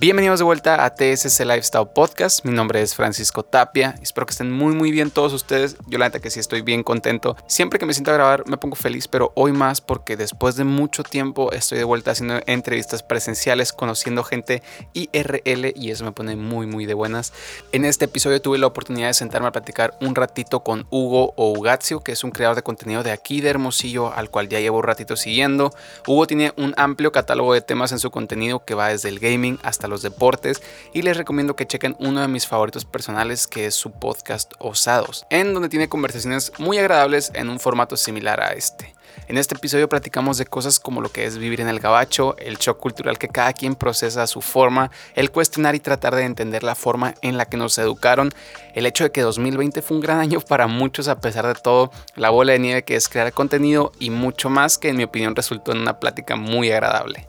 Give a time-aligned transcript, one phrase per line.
[0.00, 2.44] Bienvenidos de vuelta a TSC Lifestyle Podcast.
[2.44, 3.96] Mi nombre es Francisco Tapia.
[4.00, 5.76] Espero que estén muy muy bien todos ustedes.
[5.88, 7.36] Yo la neta que sí estoy bien contento.
[7.48, 10.62] Siempre que me siento a grabar me pongo feliz, pero hoy más porque después de
[10.62, 16.36] mucho tiempo estoy de vuelta haciendo entrevistas presenciales, conociendo gente IRL y eso me pone
[16.36, 17.32] muy muy de buenas.
[17.72, 21.50] En este episodio tuve la oportunidad de sentarme a platicar un ratito con Hugo o
[21.50, 24.76] Ugazio, que es un creador de contenido de aquí de Hermosillo, al cual ya llevo
[24.76, 25.72] un ratito siguiendo.
[26.06, 29.58] Hugo tiene un amplio catálogo de temas en su contenido que va desde el gaming
[29.64, 30.62] hasta los deportes
[30.92, 35.26] y les recomiendo que chequen uno de mis favoritos personales que es su podcast Osados,
[35.30, 38.94] en donde tiene conversaciones muy agradables en un formato similar a este.
[39.26, 42.56] En este episodio platicamos de cosas como lo que es vivir en el gabacho, el
[42.56, 46.62] shock cultural que cada quien procesa a su forma, el cuestionar y tratar de entender
[46.62, 48.30] la forma en la que nos educaron,
[48.74, 51.90] el hecho de que 2020 fue un gran año para muchos a pesar de todo,
[52.14, 55.36] la bola de nieve que es crear contenido y mucho más que en mi opinión
[55.36, 57.28] resultó en una plática muy agradable.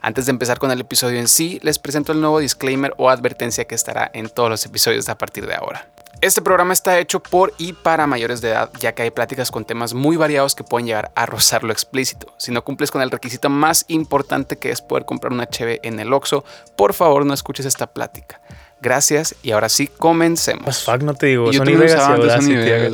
[0.00, 3.64] Antes de empezar con el episodio en sí, les presento el nuevo disclaimer o advertencia
[3.64, 5.88] que estará en todos los episodios a partir de ahora.
[6.20, 9.64] Este programa está hecho por y para mayores de edad, ya que hay pláticas con
[9.64, 12.34] temas muy variados que pueden llegar a rozar lo explícito.
[12.38, 16.00] Si no cumples con el requisito más importante que es poder comprar una cheve en
[16.00, 16.44] el Oxxo,
[16.76, 18.40] por favor no escuches esta plática.
[18.80, 20.64] Gracias y ahora sí comencemos.
[20.64, 22.92] Pues fuck, no te digo, Yo son tengo ideas esa banda, son y ideas.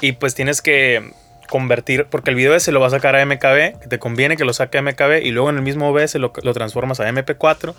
[0.00, 1.12] Y pues tienes que
[1.52, 4.44] convertir, porque el video ese lo va a sacar a MKB, que te conviene que
[4.46, 7.74] lo saque a MKB y luego en el mismo OBS lo, lo transformas a MP4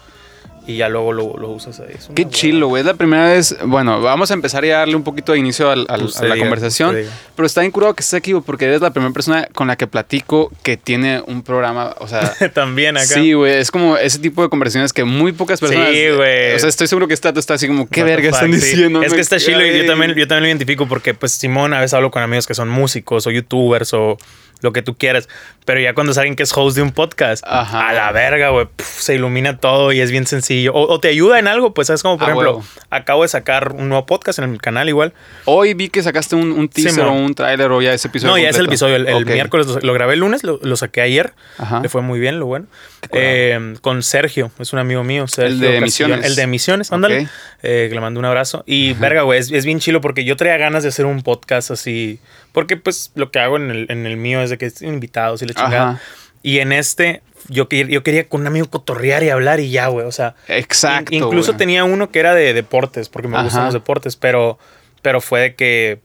[0.66, 1.96] y ya luego lo, lo usas ahí.
[2.16, 2.82] Qué chilo, güey.
[2.82, 3.56] Es la primera vez.
[3.66, 6.28] Bueno, vamos a empezar ya a darle un poquito de inicio al- al- Usted a
[6.30, 6.96] la diga, conversación.
[7.36, 9.76] Pero está bien curado que estés aquí, güey, porque eres la primera persona con la
[9.76, 11.96] que platico que tiene un programa.
[12.00, 13.06] O sea, También acá.
[13.08, 13.54] sí, güey.
[13.58, 15.90] Es como ese tipo de conversaciones que muy pocas personas.
[15.92, 16.56] Sí, güey.
[16.56, 18.56] O sea, estoy seguro que este dato está así como, ¿qué What verga están sí.
[18.60, 19.02] diciendo?
[19.02, 21.80] Es que está chilo y yo también, yo también lo identifico porque pues Simón a
[21.82, 24.18] veces hablo con amigos que son músicos o youtubers o
[24.64, 25.30] lo que tú quieras,
[25.66, 27.90] pero ya cuando es alguien que es host de un podcast, Ajá.
[27.90, 30.74] a la verga, güey, se ilumina todo y es bien sencillo.
[30.74, 32.66] O, o te ayuda en algo, pues es como, por Ah, ejemplo, huevo.
[32.90, 35.14] acabo de sacar un nuevo podcast en el canal igual.
[35.46, 37.08] Hoy vi que sacaste un, un teaser Simón.
[37.10, 38.32] o un tráiler o ya ese episodio.
[38.34, 38.88] No, ya es el completo.
[38.88, 38.96] episodio.
[38.96, 39.30] El, el Ok.
[39.32, 41.34] miércoles lo, lo grabé el lunes, lo, lo saqué ayer.
[41.58, 41.82] Ajá.
[41.82, 42.66] Le fue muy bien, lo bueno.
[43.12, 45.28] Eh, con Sergio, es un amigo mío.
[45.28, 45.84] Sergio de Castillón.
[45.84, 46.26] Emisiones.
[46.26, 47.20] El de Emisiones, ándale.
[47.24, 47.28] Ok.
[47.64, 48.64] Eh, le mando un abrazo.
[48.66, 51.72] Y verga, güey, es, es bien chilo porque yo traía ganas de hacer un podcast
[51.72, 52.20] así.
[52.54, 55.42] Porque pues lo que hago en el, en el mío es de que es invitados
[55.42, 55.90] y le chingada.
[55.92, 56.02] Ajá.
[56.42, 60.06] Y en este, yo, yo quería con un amigo cotorrear y hablar y ya, güey.
[60.06, 61.14] O sea, Exacto.
[61.16, 61.58] In- incluso güey.
[61.58, 64.60] tenía uno que era de deportes, porque me gustan los deportes, pero,
[65.02, 66.00] pero fue de que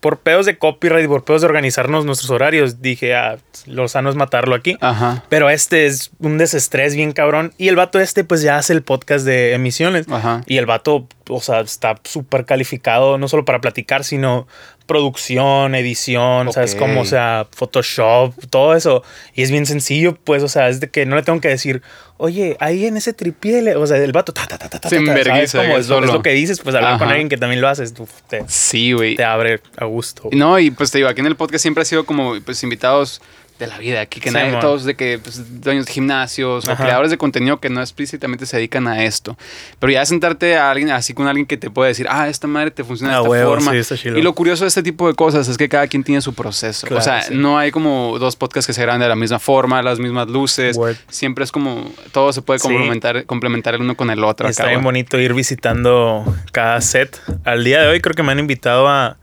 [0.00, 4.10] por pedos de copyright y por pedos de organizarnos nuestros horarios, dije, ah, lo sano
[4.10, 4.76] es matarlo aquí.
[4.82, 5.24] Ajá.
[5.30, 7.54] Pero este es un desestrés bien cabrón.
[7.56, 10.06] Y el vato este, pues ya hace el podcast de emisiones.
[10.10, 10.42] Ajá.
[10.44, 14.46] Y el vato, o sea, está súper calificado, no solo para platicar, sino
[14.86, 16.80] producción, edición, ¿sabes Ok.
[16.80, 17.00] cómo?
[17.00, 19.02] O sea, Photoshop, todo eso.
[19.34, 21.82] Y es bien sencillo, pues, o sea, es de que no le tengo que decir,
[22.16, 24.96] oye, ahí en ese tripié, le-", o sea, el vato, ta, ta, ta, ta, Se
[24.96, 27.12] ¿sabes enverguiza Es, lo- es lo que dices, pues hablar con Ajá.
[27.12, 29.16] alguien que también lo haces, tú, te, Sí, güey.
[29.16, 30.28] te abre a gusto.
[30.32, 33.20] No, y pues te digo, aquí en el podcast siempre ha sido como pues invitados
[33.58, 36.74] de la vida aquí, que Sí, nadie, todos de que pues, dueños de gimnasios o
[36.76, 39.36] creadores de contenido que no explícitamente se dedican a esto.
[39.78, 42.72] Pero ya sentarte a alguien así con alguien que te puede decir, ah, esta madre
[42.72, 43.70] te funciona de Ah, esta huevo, forma.
[43.72, 46.20] sí, está y lo curioso de este tipo de cosas es que cada quien tiene
[46.20, 46.86] su proceso.
[46.86, 47.34] Claro, o sea, sí.
[47.36, 50.76] no hay como dos podcasts que se graban de la misma forma, las mismas luces.
[50.76, 50.96] Word.
[51.08, 54.48] Siempre es como todo se puede complementar, complementar el uno con el otro.
[54.48, 57.20] Está acá, bien bonito ir visitando cada set.
[57.44, 59.16] Al día de hoy creo que me han invitado a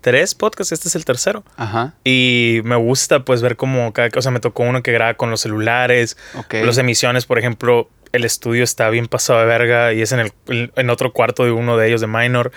[0.00, 1.44] tres podcasts, este es el tercero.
[1.56, 1.94] Ajá.
[2.04, 5.40] Y me gusta pues ver cómo cada cosa me tocó uno que graba con los
[5.42, 6.54] celulares, Ok.
[6.64, 10.72] las emisiones, por ejemplo, el estudio está bien pasado de verga y es en, el,
[10.74, 12.50] en otro cuarto de uno de ellos de Minor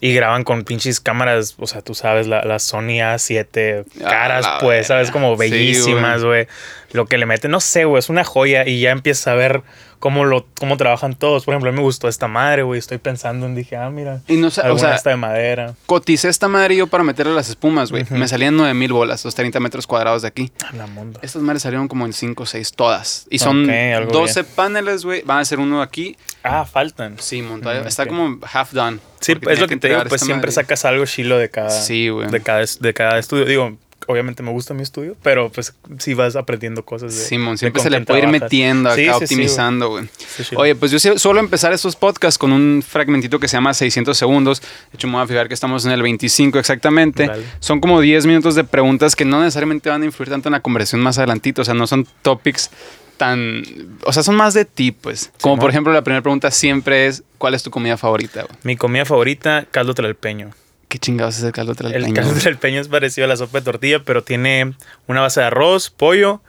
[0.00, 4.46] y graban con pinches cámaras, o sea, tú sabes, la, la Sony A7 Ah, caras,
[4.60, 6.46] pues, sabes, como bellísimas, güey.
[6.92, 9.62] Lo que le meten, no sé, güey, es una joya y ya empiezas a ver
[9.98, 11.44] cómo lo cómo trabajan todos.
[11.44, 12.78] Por ejemplo, a mí me gustó esta madre, güey.
[12.78, 15.74] Estoy pensando en, dije, ah, mira, Y no sé, o sea, esta de madera.
[15.86, 18.04] coticé esta madre yo para meterle las espumas, güey.
[18.10, 20.52] Me salían 9000 bolas, los 30 metros cuadrados de aquí.
[20.70, 21.20] A la monda.
[21.22, 23.26] Estas madres salieron como en 5 o 6 todas.
[23.30, 25.22] Y son Ok, algo 12 paneles, güey.
[25.22, 26.16] Van a ser uno aquí.
[26.42, 27.16] Ah, faltan.
[27.18, 27.82] Sí, montado.
[27.82, 28.98] Mm, Está como half done.
[29.20, 30.52] Sí, es lo que te digo, pues siempre madre.
[30.52, 32.28] sacas algo chilo de cada, Sí, güey.
[32.30, 33.44] de cada, de cada estudio.
[33.44, 33.76] Digo,
[34.08, 37.22] obviamente me gusta mi estudio, pero pues sí vas aprendiendo cosas de.
[37.22, 40.08] Simón, siempre se le puede ir metiendo acá, Sí, sí, optimizando, güey.
[40.16, 40.56] Sí, sí.
[40.56, 44.62] Oye, pues yo suelo empezar estos podcasts con un fragmentito que se llama 600 segundos.
[44.62, 47.26] De hecho, me voy a fijar que estamos en el 25 exactamente.
[47.26, 47.44] Dale.
[47.60, 50.60] Son como 10 minutos de preguntas que no necesariamente van a influir tanto en la
[50.60, 51.62] conversación más adelantito.
[51.62, 52.70] O sea, no son topics
[53.18, 53.62] tan...
[54.04, 55.30] O sea, son más de ti, pues.
[55.42, 55.60] Como Simón.
[55.60, 58.56] por ejemplo, la primera pregunta siempre es, ¿cuál es tu comida favorita, güey?
[58.62, 60.50] Mi comida favorita, caldo tlalpeño.
[60.88, 62.14] ¿Qué chingados es el caldo El tralpeño?
[62.14, 62.42] caldo güey?
[62.42, 64.74] tlalpeño es parecido a la sopa de tortilla, pero tiene
[65.06, 66.40] una base de arroz, pollo,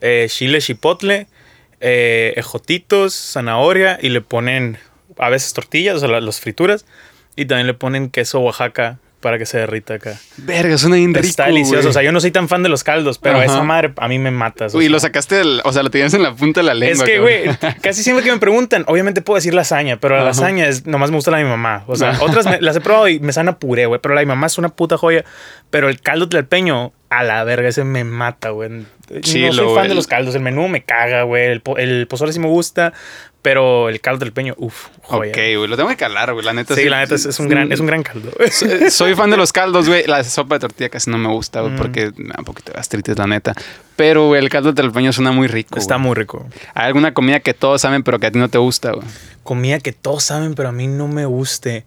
[0.00, 1.28] eh, chile chipotle,
[1.80, 4.78] eh, ejotitos, zanahoria y le ponen
[5.18, 6.84] a veces tortillas, o sea, la- las frituras.
[7.36, 10.16] Y también le ponen queso Oaxaca para que se derrita acá.
[10.36, 11.26] Verga, suena bien rico.
[11.26, 11.78] Está delicioso.
[11.78, 11.88] güey.
[11.88, 13.46] O sea, yo no soy tan fan de los caldos, pero Ajá.
[13.46, 14.66] esa madre a mí me mata.
[14.74, 17.04] Uy, lo sacaste, del- o sea, lo tenías en la punta de la lengua.
[17.06, 17.44] Es que, güey,
[17.80, 20.28] casi siempre que me preguntan, obviamente puedo decir lasaña, pero la Ajá.
[20.28, 21.84] lasaña es, nomás me gusta la de mi mamá.
[21.86, 22.22] O sea, Ajá.
[22.24, 24.46] otras me- las he probado y me sana puré, güey, pero la de mi mamá
[24.46, 25.24] es una puta joya.
[25.70, 28.84] Pero el caldo tlalpeño, a la verga, ese me mata, güey.
[29.20, 31.46] Chilo, no soy fan de los caldos, el menú me caga, güey.
[31.46, 32.92] El, po- el pozole sí me gusta,
[33.42, 35.30] pero el caldo tlalpeño, uff, joya.
[35.30, 36.74] Ok, güey, lo tengo que calar, güey, la neta.
[36.74, 38.30] Sí, la neta es, es un gran, es un gran caldo.
[38.50, 40.06] Soy- Soy fan de los caldos, güey.
[40.06, 41.76] La sopa de tortilla casi no me gusta, güey, Mm.
[41.76, 43.52] porque me da un poquito de gastritis, la neta.
[43.96, 45.78] Pero, güey, el caldo de talpeño suena muy rico.
[45.78, 46.06] Está güey.
[46.06, 46.46] muy rico.
[46.74, 49.06] ¿Hay alguna comida que todos saben, pero que a ti no te gusta, güey?
[49.42, 51.84] Comida que todos saben, pero a mí no me guste.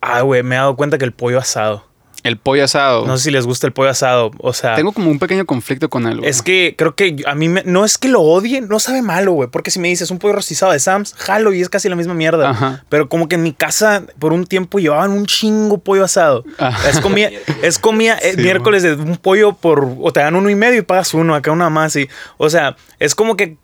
[0.00, 1.84] Ah, güey, me he dado cuenta que el pollo asado.
[2.26, 3.06] El pollo asado.
[3.06, 4.30] No sé si les gusta el pollo asado.
[4.38, 6.28] O sea, Tengo como un pequeño conflicto con él, güey.
[6.30, 9.32] es que creo que a mí me- no es que lo odie, no sabe malo,
[9.32, 9.48] güey.
[9.48, 12.14] Porque si me dices un pollo rostizado de Sam's, jalo y es casi la misma
[12.14, 12.50] mierda.
[12.50, 12.84] Ajá.
[12.88, 16.44] Pero como que en mi casa por un tiempo llevaban un chingo pollo asado.
[16.58, 16.88] Ajá.
[16.90, 17.30] Es comida,
[17.62, 19.86] es comida eh, Sí, miércoles de un pollo por.
[20.00, 21.94] O te dan uno y medio y pagas uno, acá una más.
[21.96, 22.08] Y,
[22.38, 23.56] o sea, es como que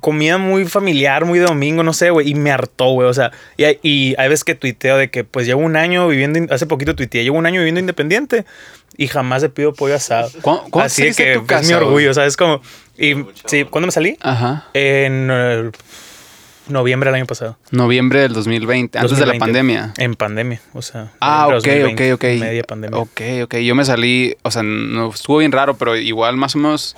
[0.00, 2.28] comida muy familiar, muy de domingo, no sé, güey.
[2.30, 3.08] Y me hartó, güey.
[3.08, 6.08] O sea, y, hay- y hay veces que tuiteo de que pues llevo un año
[6.08, 8.44] viviendo, hace poquito tuiteé, llevo un año viviendo independiente
[8.96, 10.30] y jamás he pedido pollo asado.
[10.42, 12.36] ¿Cuándo- cuándo Así que tu es mi orgullo, ¿sabes?
[12.36, 12.60] Como.
[12.98, 13.14] Y
[13.44, 14.16] sí, ¿cuándo me salí?
[14.22, 14.64] Ajá.
[14.72, 15.70] En eh,
[16.68, 17.58] noviembre del año pasado.
[17.70, 19.38] Noviembre del 2020, antes de la 2020.
[19.38, 19.94] pandemia.
[19.98, 21.12] En pandemia, o sea.
[21.20, 22.40] Ah, ok, noviembre ok, 2020, ok.
[22.40, 22.98] Media pandemia.
[22.98, 23.54] Ok, ok.
[23.56, 26.96] Yo me salí, o sea, no estuvo bien raro, pero igual más o menos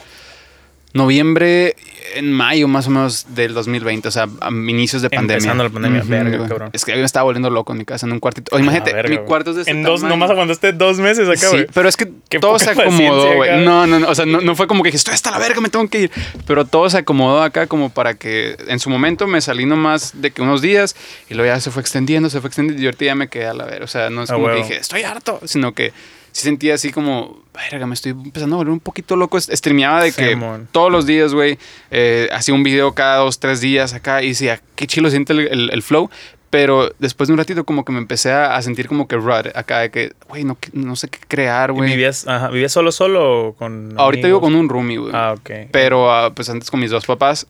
[0.95, 1.77] noviembre,
[2.15, 5.37] en mayo más o menos del 2020, o sea, a inicios de pandemia.
[5.37, 6.49] Empezando la pandemia, verga, güey.
[6.49, 6.71] cabrón.
[6.73, 8.55] Es que yo me estaba volviendo loco en mi casa, en un cuartito.
[8.57, 10.17] O imagínate, Ah, verga, mi cuarto es de este En dos, tamaño.
[10.17, 11.67] nomás aguantaste dos meses acá, Sí, güey.
[11.73, 13.65] pero es que Qué todo se acomodó, güey.
[13.65, 15.61] No, no, no, o sea, no, no fue como que dije, estoy hasta la verga,
[15.61, 16.11] me tengo que ir.
[16.47, 20.31] Pero todo se acomodó acá como para que en su momento me salí nomás de
[20.31, 20.97] que unos días
[21.29, 23.55] y luego ya se fue extendiendo, se fue extendiendo y ahorita ya me quedé a
[23.55, 23.85] la verga.
[23.85, 25.93] O sea, no es Ah, como que dije, estoy harto, sino que
[26.39, 29.41] sí sentía así como, verga, me estoy empezando a volver un poquito loco.
[29.41, 30.69] Streameaba de que Simón.
[30.73, 31.59] todos los días, güey,
[31.91, 35.41] eh, hacía un video cada dos, tres días acá y decía, qué chilo siente el,
[35.49, 36.11] el- el flow.
[36.51, 39.55] Pero después de un ratito como que me empecé a, a sentir como que rut
[39.55, 41.91] acá de que, güey, no, no sé qué crear, ¿Y güey.
[41.91, 45.13] ¿Vivías, ajá, ¿Vivías solo solo o con Ahorita vivo con un roomie, güey.
[45.15, 45.51] Ah, ok.
[45.71, 47.47] Pero ah, pues antes con mis dos papás.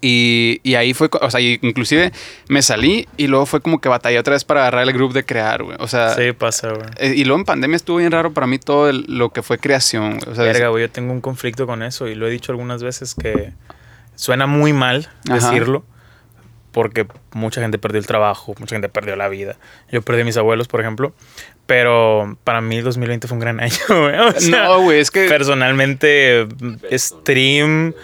[0.00, 2.10] Y, y ahí fue, o sea, inclusive
[2.48, 5.24] me salí y luego fue como que batallé otra vez para agarrar el grupo de
[5.24, 5.76] crear, güey.
[5.78, 6.86] O sea, Sí, pasa, güey.
[6.96, 9.58] eh, y luego en pandemia estuvo bien raro para mí todo el- lo que fue
[9.58, 10.32] creación, güey.
[10.32, 12.82] O sea, Verga, güey, yo tengo un conflicto con eso y lo he dicho algunas
[12.82, 13.52] veces que
[14.16, 15.34] suena muy mal Ajá.
[15.50, 15.84] decirlo
[16.72, 19.56] porque mucha gente perdió el trabajo, mucha gente perdió la vida.
[19.92, 21.12] Yo perdí a mis abuelos, por ejemplo,
[21.66, 24.18] pero para mí el 2020 fue un gran año, güey.
[24.18, 25.28] O sea, no, güey, es que...
[25.28, 26.48] personalmente
[26.92, 27.94] stream,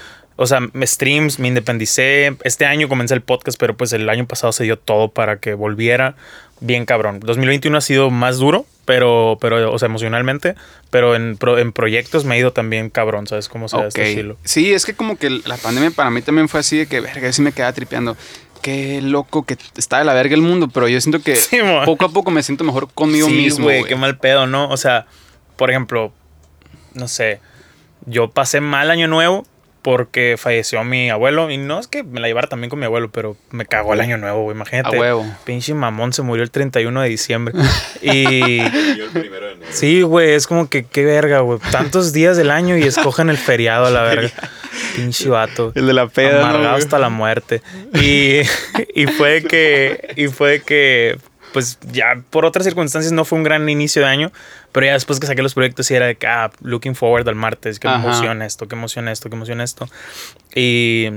[0.43, 2.35] o sea, streams, me independicé.
[2.45, 5.53] Este año comencé el podcast, pero pues el año pasado se dio todo para que
[5.53, 6.15] volviera
[6.61, 7.21] bien cabrón.
[7.21, 10.55] 2021 ha sido más duro, pero, pero o sea, emocionalmente,
[10.89, 14.07] pero en, pro- en proyectos me ha ido también cabrón, ¿sabes cómo se este Ok.
[14.09, 14.37] estilo?
[14.45, 17.31] Sí, es que como que la pandemia para mí también fue así de que, verga,
[17.33, 18.17] sí me quedaba tripeando.
[18.63, 22.07] Qué loco que está de la verga el mundo, pero yo siento que Sí, poco
[22.07, 23.85] a poco me siento mejor conmigo sí, mismo, güey.
[23.85, 24.69] qué mal pedo, ¿no?
[24.71, 25.07] O sea,
[25.57, 26.13] por ejemplo,
[26.95, 27.41] no sé,
[28.07, 29.47] yo pasé mal año nuevo
[29.83, 33.11] porque falleció mi abuelo y no es que me la llevara también con mi abuelo,
[33.11, 34.99] pero me cagó el año nuevo, güey, A imagínate.
[34.99, 35.27] huevo.
[35.45, 37.55] Pinche mamón se murió el 31 de diciembre.
[38.03, 39.73] y Yo el primero de enero.
[39.73, 41.59] sí, güey, es como que qué verga, güey.
[41.71, 44.31] Tantos días del año y escogen el feriado a la verga.
[44.97, 45.73] Pinche vato.
[45.75, 46.41] El de la peda.
[46.41, 47.63] ¿no, Amargado hasta la muerte.
[47.95, 48.41] Y,
[48.95, 50.13] y fue que.
[50.17, 51.19] Y fue que.
[51.53, 54.33] Pues ya por otras circunstancias no fue un gran inicio de año,
[54.73, 57.35] pero ya después que saqué los proyectos sí era de que, ah, looking forward al
[57.35, 57.97] martes, Ajá.
[57.97, 59.89] emociona esto, que emociona esto, que emociona esto.
[60.55, 61.09] Y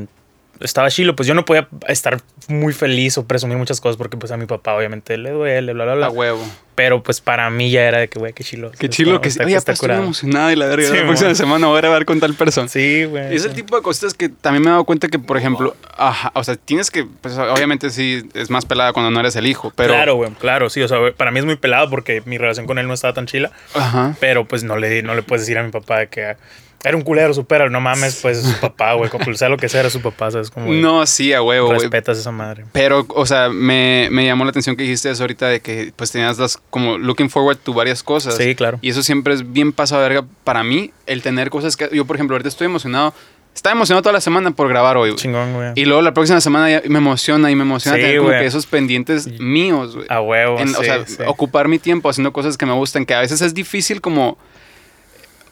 [0.64, 4.32] estaba chilo, pues yo no podía estar muy feliz o presumir muchas cosas porque pues
[4.32, 6.06] a mi papá obviamente le duele, bla, bla, bla.
[6.08, 6.44] A huevo.
[6.76, 8.72] Pero pues para mí ya era de que, güey, qué chilo.
[8.72, 9.36] Qué chilo que sí.
[9.36, 10.88] está- Oye, está estoy emocionado y la verga.
[10.88, 12.68] Sí, la próxima semana voy a grabar con tal persona.
[12.68, 13.36] Sí, güey.
[13.36, 16.32] Es el tipo de cositas que también me he dado cuenta que, por ejemplo, ajá,
[16.34, 19.72] o sea, tienes que, pues obviamente sí, es más pelada cuando no eres el hijo,
[19.76, 19.94] pero...
[19.94, 20.82] Claro, güey, claro, sí.
[20.82, 23.28] O sea, para mí es muy pelado porque mi relación con él no estaba tan
[23.28, 23.52] chila.
[23.76, 24.16] Ajá.
[24.20, 26.38] Pero pues no le, no le puedes decir a mi papá que
[26.84, 29.10] era un culero, supera, no mames, pues es su papá, güey.
[29.36, 30.50] Sea lo que sea, era su papá, ¿sabes?
[30.52, 31.80] Como güey, No, sí, a huevo, güey.
[31.80, 32.66] respetas a esa madre.
[32.74, 36.12] Pero, o sea, me, me llamó la atención que dijiste eso ahorita de que pues
[36.12, 38.36] tenías las como looking forward to varias cosas.
[38.36, 38.80] Sí, claro.
[38.82, 41.90] Y eso siempre es bien pasado verga para mí, el tener cosas que...
[41.94, 43.14] Yo, por ejemplo, ahorita estoy emocionado.
[43.56, 45.20] Estaba emocionado toda la semana por grabar hoy, güey.
[45.22, 45.72] Chingón, güey.
[45.76, 48.46] Y luego la próxima semana ya me emociona y me emociona Sí, tener como que
[48.48, 50.08] esos pendientes míos, güey.
[50.10, 51.18] A huevo, En- o sí, sea, sí.
[51.28, 54.40] ocupar mi tiempo haciendo cosas que me gustan, que a veces es difícil como,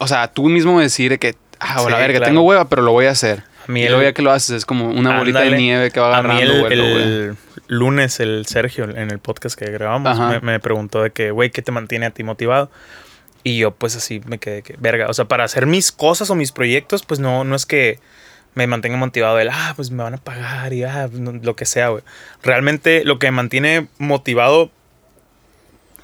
[0.01, 2.31] o sea, tú mismo decir que, ah, o la Sí, verga, claro.
[2.31, 3.43] tengo hueva, pero lo voy a hacer.
[3.67, 6.17] mí y luego ya que lo haces es como una bolita de nieve que va
[6.17, 7.35] A mí agarrando el, vuelo, el
[7.67, 11.61] lunes, el Sergio, en el podcast que grabamos, me, me preguntó de que, güey, ¿qué
[11.61, 12.69] te mantiene a ti motivado?
[13.43, 15.07] Y yo, pues así me quedé que, verga.
[15.09, 17.99] O sea, para hacer mis cosas o mis proyectos, pues no, no es que
[18.53, 21.65] me mantenga motivado el, ah, pues me van a pagar y ah, no- lo que
[21.65, 22.03] sea, güey.
[22.43, 24.69] Realmente lo que me mantiene motivado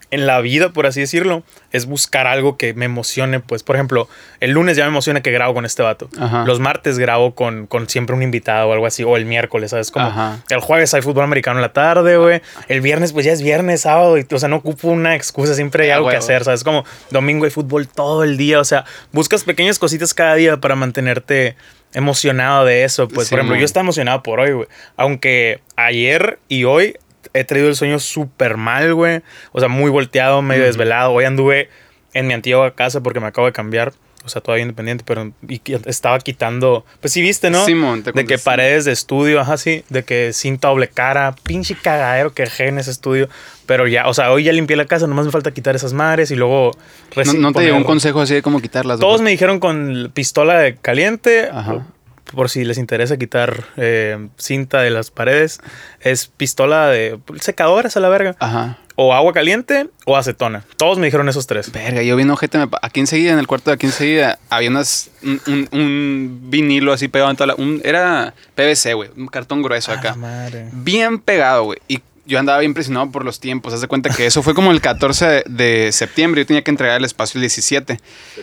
[0.10, 3.40] en la vida, por así decirlo, es buscar algo que me emocione.
[3.42, 4.08] Pues, por ejemplo,
[4.40, 6.10] el lunes ya me emociona que grabo con este vato.
[6.20, 6.46] Ajá.
[6.46, 9.04] Los martes grabo con, con siempre un invitado o algo así.
[9.04, 9.92] O el miércoles, ¿sabes?
[9.92, 10.40] Como Ajá.
[10.50, 12.42] el jueves hay fútbol americano en la tarde, güey.
[12.70, 14.18] El viernes, pues ya es viernes, sábado.
[14.18, 15.54] Y, o sea, no ocupo una excusa.
[15.56, 16.64] Siempre hay Ah, algo que hacer, ¿sabes?
[16.64, 18.60] Como domingo hay fútbol todo el día.
[18.62, 21.56] O sea, buscas pequeñas cositas cada día para mantenerte
[21.94, 23.08] emocionado de eso.
[23.08, 24.68] Pues, Sí, por ejemplo, yo estaba emocionado por hoy, güey.
[24.96, 26.98] Aunque ayer y hoy
[27.34, 29.22] he traído el sueño súper mal, güey.
[29.52, 31.12] O sea, muy volteado, medio desvelado.
[31.12, 31.70] Hoy anduve
[32.14, 33.94] en mi antigua casa porque me acabo de cambiar.
[34.26, 36.86] O sea, todavía independiente, pero y estaba quitando.
[37.00, 37.64] Pues sí, viste, ¿no?
[37.64, 39.86] Simón, te de que paredes de estudio, ajá, sí.
[39.88, 43.30] De que cinta doble cara, pinche cagadero que dejé en ese estudio.
[43.66, 46.30] Pero ya, o sea, hoy ya limpié la casa, nomás me falta quitar esas madres
[46.32, 46.72] y luego.
[47.16, 49.00] ¿No, no te llegó un consejo así de cómo quitarlas?
[49.00, 51.48] Todos me dijeron con pistola de caliente.
[51.50, 51.86] Ajá.
[52.34, 55.60] Por si les interesa quitar eh, cinta de las paredes,
[56.02, 58.36] es pistola de secadoras a la verga.
[58.40, 58.78] Ajá.
[59.00, 60.64] O agua caliente o acetona.
[60.76, 61.72] Todos me dijeron esos tres.
[61.72, 62.58] Verga, yo vi un ojete.
[62.58, 66.40] me pa- Aquí enseguida, en el cuarto de aquí enseguida, había unas, un, un- un
[66.50, 67.56] vinilo así pegado en toda la.
[67.56, 69.10] un- era PVC, güey.
[69.16, 70.16] Un cartón grueso Ah, acá.
[70.16, 70.70] madre.
[70.74, 71.80] Bien pegado, güey.
[71.88, 73.72] Y yo andaba bien impresionado por los tiempos.
[73.74, 76.42] Haz de cuenta que eso fue como el 14 de, de septiembre.
[76.42, 78.00] Yo tenía que entregar el espacio el 17.
[78.36, 78.42] Sí,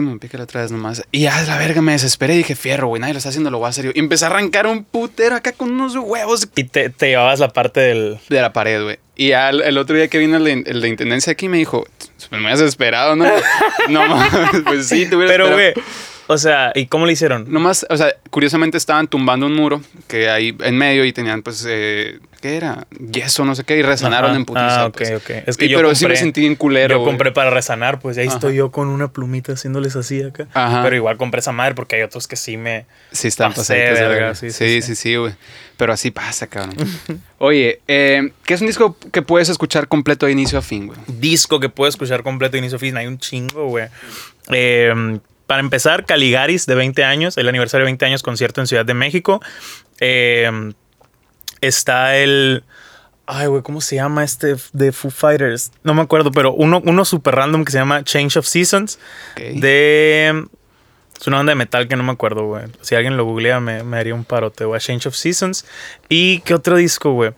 [0.00, 1.02] me piqué la otra vez nomás.
[1.12, 3.58] Y a la verga me desesperé y dije, fierro, güey, nadie lo está haciendo, lo
[3.58, 3.90] voy a hacer yo.
[3.94, 7.48] Y empecé a arrancar un putero acá con unos huevos Y te, te llevabas la
[7.52, 8.18] parte del.
[8.28, 8.98] de la pared, güey.
[9.16, 11.86] Y al- el otro día que vino el de, el de intendencia aquí me dijo,
[12.30, 13.26] pues me has desesperado, ¿no?
[13.90, 14.04] no
[14.64, 15.52] pues sí, te Pero, esperado.
[15.52, 15.74] güey.
[16.32, 17.52] O sea, ¿y cómo le hicieron?
[17.52, 21.64] Nomás, o sea, curiosamente estaban tumbando un muro que hay en medio y tenían, pues,
[21.68, 22.86] eh, ¿qué era?
[23.10, 24.38] Yeso, no sé qué, y resanaron Ajá.
[24.38, 24.82] en putiza.
[24.82, 25.10] Ah, ok, pues.
[25.12, 25.30] ok.
[25.46, 26.94] Es que Y- yo pero sí me compré- sentí bien culero.
[26.94, 27.10] Yo güey.
[27.10, 28.36] compré para resanar, pues ahí Ajá.
[28.36, 30.48] estoy yo con una plumita haciéndoles así acá.
[30.54, 30.82] Ajá.
[30.82, 32.86] Pero igual compré esa madre porque hay otros que sí me.
[33.12, 35.34] Sí, están Pasé, pasaditos de verga, sí, Sí, sí, sí, sí, güey.
[35.76, 36.76] Pero así pasa, cabrón.
[37.38, 40.98] Oye, eh, ¿qué es un disco que puedes escuchar completo de inicio a fin, güey?
[41.08, 42.96] disco que puedo escuchar completo de inicio a fin.
[42.96, 43.86] Hay un chingo, güey.
[44.50, 45.18] Eh,
[45.52, 48.94] para empezar, Caligaris de 20 años, el aniversario de 20 años, concierto en Ciudad de
[48.94, 49.42] México.
[50.00, 50.50] Eh,
[51.60, 52.64] está el.
[53.26, 55.70] Ay, güey, ¿cómo se llama este de Foo Fighters?
[55.84, 58.98] No me acuerdo, pero uno, uno super random que se llama Change of Seasons.
[59.36, 60.42] De.
[61.20, 62.64] Es una banda de metal que no me acuerdo, güey.
[62.80, 64.80] Si alguien lo googlea, me, me haría un parote, güey.
[64.80, 65.66] Change of Seasons.
[66.08, 67.32] ¿Y qué otro disco, güey?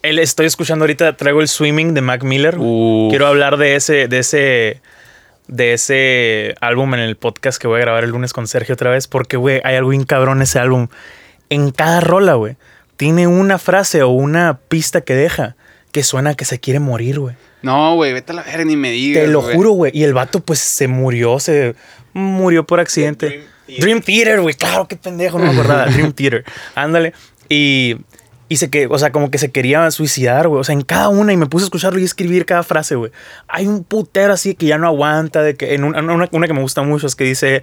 [0.00, 2.56] El, estoy escuchando ahorita, traigo el Swimming de Mac Miller.
[2.58, 3.10] Uf.
[3.10, 4.80] Quiero hablar de ese, de ese,
[5.48, 8.90] de ese álbum en el podcast que voy a grabar el lunes con Sergio otra
[8.90, 10.88] vez, porque, güey, hay algo bien cabrón en ese álbum.
[11.50, 12.56] En cada rola, güey,
[12.96, 15.56] tiene una frase o una pista que deja
[15.92, 17.34] que suena a que se quiere morir, güey.
[17.62, 19.24] No, güey, vete a la verga, ni me digas.
[19.24, 19.90] Te lo juro, güey.
[19.94, 21.74] Y el vato, pues, se murió, se
[22.12, 23.26] murió por accidente.
[23.26, 23.84] Dream Theater.
[23.84, 24.54] Dream Theater, güey.
[24.54, 25.86] Claro, qué pendejo, no me acordaba.
[25.92, 26.44] Dream Theater.
[26.74, 27.14] Ándale.
[27.48, 27.96] Y,
[28.48, 30.60] y se que, o sea, como que se quería suicidar, güey.
[30.60, 31.32] O sea, en cada una.
[31.32, 33.12] Y me puse a escucharlo y escribir cada frase, güey.
[33.48, 35.42] Hay un putero así que ya no aguanta.
[35.42, 37.62] De que en una, una, una que me gusta mucho es que dice.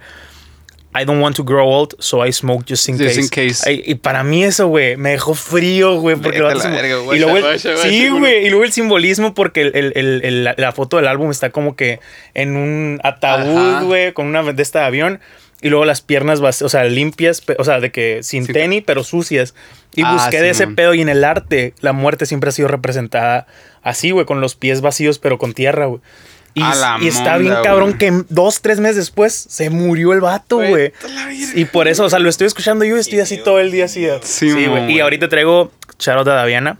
[0.98, 3.20] I don't want to grow old, so I smoke just in Just case.
[3.20, 3.68] in case.
[3.68, 6.16] Ay, y para mí eso, güey, me dejó frío, güey.
[6.16, 8.46] Porque Vete el a vato la se- verga, y luego el- guacha, guacha, Sí, güey.
[8.46, 12.00] Y luego el simbolismo, porque el- el- la, la foto del álbum está como que
[12.32, 15.20] en un ataúd, güey, con una de esta avión.
[15.60, 18.52] Y luego las piernas, o sea, limpias, o sea, de que sin Sí.
[18.54, 19.54] tenis, pero sucias.
[19.96, 22.68] Y Ah, busqué de ese pedo y en el arte la muerte siempre ha sido
[22.68, 23.46] representada
[23.82, 26.00] así, güey, con los pies vacíos, pero con tierra, güey.
[26.54, 30.92] Y, está monda, bien cabrón que dos, tres meses después se murió el vato, güey.
[31.54, 33.84] Y por eso, o sea, lo estoy escuchando yo y estoy así todo el día
[33.86, 34.06] así.
[34.22, 34.66] Sí, Sí, güey.
[34.68, 34.92] güey.
[34.92, 36.78] Y ahorita traigo Charlotte Daviana.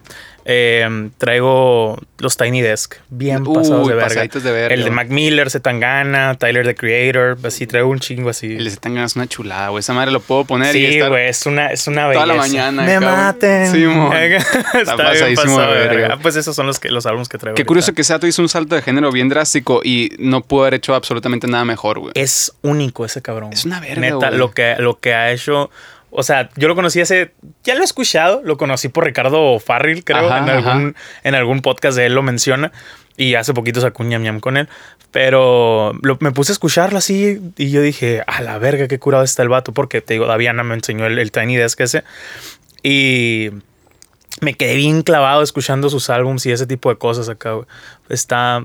[0.49, 4.23] Eh, traigo los Tiny Desk, bien Uy, pasados de verga.
[4.26, 4.91] de verga, El de.
[4.93, 8.55] Mac Miller, Zetangana, Tyler the Creator, así traigo un chingo así.
[8.55, 9.81] El de Zetangana es una chulada, güey.
[9.81, 11.09] Esa madre lo puedo poner y Sí, estar...
[11.11, 12.26] güey, es una, es una toda belleza.
[12.26, 13.11] la mañana, Me cabrón.
[13.17, 13.73] maten.
[13.73, 14.12] Sí, mon.
[14.17, 14.33] Está,
[14.73, 15.95] bien pasadísimo de de verga.
[15.97, 16.19] verga.
[16.23, 17.57] Pues esos son los, que, los álbumes que traigo.
[17.57, 17.67] Qué ahorita.
[17.69, 20.95] curioso que Sato hizo un salto de género bien drástico y no pudo haber hecho
[20.95, 22.12] absolutamente nada mejor, güey.
[22.15, 23.53] Es único ese cabrón.
[23.53, 24.38] Es una verga, Neta, güey.
[24.38, 25.71] lo que, lo que ha hecho.
[26.18, 27.32] O sea, yo lo conocí hace.
[27.62, 28.40] Ya lo he escuchado.
[28.42, 30.26] Lo conocí por Ricardo Farril, creo.
[30.26, 30.73] Ajá, en, ajá.
[30.73, 32.73] algún, en algún podcast de él lo menciona.
[33.18, 34.68] Y hace poquito sacó un ñam ñam con él.
[35.11, 37.40] Pero lo- me puse a escucharlo así.
[37.58, 39.73] Y yo dije, a la verga, qué curado está el vato.
[39.73, 42.02] Porque te digo, Daviana me enseñó el, el Tiny Desk ese.
[42.82, 43.50] Y
[44.40, 47.66] me quedé bien clavado escuchando sus álbums y ese tipo de cosas acá, güey.
[48.08, 48.64] Está.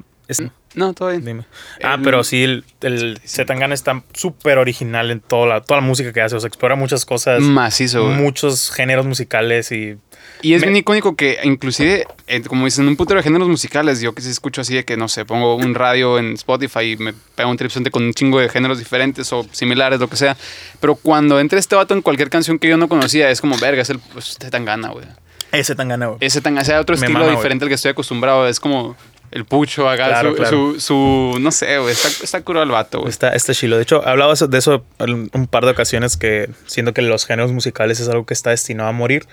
[0.74, 1.26] No, todo bien.
[1.26, 1.46] Dime.
[1.84, 5.86] Ah, El- pero sí, el, el Zetangana está súper original en toda la, toda la
[5.88, 6.36] música que hace.
[6.36, 8.16] O sea, explora muchas cosas, Macizo, güey.
[8.16, 9.98] muchos géneros musicales y.
[10.44, 14.02] Y es Me- bien icónico que inclusive, eh, como dicen, un putero de géneros musicales,
[14.02, 16.98] yo que sí escucho así de que, no sé, pongo un radio en Spotify y
[16.98, 20.38] me pego un trip con un chingo de géneros diferentes o similares, lo que sea.
[20.80, 23.82] Pero cuando entra este vato en cualquier canción que yo no conocía, es como, verga,
[23.82, 25.06] es el pues, tan gana, güey.
[25.52, 26.18] Ese Zetangana, güey.
[26.22, 28.48] Ese tan sea otro Me estilo mama, diferente al que estoy acostumbrado.
[28.48, 28.96] Es como
[29.32, 30.50] el pucho, acá, Claro, su, claro.
[30.74, 31.92] Su, su- no sé, güey.
[31.94, 33.10] Está, está curo el vato, güey.
[33.10, 33.78] Está, está chilo.
[33.78, 38.00] De hecho, hablaba de eso un par de ocasiones que siento que los géneros musicales
[38.00, 39.28] es algo que está destinado a morir.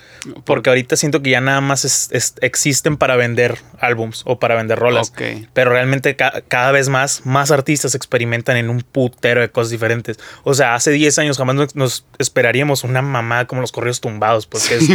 [0.45, 4.55] Porque ahorita siento que ya nada más es- es- existen para vender álbums o para
[4.55, 5.11] vender rolas.
[5.53, 10.19] Pero realmente ca- cada vez más, más artistas experimentan en un putero de cosas diferentes.
[10.45, 14.47] O sea, hace 10 años jamás nos, nos esperaríamos una mamá como los corridos tumbados.
[14.47, 14.89] Porque es,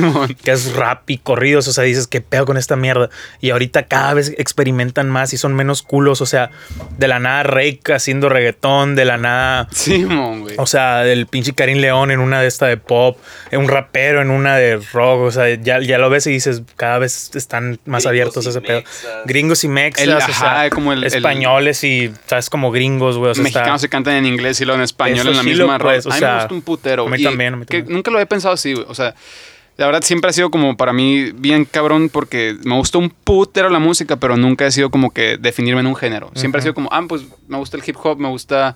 [0.43, 3.09] que es rap y corridos, o sea, dices, ¿qué pedo con esta mierda?
[3.41, 6.51] Y ahorita cada vez experimentan más y son menos culos, o sea,
[6.97, 10.55] de la nada Rake haciendo reggaetón, de la nada, Simón, güey.
[10.57, 13.17] o sea, del pinche Karim León en una de esta de pop,
[13.51, 16.99] un rapero en una de rock, o sea, ya, ya lo ves y dices, cada
[16.99, 18.83] vez están más Gringos abiertos a ese pedo.
[19.25, 23.17] Gringos y mexas, El- o ajá, sea, como el- el- españoles y, sabes, como gringos,
[23.17, 25.79] güey, o sea, Mexicanos se cantan en inglés y luego en español en la misma
[25.79, 26.09] pues, rola.
[26.09, 27.07] o A mí me gusta un putero.
[27.07, 27.95] a mí también, a mí que también.
[27.95, 28.85] nunca lo había pensado así, güey.
[28.89, 29.15] O sea,
[29.77, 33.69] la verdad siempre ha sido como para mí bien cabrón porque me gusta un putero
[33.69, 36.31] la música, pero nunca he sido como que definirme en un género.
[36.35, 38.75] Siempre ha sido como, ah, pues me gusta el hip hop, me gusta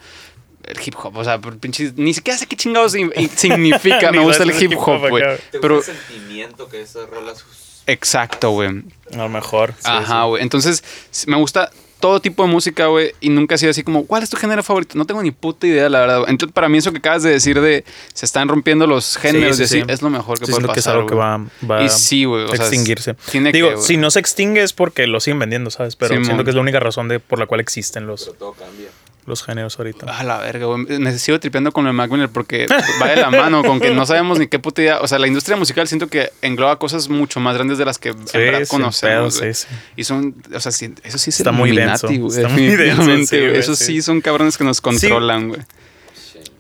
[0.64, 1.16] el hip hop.
[1.18, 2.92] O sea, por pinches- ni siquiera sé qué chingados
[3.36, 4.12] significa.
[4.12, 5.24] Ni me gusta el hip hop, güey.
[5.24, 5.38] acá.
[5.52, 7.44] ¿Te Pero, el sentimiento que esas rolas
[7.86, 8.84] exacto, güey.
[9.14, 9.74] A lo mejor.
[9.78, 10.28] sí, Ajá, sí.
[10.30, 10.44] güey.
[10.44, 10.84] Entonces,
[11.28, 13.14] me gusta todo tipo de música, güey.
[13.20, 14.98] Y nunca ha sido así como, ¿cuál es tu género favorito?
[14.98, 16.24] No tengo ni puta idea, la verdad.
[16.28, 19.84] Entonces, para mí eso que acabas de decir de se están rompiendo los géneros Sí,
[19.88, 21.90] es lo mejor que Sí, puede siento pasar, que es algo que va, va Y
[21.90, 23.16] sí, güey, o a sea, extinguirse.
[23.32, 25.96] tiene Digo, que, si no se extingue es porque lo siguen vendiendo, ¿sabes?
[25.96, 28.54] Pero siento que es la única razón de, por la cual existen los, pero todo
[28.54, 28.88] cambia?
[29.28, 30.06] Los géneros ahorita.
[30.18, 30.86] A la verga, güey.
[31.00, 32.66] Me sigo tripeando con el Mac Miller porque
[33.02, 35.00] va de la mano con que no sabemos ni qué puta idea.
[35.02, 38.10] O sea, la industria musical siento que engloba cosas mucho más grandes de las que
[38.10, 39.36] en verdad sin conocemos.
[39.36, 39.54] pedo, güey.
[39.54, 39.76] sí, sí.
[39.98, 43.04] Y son, o sea, sí, eso sí es Está muy denso, güey, está muy denso,
[43.04, 43.48] sí, güey.
[43.50, 44.02] güey, Esos sí.
[44.02, 45.62] son cabrones que nos controlan, güey.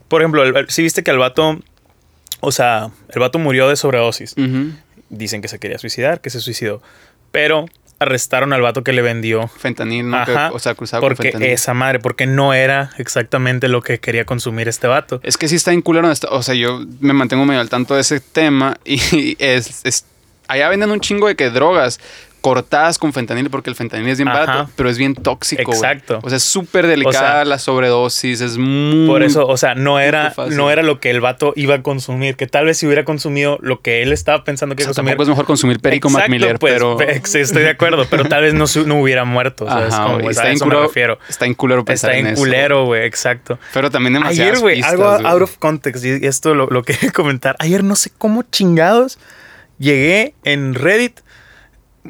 [0.09, 1.59] Por ejemplo, el- sí viste que el vato,
[2.41, 4.35] o sea, el vato murió de sobredosis.
[5.09, 6.81] Dicen que se quería suicidar, que se suicidó.
[7.31, 7.65] Pero
[7.99, 9.47] arrestaron al vato que le vendió.
[9.47, 10.23] Fentanil, ¿no?
[10.25, 11.49] Que- Ajá, o sea, cruzado con porque fentanil.
[11.49, 15.19] esa madre, porque no era exactamente lo que quería consumir este vato.
[15.23, 16.11] Es que sí está en culero.
[16.29, 20.05] O sea, yo me mantengo medio al tanto de ese tema y es, es-
[20.47, 21.99] allá venden un chingo de que drogas
[22.47, 24.39] cortadas con fentanil porque el fentanil es bien Ajá.
[24.39, 25.73] barato, pero es bien tóxico.
[25.73, 26.19] Exacto.
[26.23, 29.05] O sea, es súper delicada O sea, la sobredosis, es muy...
[29.05, 32.37] Por eso, o sea, no era, no era lo que el vato iba a consumir.
[32.37, 34.91] Que tal vez si hubiera consumido lo que él estaba pensando que O sea, iba
[34.91, 35.09] a consumir.
[35.11, 36.97] tampoco es mejor consumir perico Mac Exacto, Miller, pues, pero...
[37.01, 39.65] estoy de acuerdo, pero tal vez no, hubiera muerto.
[39.65, 41.19] o sea, es como, pues, está a en eso me refiero.
[41.27, 43.59] está en culero pensar Está en culero, güey, exacto.
[43.73, 47.57] Pero también Ayer, güey, algo out of context, y esto lo, lo quería comentar.
[47.59, 49.19] Ayer no sé cómo chingados
[49.79, 51.19] llegué en Reddit,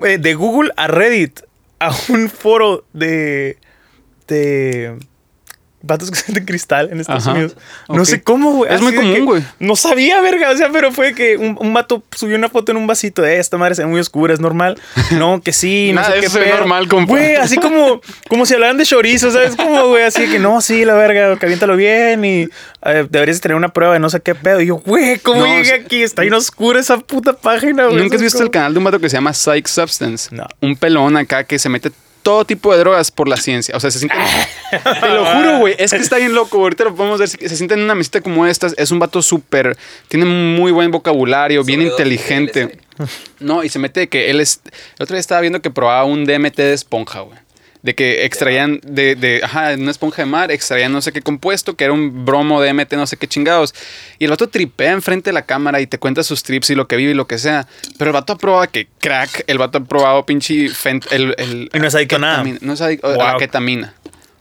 [0.02, 1.42] de Google a Reddit,
[1.80, 3.58] a un foro de.
[4.28, 4.98] de.
[5.84, 7.56] Vatos de cristal en Estados Ajá, Unidos.
[7.88, 8.74] No sé cómo, güey.
[8.74, 9.44] Es muy así de común, que- güey.
[9.60, 10.50] No sabía, verga.
[10.52, 13.36] O sea, pero fue que un, un vato subió una foto en un vasito de
[13.36, 14.80] "Eh, esta madre se ve muy oscura, es normal.
[15.12, 16.58] No, que sí, no Nada sé de qué eso es pedo.
[16.58, 17.12] normal, compa.
[17.12, 19.56] Güey, así como, como si hablaran de chorizo, ¿sabes?
[19.56, 22.48] Como, güey, así de que no, sí, la verga, caliéntalo bien y
[22.84, 24.60] eh, deberías tener una prueba de no sé qué pedo.
[24.62, 26.02] Y yo, güey, ¿cómo No, llegué aquí?
[26.04, 27.98] Está bien oscura esa puta página, güey.
[27.98, 30.36] ¿Nunca has ¿sabes visto el canal de un vato que se llama Psych Substance?
[30.36, 30.46] No.
[30.62, 31.92] Un pelón acá que se mete
[32.28, 33.74] todo tipo de drogas por la ciencia.
[33.78, 34.18] O sea, se siente...
[35.00, 35.76] Te lo juro, güey.
[35.80, 36.58] Es que está bien loco.
[36.58, 37.30] Ahorita lo podemos ver.
[37.30, 38.76] Se siente en una mesita como estas.
[38.78, 39.78] Es un vato súper...
[40.10, 42.82] Tiene muy buen vocabulario, bien inteligente.
[43.00, 43.08] LSD.
[43.40, 44.60] No, y se mete que él es...
[45.00, 47.40] El otro día estaba viendo que probaba un DMT de esponja, güey.
[47.88, 51.22] De que extraían de, de, ajá, de una esponja de mar, extraían no sé qué
[51.22, 53.74] compuesto, que era un bromo DMT, no sé qué chingados.
[54.20, 56.86] Y el vato tripea enfrente de la cámara y te cuenta sus trips y lo
[56.90, 57.66] que vive y lo que sea.
[57.98, 61.70] Pero el vato ha probado que crack, el vato ha probado pinche fent, el, el-
[61.74, 62.44] Y no es adicto a nada.
[62.60, 63.94] No es adicto a la ketamina.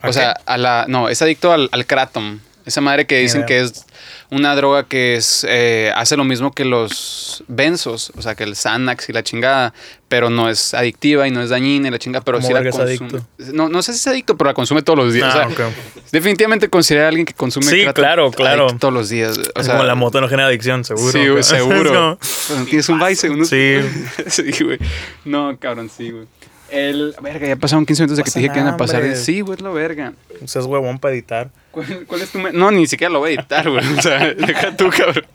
[0.02, 0.87] ¿A O sea, a la.
[0.88, 2.40] No, es adicto al, al kratom.
[2.64, 3.86] Esa madre que dicen que es
[4.30, 8.56] una droga que es eh, hace lo mismo que los benzos, o sea, que el
[8.56, 9.72] Xanax y la chingada,
[10.08, 12.68] pero no es adictiva y no es dañina y la chingada, pero ¿Cómo sí la
[12.70, 13.20] consume.
[13.52, 15.34] No, no sé si es adicto, pero la consume todos los días.
[15.34, 15.74] Ah, o sea, ok.
[16.12, 18.68] Definitivamente considera a alguien que consume Sí, claro, claro.
[18.78, 19.38] todos los días.
[19.38, 21.12] O es sea, como la moto no genera adicción, seguro.
[21.12, 22.18] Sí, güey, seguro.
[22.48, 23.44] Cuando tienes un vice, uno.
[23.44, 23.76] Sí.
[24.26, 24.78] sí, güey.
[25.24, 26.26] No, cabrón, sí, güey.
[26.70, 27.14] El.
[27.20, 29.02] Verga, ya pasaron 15 minutos de que te dije que iban a pasar.
[29.02, 29.16] hombre.
[29.16, 30.12] Sí, güey, es lo verga.
[30.46, 31.50] Seas huevón para editar.
[31.76, 33.84] ¿Cuál, cuál es tu No, ni siquiera lo voy a editar, güey.
[33.98, 35.26] O sea, deja tú, cabrón.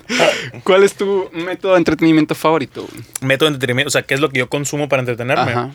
[0.63, 2.81] ¿Cuál es tu método de entretenimiento favorito?
[2.81, 3.03] güey?
[3.21, 5.51] Método de entretenimiento, o sea, ¿qué es lo que yo consumo para entretenerme?
[5.51, 5.69] Ajá.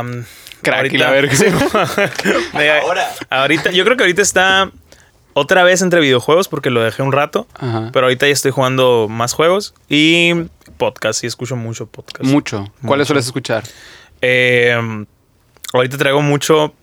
[0.00, 0.24] Am,
[0.62, 1.88] Crack y la ahorita, verga.
[2.82, 3.08] Ahora.
[3.30, 4.72] ahorita, yo creo que ahorita está
[5.34, 7.46] otra vez entre videojuegos porque lo dejé un rato.
[7.54, 7.90] Ajá.
[7.92, 10.32] Pero ahorita ya estoy jugando más juegos y
[10.76, 11.22] podcast.
[11.22, 12.24] Y escucho mucho podcast.
[12.24, 12.72] Mucho.
[12.84, 13.62] ¿Cuáles sueles escuchar?
[14.22, 14.76] Eh,
[15.72, 16.74] ahorita traigo mucho.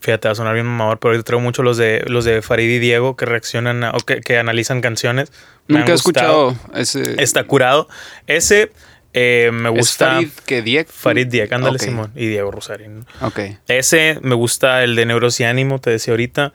[0.00, 2.70] Fíjate, va a sonar bien mamador, pero ahorita traigo mucho los de los de Farid
[2.70, 5.32] y Diego que reaccionan a- o que, que analizan canciones.
[5.66, 7.22] Me Nunca he escuchado ese.
[7.22, 7.88] Está curado.
[8.26, 8.70] Ese
[9.12, 10.14] eh, me ¿Es gusta.
[10.14, 10.86] Farid que Dieg?
[10.88, 11.78] Farid Diego, ándale.
[11.78, 12.12] Simón.
[12.14, 13.04] Y Diego Rosarín.
[13.20, 13.40] Ok.
[13.66, 16.52] Ese me gusta el de Neuros y Ánimo, te decía ahorita.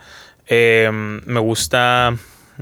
[0.47, 2.15] Eh, me gusta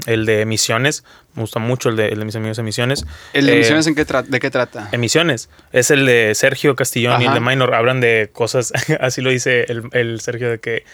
[0.06, 1.04] el de Emisiones.
[1.34, 3.04] Me gusta mucho el de, el de mis amigos Emisiones.
[3.32, 4.88] ¿El de Eh, misiones en qué de qué trata?
[4.92, 5.48] Emisiones.
[5.72, 7.74] Es el de Sergio Castillón y el de Minor.
[7.74, 10.84] Hablan de cosas, así lo dice el, el Sergio, de que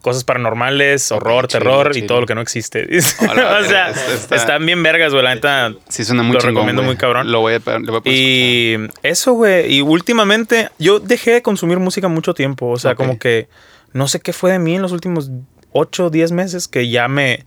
[0.00, 2.86] cosas paranormales, horror, chido, terror y todo lo que no existe.
[3.28, 5.24] Hola, o sea, está- está- están bien vergas, güey.
[5.24, 5.72] La neta.
[5.88, 7.32] Sí, suena muy Lo chingón, recomiendo muy cabrón.
[7.32, 9.72] Lo voy a, lo voy a poner Y eso, güey.
[9.74, 12.68] Y últimamente yo dejé de consumir música mucho tiempo.
[12.68, 13.48] O sea, como que
[13.92, 15.30] no sé qué fue de mí en los últimos
[15.72, 17.44] 8 o 10 meses que ya me,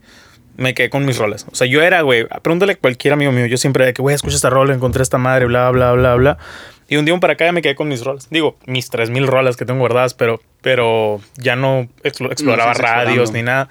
[0.56, 1.46] me quedé con mis rolas.
[1.50, 3.46] O sea, yo era, güey, pregúntale a cualquier amigo mío.
[3.46, 6.38] Yo siempre de que, güey, escucha esta rola, encontré esta madre, bla, bla, bla, bla.
[6.88, 8.28] Y un día para acá ya me quedé con mis rolas.
[8.30, 13.42] Digo, mis 3000 rolas que tengo guardadas, pero, pero ya no explo- exploraba radios ni
[13.42, 13.68] nada.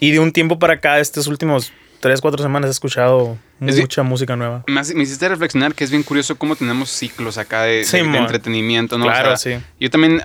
[0.00, 4.36] Y de un tiempo para acá, estos últimos 3, 4 semanas he escuchado Mucha música
[4.36, 4.64] nueva.
[4.66, 9.04] Me, hiciste reflexionar que es bien curioso cómo tenemos ciclos acá de, Sí, entretenimiento, ¿no?
[9.04, 9.64] Claro, O sea, sí.
[9.78, 10.20] Yo también,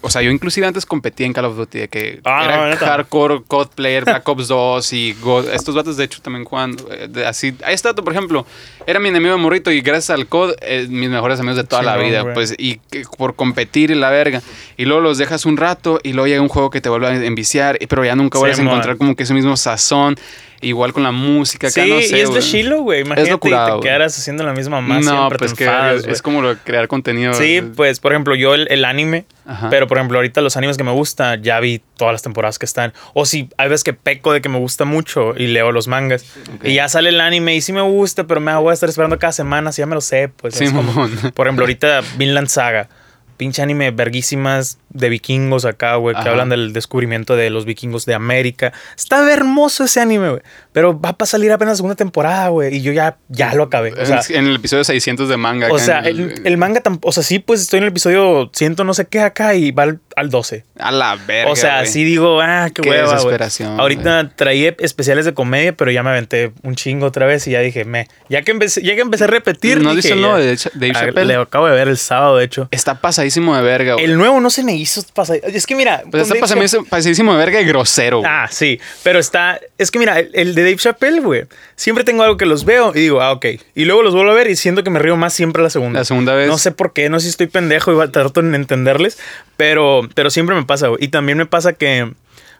[0.00, 2.76] o sea, yo inclusive antes competía en Call of Duty, de que Ah, era no,
[2.76, 5.48] hardcore, COD player, Black Ops 2 y God.
[5.50, 7.54] Estos vatos, de hecho, también juegan eh, de- así.
[7.64, 8.46] Ahí está, por ejemplo,
[8.86, 11.82] era mi enemigo de morrito y gracias al COD, eh, mis mejores amigos de toda
[11.82, 14.42] la vida, pues, y que por competir y la verga.
[14.76, 17.14] Y luego los dejas un rato y luego llega un juego que te vuelve a
[17.24, 20.16] enviciar, pero ya nunca vuelves a encontrar como que ese mismo sazón.
[20.60, 22.42] Igual con la música, acá Sí, no sé, y es de
[22.76, 23.00] güey.
[23.02, 26.22] Imagínate y curado, te quedaras haciendo la misma más no, siempre, pues te que es,
[26.22, 27.34] como crear contenido.
[27.34, 29.68] Sí, pues, por ejemplo, yo el, el anime, Ajá.
[29.70, 32.66] pero por ejemplo, ahorita los animes que me gusta, ya vi todas las temporadas que
[32.66, 32.92] están.
[33.14, 36.24] O si hay veces que peco de que me gusta mucho y leo los mangas.
[36.62, 39.18] Y ya sale el anime y sí me gusta, pero me voy a estar esperando
[39.18, 40.60] cada semana, si ya me lo sé, pues.
[40.60, 42.88] es como- por ejemplo, ahorita Vinland Saga.
[43.36, 48.14] Pinche anime verguísimas de vikingos acá, güey, que hablan del descubrimiento de los vikingos de
[48.14, 48.72] América.
[48.96, 50.42] Está hermoso ese anime, güey.
[50.72, 52.76] Pero va para salir apenas segunda temporada, güey.
[52.76, 53.92] Y yo ya, ya lo acabé.
[53.92, 55.68] O sea, en el episodio 600 de manga.
[55.70, 57.08] o sea, en el, el manga tampoco.
[57.08, 59.84] O sea, sí, pues estoy en el episodio ciento no sé qué acá y va
[59.84, 60.64] al, al 12.
[60.78, 61.50] A la verga.
[61.50, 61.92] o sea, güey.
[61.92, 66.10] sí digo, ah, qué, Qué hueva, desesperación, Ahorita traía especiales de comedia, pero ya me
[66.10, 68.08] aventé un chingo otra vez y ya dije, me.
[68.28, 69.80] Ya que empecé, ya que empecé a repetir.
[69.82, 71.24] ¿No dije, dice el nuevo de Dave Ah, Chappelle?
[71.26, 72.68] Le acabo de ver el sábado, de hecho.
[72.70, 74.04] Está pasadísimo de verga, güey.
[74.04, 75.40] El nuevo no se me hizo pasar.
[75.44, 76.02] Es que mira.
[76.10, 78.18] Pues está pasadísimo, pasadísimo de verga y grosero.
[78.18, 78.30] güey.
[78.30, 79.60] Ah, sí, pero está.
[79.76, 81.44] Es que mira, el, el de Dave Chappelle, güey.
[81.76, 83.46] Siempre tengo algo que los veo y digo, ah, ok.
[83.74, 86.00] Y luego los vuelvo a ver y siento que me río más siempre la segunda.
[86.00, 86.48] La segunda vez.
[86.48, 89.18] No sé por qué, no sé si estoy pendejo y trato de entenderles,
[89.56, 91.04] pero, pero siempre me pasa, güey.
[91.04, 92.12] Y también me pasa que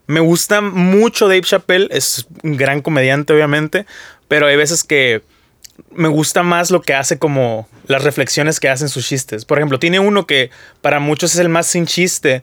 [0.07, 3.87] me gusta mucho Dave Chappelle, es un gran comediante, obviamente,
[4.27, 5.23] pero hay veces que
[5.93, 9.45] me gusta más lo que hace como las reflexiones que hacen sus chistes.
[9.45, 12.43] Por ejemplo, tiene uno que para muchos es el más sin chiste,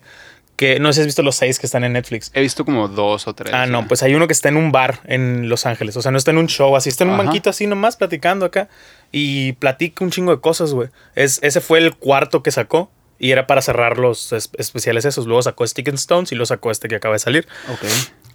[0.55, 2.31] que no sé si has visto los seis que están en Netflix.
[2.33, 3.53] He visto como dos o tres.
[3.53, 5.97] Ah, no, pues hay uno que está en un bar en Los Ángeles.
[5.97, 7.23] O sea, no está en un show así, está en un Ajá.
[7.25, 8.69] banquito así nomás platicando acá.
[9.11, 10.89] Y platica un chingo de cosas, güey.
[11.15, 12.89] Es, ese fue el cuarto que sacó.
[13.19, 15.25] Y era para cerrar los es- especiales esos.
[15.25, 17.47] Luego sacó Stick and Stones y luego sacó este que acaba de salir.
[17.71, 17.79] Ok.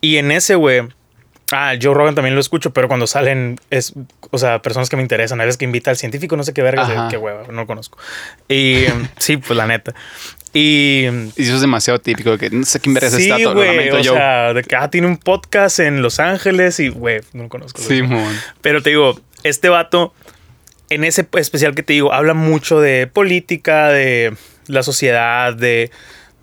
[0.03, 0.89] Y en ese, güey.
[1.53, 3.95] Ah, Joe Rogan también lo escucho, pero cuando salen, es,
[4.31, 5.41] o sea, personas que me interesan.
[5.41, 7.09] A veces que invita al científico, no sé qué Ajá.
[7.11, 7.99] qué hueva, no lo conozco.
[8.49, 8.85] Y
[9.19, 9.95] sí, pues la neta.
[10.53, 12.37] Y Y eso es demasiado típico.
[12.39, 13.29] Que no sé quién verga Sí.
[13.29, 13.91] Lo güey.
[13.91, 14.15] O yo.
[14.15, 17.81] sea, de que ah, tiene un podcast en Los Ángeles y, güey, no lo conozco.
[17.81, 18.03] Sí.
[18.61, 20.15] Pero te digo, este vato,
[20.89, 24.35] en ese especial que te digo, habla mucho de política, de
[24.67, 25.91] la sociedad, de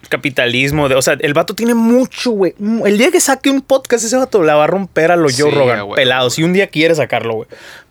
[0.10, 0.89] capitalismo.
[0.89, 2.53] De, o sea, el vato tiene mucho, güey.
[2.86, 5.49] El día que saque un podcast, ese vato la va a romper a lo Joe
[5.49, 5.95] Sí, Rogan, güey.
[5.95, 6.29] pelado.
[6.29, 7.47] Si un día quiere sacarlo, güey.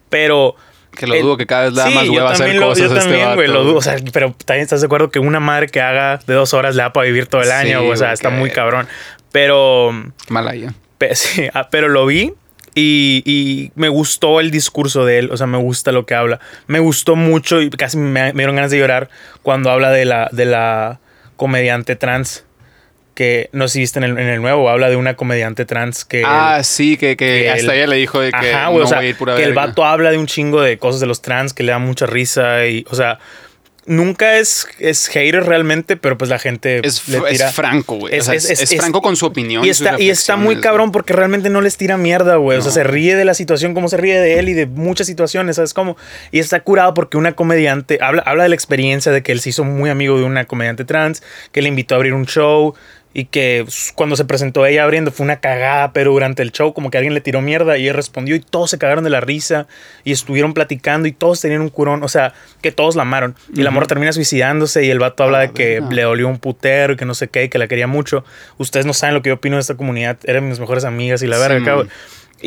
[0.09, 0.57] Pero.
[0.97, 2.69] Que lo el- dudo que cada vez le da Sí, más yo hueva hacer lo-
[2.69, 3.77] cosas Yo este también, güey, vato, lo dudo.
[3.77, 6.75] O sea, pero también estás de acuerdo que una madre que haga de dos horas
[6.75, 7.87] le da para vivir todo el Sí, año.
[7.87, 8.89] O sea, está muy cabrón.
[9.33, 9.91] Pero.
[10.29, 10.73] Malaya.
[10.99, 12.33] Pe- sí, ah, pero lo vi
[12.75, 15.31] y, y me gustó el discurso de él.
[15.31, 16.41] O sea, me gusta lo que habla.
[16.67, 19.11] Me gustó mucho y casi me, me dieron ganas de llorar
[19.43, 21.01] cuando habla de la, de la
[21.37, 22.45] comediante trans.
[23.15, 26.05] Que no sé si viste en el, en el nuevo, habla de una comediante trans
[26.05, 26.23] que.
[26.27, 28.81] Ah, sí, que, que que hasta el- ella le dijo de que Ajá, güey.
[28.81, 30.77] no o sea, voy a ir pura que el vato habla de un chingo de
[30.79, 33.19] cosas de los trans que le da mucha risa y, o sea,
[33.87, 37.49] nunca es, es hater realmente, pero pues la gente Es, le fr- tira.
[37.49, 38.15] es franco, güey.
[38.15, 39.65] O Es- sea, es- franco con su opinión.
[39.65, 42.59] Y está, y está muy cabrón porque realmente no les tira mierda, güey.
[42.59, 45.07] O sea, se ríe de la situación como se ríe de él y de muchas
[45.07, 45.97] situaciones, ¿sabes cómo?
[46.33, 49.51] Y está curado porque una comediante habla, habla de la experiencia de que él se
[49.51, 51.23] hizo muy amigo de una comediante trans,
[51.53, 52.75] que le invitó a abrir un show
[53.19, 56.91] y que cuando se presentó ella abriendo fue una cagada, pero durante el show como
[56.91, 59.67] que alguien le tiró mierda y él respondió y todos se cagaron de la risa
[60.05, 63.35] y estuvieron platicando y todos tenían un curón, o sea, que todos la amaron.
[63.55, 65.91] Y la morra termina suicidándose y el vato habla Ah, de que verga.
[65.93, 68.23] le dolió un putero y que no sé qué, y que la quería mucho.
[68.59, 71.27] Ustedes no saben lo que yo opino de esta comunidad, eran mis mejores amigas y
[71.27, 71.89] la verga, Sí.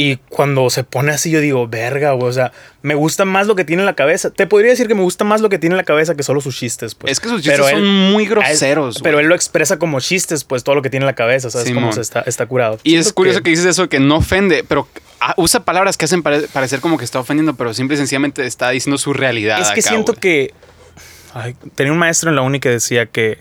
[0.02, 2.30] Y cuando se pone así, yo digo, verga, güey.
[2.30, 4.30] O sea, me gusta más lo que tiene en la cabeza.
[4.30, 6.40] Te podría decir que me gusta más lo que tiene en la cabeza que solo
[6.40, 7.12] sus chistes, pues.
[7.12, 9.02] Es que sus chistes Pero son él- muy él- groseros.
[9.04, 11.68] pero él lo expresa como chistes, pues todo lo que tiene en la cabeza, ¿sabes?
[11.68, 11.84] Simón.
[11.84, 12.80] Cómo se está, está curado.
[12.84, 13.50] Y es curioso que...
[13.50, 14.88] dices eso, que no ofende, pero
[15.20, 18.46] ah, usa palabras que hacen pare- parecer como que está ofendiendo, pero simple y sencillamente
[18.46, 19.60] está diciendo su realidad.
[19.60, 20.54] Es que acá, siento que.
[21.34, 23.40] ay, tenía un maestro en la uni que decía que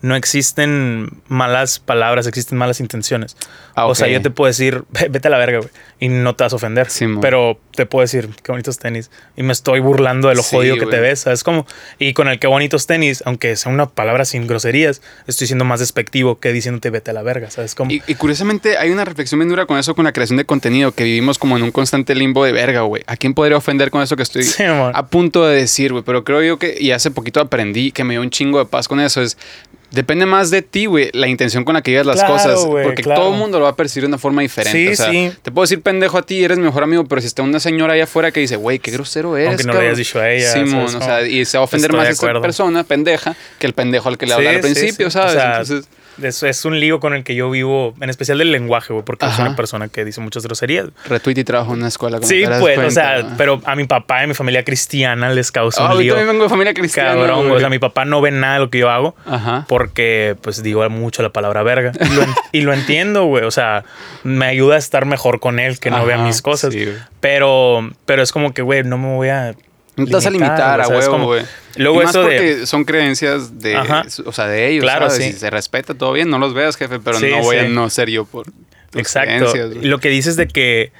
[0.00, 3.36] no existen malas palabras, existen malas intenciones.
[3.74, 5.70] Ah, O sea, yo te puedo decir, "Ve- vete a la verga, güey.
[6.00, 6.88] Y no te vas a ofender.
[6.90, 7.20] Simón.
[7.20, 9.10] pero te puedo decir, qué bonitos tenis.
[9.36, 11.44] Y me estoy burlando de lo Sí, jodido que te ves, ¿sabes?
[11.44, 11.64] Como,
[12.00, 15.78] y con el qué bonitos tenis, aunque sea una palabra sin groserías, estoy siendo más
[15.80, 17.74] despectivo que diciéndote vete a la verga, ¿sabes?
[17.76, 20.44] Como, Y, y curiosamente hay una reflexión bien dura con eso, con la creación de
[20.44, 23.02] contenido, que vivimos como en un constante limbo de verga, güey.
[23.06, 26.02] ¿A quién podría ofender con eso que estoy Sí, a punto de decir, güey?
[26.04, 28.88] Pero creo yo que, y hace poquito aprendí que me dio un chingo de paz
[28.88, 29.38] con eso, es...
[29.90, 32.66] Depende más de ti, güey, la intención con la que digas las Claro, cosas.
[32.66, 33.22] porque claro.
[33.22, 34.78] todo el mundo lo va a percibir de una forma diferente.
[34.78, 35.32] Sí, o sea, sí.
[35.40, 37.94] te puedo decir pendejo a ti, eres mi mejor amigo, pero si está una señora
[37.94, 39.48] allá afuera que dice, güey, qué grosero eres.
[39.48, 39.86] Aunque no le cabrón".
[39.86, 40.94] hayas dicho a ella, Simón, ¿sabes?
[40.94, 44.08] o sea, y se va a ofender estoy más esta persona pendeja que el pendejo
[44.08, 45.12] al que le Sí, habla al sí, principio, sí.
[45.12, 45.32] ¿sabes?
[45.32, 45.88] O sea, Entonces,
[46.22, 49.26] es, es un lío con el que yo vivo, en especial del lenguaje, güey, porque
[49.26, 50.86] es una persona que dice muchas groserías.
[51.08, 52.18] retweet y trabajo en una escuela.
[52.18, 53.34] como Sí, pues, o sea, ¿no?
[53.36, 56.14] pero a mi papá y a mi familia cristiana les causa Ah, un yo lío.
[56.14, 57.12] también vengo de familia cristiana.
[57.14, 57.56] Cabrón, güey.
[57.56, 59.64] o sea, mi papá no ve nada de lo que yo hago Ajá.
[59.68, 61.92] porque, pues, digo mucho la palabra verga.
[62.00, 63.44] Y lo, en- y lo entiendo, güey.
[63.44, 63.84] O sea,
[64.24, 66.72] me ayuda a estar mejor con él, que no vea mis cosas.
[66.72, 66.88] sí,
[67.20, 69.54] pero, pero es como que, güey, no me voy a.
[69.96, 71.42] No te vas a limitar a huevo, güey.
[71.78, 72.36] Luego Y más eso de.
[72.36, 74.04] porque son creencias de, Ajá.
[74.26, 75.24] o sea, de ellos, Claro, ¿sabes?
[75.26, 75.32] sí.
[75.32, 77.88] Si se respeta todo bien, no los veas, jefe, pero Sí, no voy a no
[77.90, 78.46] ser yo por
[78.90, 79.52] tus Exacto.
[79.52, 79.84] creencias.
[79.84, 80.92] Lo que dices de que.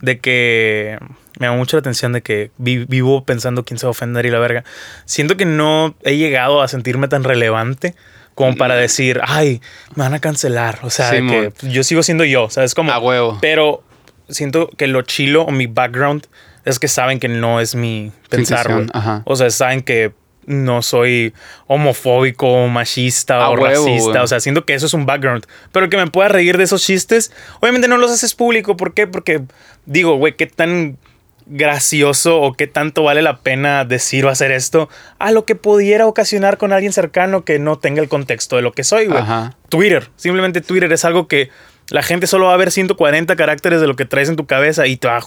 [0.00, 0.98] De que.
[1.40, 4.24] Me llama mucho la atención de que vi- vivo pensando quién se va a ofender
[4.24, 4.62] y la verga.
[5.04, 7.94] Siento que no he llegado a sentirme tan relevante
[8.36, 9.60] como para decir, ay,
[9.96, 10.78] me van a cancelar.
[10.82, 11.26] O sea, de
[11.58, 12.74] que yo sigo siendo yo, ¿sabes?
[12.74, 13.38] Como, A huevo.
[13.40, 13.82] Pero
[14.28, 16.26] siento que lo chilo o mi background
[16.64, 19.22] es que saben que no es mi pensar, ajá.
[19.24, 20.12] O sea, saben que
[20.46, 21.32] no soy
[21.66, 24.10] homofóbico, machista o huevo, racista.
[24.10, 24.22] güey.
[24.22, 25.46] O sea, siento que eso es un background.
[25.72, 28.76] Pero que me pueda reír de esos chistes, obviamente no los haces público.
[28.76, 29.06] ¿Por qué?
[29.06, 29.42] Porque
[29.86, 30.98] digo, güey, qué tan
[31.46, 36.06] gracioso o qué tanto vale la pena decir o hacer esto a lo que pudiera
[36.06, 39.22] ocasionar con alguien cercano que no tenga el contexto de lo que soy, güey.
[39.68, 41.50] Twitter, simplemente Twitter es algo que
[41.94, 44.88] la gente solo va a ver 140 caracteres de lo que traes en tu cabeza
[44.88, 45.22] y te va a,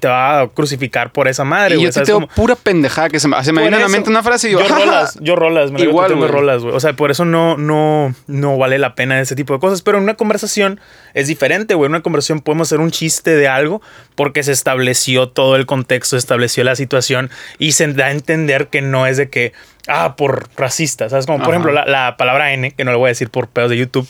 [0.00, 3.18] te va a crucificar por esa madre, Y yo te ¿sabes tengo pura pendejada que
[3.18, 5.34] se me, se me viene a la mente una frase y yo, yo rolas, yo
[5.34, 6.30] rolas, me Igual, güey.
[6.30, 6.74] rolas, güey.
[6.74, 9.80] O sea, por eso no, no, no vale la pena ese tipo de cosas.
[9.80, 10.78] Pero en una conversación
[11.14, 11.86] es diferente, güey.
[11.86, 13.80] En una conversación podemos hacer un chiste de algo
[14.14, 18.68] porque se estableció todo el contexto, se estableció la situación y se da a entender
[18.68, 19.54] que no es de que,
[19.88, 21.24] ah, por racista, ¿sabes?
[21.24, 21.52] Como por Ajá.
[21.52, 24.06] ejemplo la, la palabra N, que no lo voy a decir por pedos de YouTube.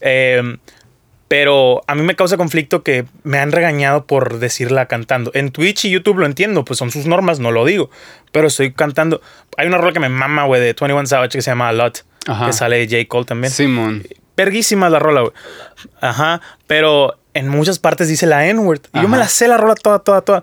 [0.00, 0.56] Eh,
[1.28, 5.30] pero a mí me causa conflicto que me han regañado por decirla cantando.
[5.34, 7.90] En Twitch y YouTube lo entiendo, pues son sus normas, no lo digo.
[8.32, 9.20] Pero estoy cantando.
[9.56, 12.04] Hay una rola que me mama, güey, de 21 Savage que se llama A Lot.
[12.26, 12.46] Ajá.
[12.46, 13.08] Que sale de J.
[13.08, 13.52] Cole también.
[13.52, 14.04] Simón.
[14.36, 15.32] Verguísima la rola, güey.
[16.00, 16.40] Ajá.
[16.66, 18.82] Pero en muchas partes dice la N-word.
[18.92, 20.42] Y yo me la sé la rola toda, toda, toda.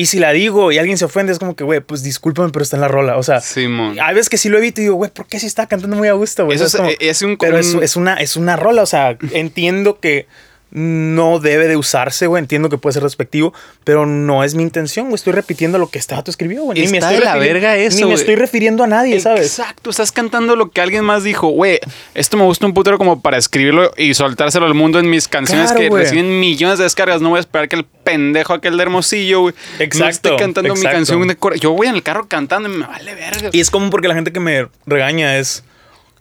[0.00, 2.62] Y si la digo y alguien se ofende, es como que, güey, pues discúlpame, pero
[2.62, 3.18] está en la rola.
[3.18, 3.98] O sea, Simón.
[4.00, 6.08] hay veces que sí lo evito y digo, güey, ¿por qué si está cantando muy
[6.08, 6.56] a gusto, güey?
[6.56, 8.86] Eso O sea, es- es un- Pero es, un- es una, es una rola, o
[8.86, 10.26] sea, entiendo que
[10.72, 12.40] no debe de usarse, güey.
[12.40, 13.52] Entiendo que puede ser respectivo,
[13.84, 15.16] pero no es mi intención, güey.
[15.16, 16.80] Estoy repitiendo lo que este vato escribió, güey.
[16.80, 18.20] Ni me estoy de la verga eso, Ni me güey.
[18.20, 19.46] estoy refiriendo a nadie, ¿sabes?
[19.46, 21.80] Exacto, estás cantando lo que alguien más dijo, güey,
[22.14, 25.66] esto me gusta un putero como para escribirlo y soltárselo al mundo en mis canciones
[25.66, 26.02] Claro, que güey.
[26.04, 27.20] reciben millones de descargas.
[27.20, 30.74] No voy a esperar que el pendejo aquel de Hermosillo, güey, no Exacto, esté cantando
[30.74, 33.50] mi canción de cora- Yo voy en el carro cantando y me vale verga.
[33.52, 35.64] Y es común porque la gente que me regaña es,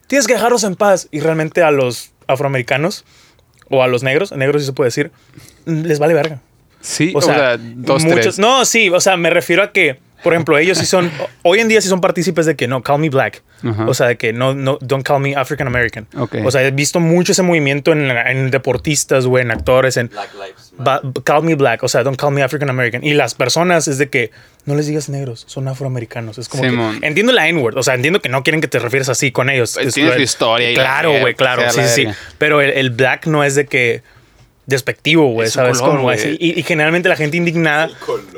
[0.07, 1.07] tienes que dejarlos en paz.
[1.11, 3.05] Y realmente a los afroamericanos
[3.69, 5.11] o a los negros, negros sí se puede decir,
[5.65, 6.39] les vale verga.
[6.81, 8.39] sí, O sea, dos, muchos, tres.
[8.39, 11.11] no, sí, o sea, me refiero a que Por ejemplo, ellos sí son,
[11.43, 13.43] hoy en día sí son partícipes de que no, call me black.
[13.87, 16.07] O sea, de que no, no, don't call me African American.
[16.17, 16.37] Ok.
[16.45, 20.33] O sea, he visto mucho ese movimiento en, en deportistas, güey, en actores, en Black
[20.33, 20.69] Lives
[21.23, 23.03] call me black, o sea, don't call me African American.
[23.03, 24.31] Y las personas es de que
[24.65, 26.37] no les digas negros, son afroamericanos.
[26.37, 26.99] Es como que, Simón.
[27.01, 29.73] entiendo la N-word, o sea, entiendo que no quieren que te refieras así con ellos.
[29.73, 32.07] Pues Es tiene su historia Claro, güey, claro, sí, sí.
[32.37, 34.03] Pero el, el black no es de que
[34.69, 35.77] despectivo, güey, Es ¿sabes?
[35.79, 36.17] color, Como güey.
[36.19, 36.37] así.
[36.39, 37.89] Y, y generalmente la gente indignada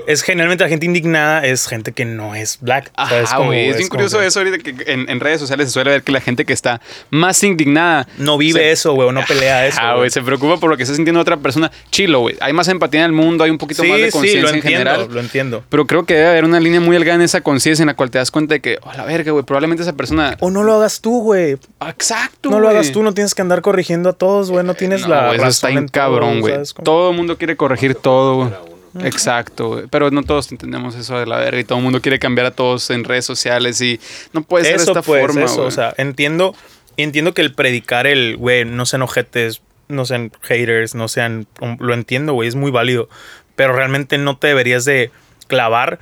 [0.08, 2.91] es generalmente la gente indignada es gente que no es black.
[2.98, 3.30] ¿sabes?
[3.32, 3.70] Ajá, güey.
[3.70, 6.04] Es bien como curioso que eso ahorita que en, en redes sociales se suele ver
[6.04, 8.08] que la gente que está más indignada.
[8.17, 9.78] No vive se- eso, güey, o no pelea eso.
[9.82, 10.10] Ah, güey.
[10.10, 11.72] se preocupa por lo que está sintiendo otra persona.
[11.91, 12.36] Chilo, güey.
[12.41, 14.56] Hay más empatía en el mundo, hay un poquito más de sí, conciencia lo en
[14.56, 15.08] entiendo, general.
[15.13, 15.63] lo entiendo.
[15.70, 18.10] Pero creo que debe haber una línea muy delgada en esa conciencia en la cual
[18.12, 20.38] te das cuenta de que, oh, la verga, güey, probablemente esa persona.
[20.39, 21.58] O no lo hagas tú, güey.
[21.88, 22.50] Exacto.
[22.50, 24.65] No lo hagas tú, no tienes que andar corrigiendo a todos, güey.
[24.65, 25.91] No tienes No, la güey, eso razón está en bien todo,
[26.22, 26.56] cabrón, güey.
[26.84, 28.72] Todo el mundo quiere corregir todo, güey.
[29.06, 29.88] Exacto, güey.
[29.90, 32.52] Pero no todos entendemos eso de la verga y todo el mundo quiere cambiar a
[32.52, 34.00] todos en redes sociales y
[34.34, 35.56] no puede ser de esta pues, forma, eso.
[35.56, 35.68] güey.
[35.68, 36.56] O sea, entiendo,
[36.98, 41.48] entiendo que el predicar el, güey, no sean ojetes, no sean haters, no sean.
[41.80, 43.10] Lo entiendo, güey, es muy válido.
[43.56, 45.12] Pero realmente no te deberías de
[45.48, 46.00] clavar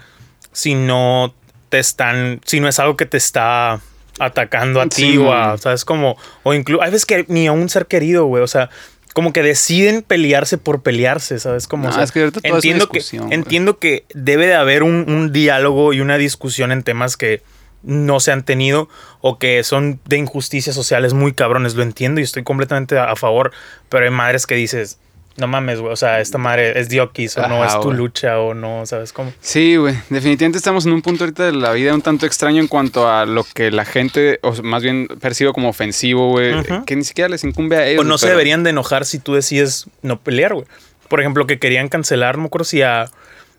[0.51, 1.33] si no
[1.69, 2.41] te están.
[2.45, 3.81] Si no es algo que te está
[4.19, 5.47] atacando a ti Sí, o a.
[5.49, 5.57] man.
[5.57, 5.85] ¿Sabes?
[5.85, 6.17] Como.
[6.43, 6.81] O incluso.
[6.83, 8.43] Hay veces que ni a un ser querido, güey.
[8.43, 8.69] O sea.
[9.13, 11.67] Como que deciden pelearse por pelearse, ¿sabes?
[11.67, 13.01] Como, No, o sea, es que ahorita todo es una entiendo, que,
[13.35, 17.41] entiendo que debe de haber un, un diálogo y una discusión en temas que
[17.81, 18.89] no se han tenido
[19.21, 21.75] o que son de injusticias sociales muy cabrones.
[21.75, 23.51] Lo entiendo y estoy completamente a, a favor,
[23.89, 24.99] pero hay madres que dices,
[25.39, 28.53] no mames, güey, o sea, esta madre es diokis o no es tu lucha o
[28.53, 29.31] no, ¿sabes cómo?
[29.39, 29.95] Sí, güey.
[30.09, 33.25] Definitivamente estamos en un punto ahorita de la vida un tanto extraño en cuanto a
[33.25, 36.53] lo que la gente, o más bien percibe como ofensivo, güey.
[36.85, 38.01] Que ni siquiera les incumbe a ellos.
[38.01, 40.65] O no se deberían de enojar si tú decides no pelear, güey.
[41.07, 43.09] Por ejemplo, que querían cancelar, no me acuerdo si a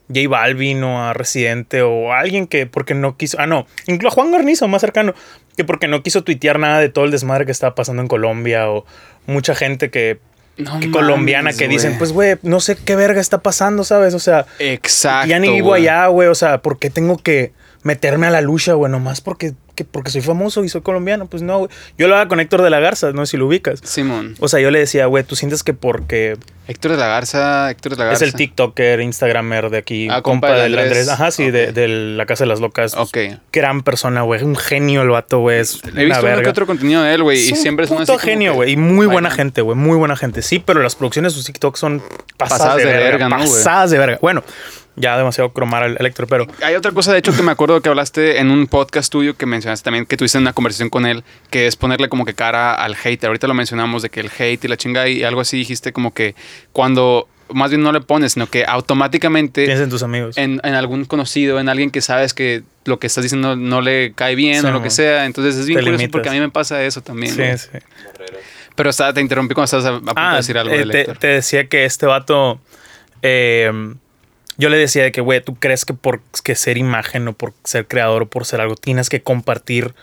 [0.09, 3.39] J Balvin o a Residente o a alguien que porque no quiso.
[3.41, 5.15] Ah, no, incluso a Juan Garnizo, más cercano,
[5.57, 8.71] que porque no quiso tuitear nada de todo el desmadre que estaba pasando en Colombia
[8.71, 8.85] o
[9.27, 10.19] mucha gente que.
[10.61, 14.15] No que mames, colombiana que dicen, pues, güey, no sé qué verga está pasando, ¿sabes?
[14.15, 15.29] O sea, Exacto.
[15.29, 15.89] ya ni vivo güey.
[15.89, 16.29] allá, güey.
[16.29, 18.91] O sea, ¿por qué tengo que meterme a la lucha, güey?
[18.93, 21.27] Nomás porque, que- porque soy famoso y soy colombiano.
[21.27, 21.71] Pues no, güey.
[21.97, 23.81] Yo lo hago con Héctor de la Garza, no sé si lo ubicas.
[23.83, 24.35] Simón.
[24.41, 26.37] O sea, yo le decía, güey, tú sientes que porque
[26.69, 28.25] Héctor de la Garza, Héctor de la es Garza.
[28.27, 30.87] el TikToker, Instagramer de aquí, Ah, compa, compa del Andrés.
[30.89, 31.09] Andrés.
[31.09, 32.95] Ajá, sí, de, de la Casa de las Locas.
[32.97, 33.17] Ok.
[33.53, 34.43] Gran persona, güey.
[34.45, 35.59] Un genio el vato, güey.
[35.61, 38.07] Es He visto uno que otro contenido de él, güey, y un siempre puto así
[38.07, 38.73] como genio, que- güey.
[38.73, 39.77] Y muy buena gente, güey.
[39.77, 40.43] Muy buena gente.
[40.43, 42.01] Sí, pero las producciones de sus TikTok son
[42.37, 43.05] pasadas, Pasadas de, de verga.
[43.11, 43.49] verga, ¿no, güey?
[43.49, 44.19] pasadas de verga.
[44.21, 44.45] Bueno,
[44.97, 47.89] ya demasiado cromar al Electro, pero Hay otra cosa, de hecho, que me acuerdo que
[47.89, 51.67] hablaste en un podcast tuyo que mencionaste también, que tuviste una conversación con él, que
[51.67, 53.25] es ponerle como que cara al hate.
[53.25, 56.13] Ahorita lo mencionamos de que el hate y la chinga y algo así dijiste como
[56.13, 56.35] que
[56.73, 60.39] cuando más bien no le pones, sino que automáticamente piensa en tus amigos.
[60.39, 64.13] en, en algún conocido, en alguien que sabes que lo que estás diciendo no le
[64.15, 65.25] cae bien Sí, o lo que sea.
[65.27, 66.13] Entonces es bien curioso limitas.
[66.13, 67.35] porque a mí me pasa eso también.
[67.35, 67.79] sí, sí.
[68.77, 71.27] Pero está, te interrumpí cuando estabas a, de Ah, decir algo eh, del te, te
[71.27, 72.61] decía que este vato.
[73.23, 73.95] eh,
[74.61, 77.53] yo le decía de que, güey, ¿tú crees que por que ser imagen o por
[77.65, 79.95] ser creador o por ser algo tienes que compartir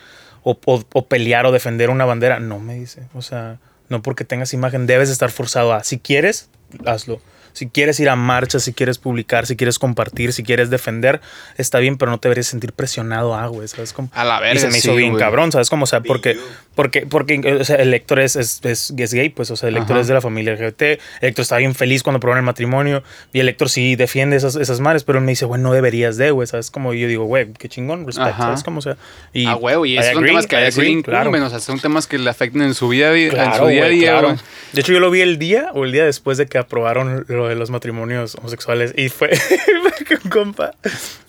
[0.43, 2.39] o, o- o pelear o defender una bandera?
[2.39, 3.03] No, me dice.
[3.13, 3.57] O sea,
[3.89, 5.83] no porque tengas imagen debes estar forzado a.
[5.83, 6.49] Si quieres,
[6.85, 7.21] hazlo.
[7.57, 11.21] Si quieres ir a marcha, si quieres publicar, si quieres compartir, si quieres defender,
[11.57, 13.93] está bien, pero no te deberías sentir presionado a, güey, ¿sabes?
[13.93, 15.23] Como, A la y verga, se me hizo sí, bien güey.
[15.23, 15.71] cabrón, ¿sabes?
[15.71, 16.37] Como, o sea, porque,
[16.75, 19.77] porque, porque o sea, el Héctor es, es, es, es gay, pues, o sea, el
[19.77, 20.01] Héctor Ajá.
[20.01, 20.81] es de la familia LGBT.
[20.83, 23.01] El Héctor está bien feliz cuando probaron el matrimonio.
[23.33, 26.17] Y el Héctor sí defiende esas, esas madres, pero él me dice, güey, no deberías
[26.17, 26.69] de, güey, ¿sabes?
[26.69, 28.43] Como yo digo, güey, qué chingón, respeto, Ajá.
[28.43, 28.63] ¿sabes?
[28.63, 28.97] Como, o sea,
[29.33, 29.47] y.
[29.47, 31.31] Ah, huevo, y esos son agree, temas que a él claro.
[31.31, 33.89] o sea, son temas que le afectan en su vida, en Claro, su día a
[33.89, 34.37] día, claro.
[34.73, 37.46] De hecho, yo lo vi el día o el día después de que aprobaron lo
[37.47, 39.29] de los matrimonios homosexuales y fue
[40.29, 40.71] compa.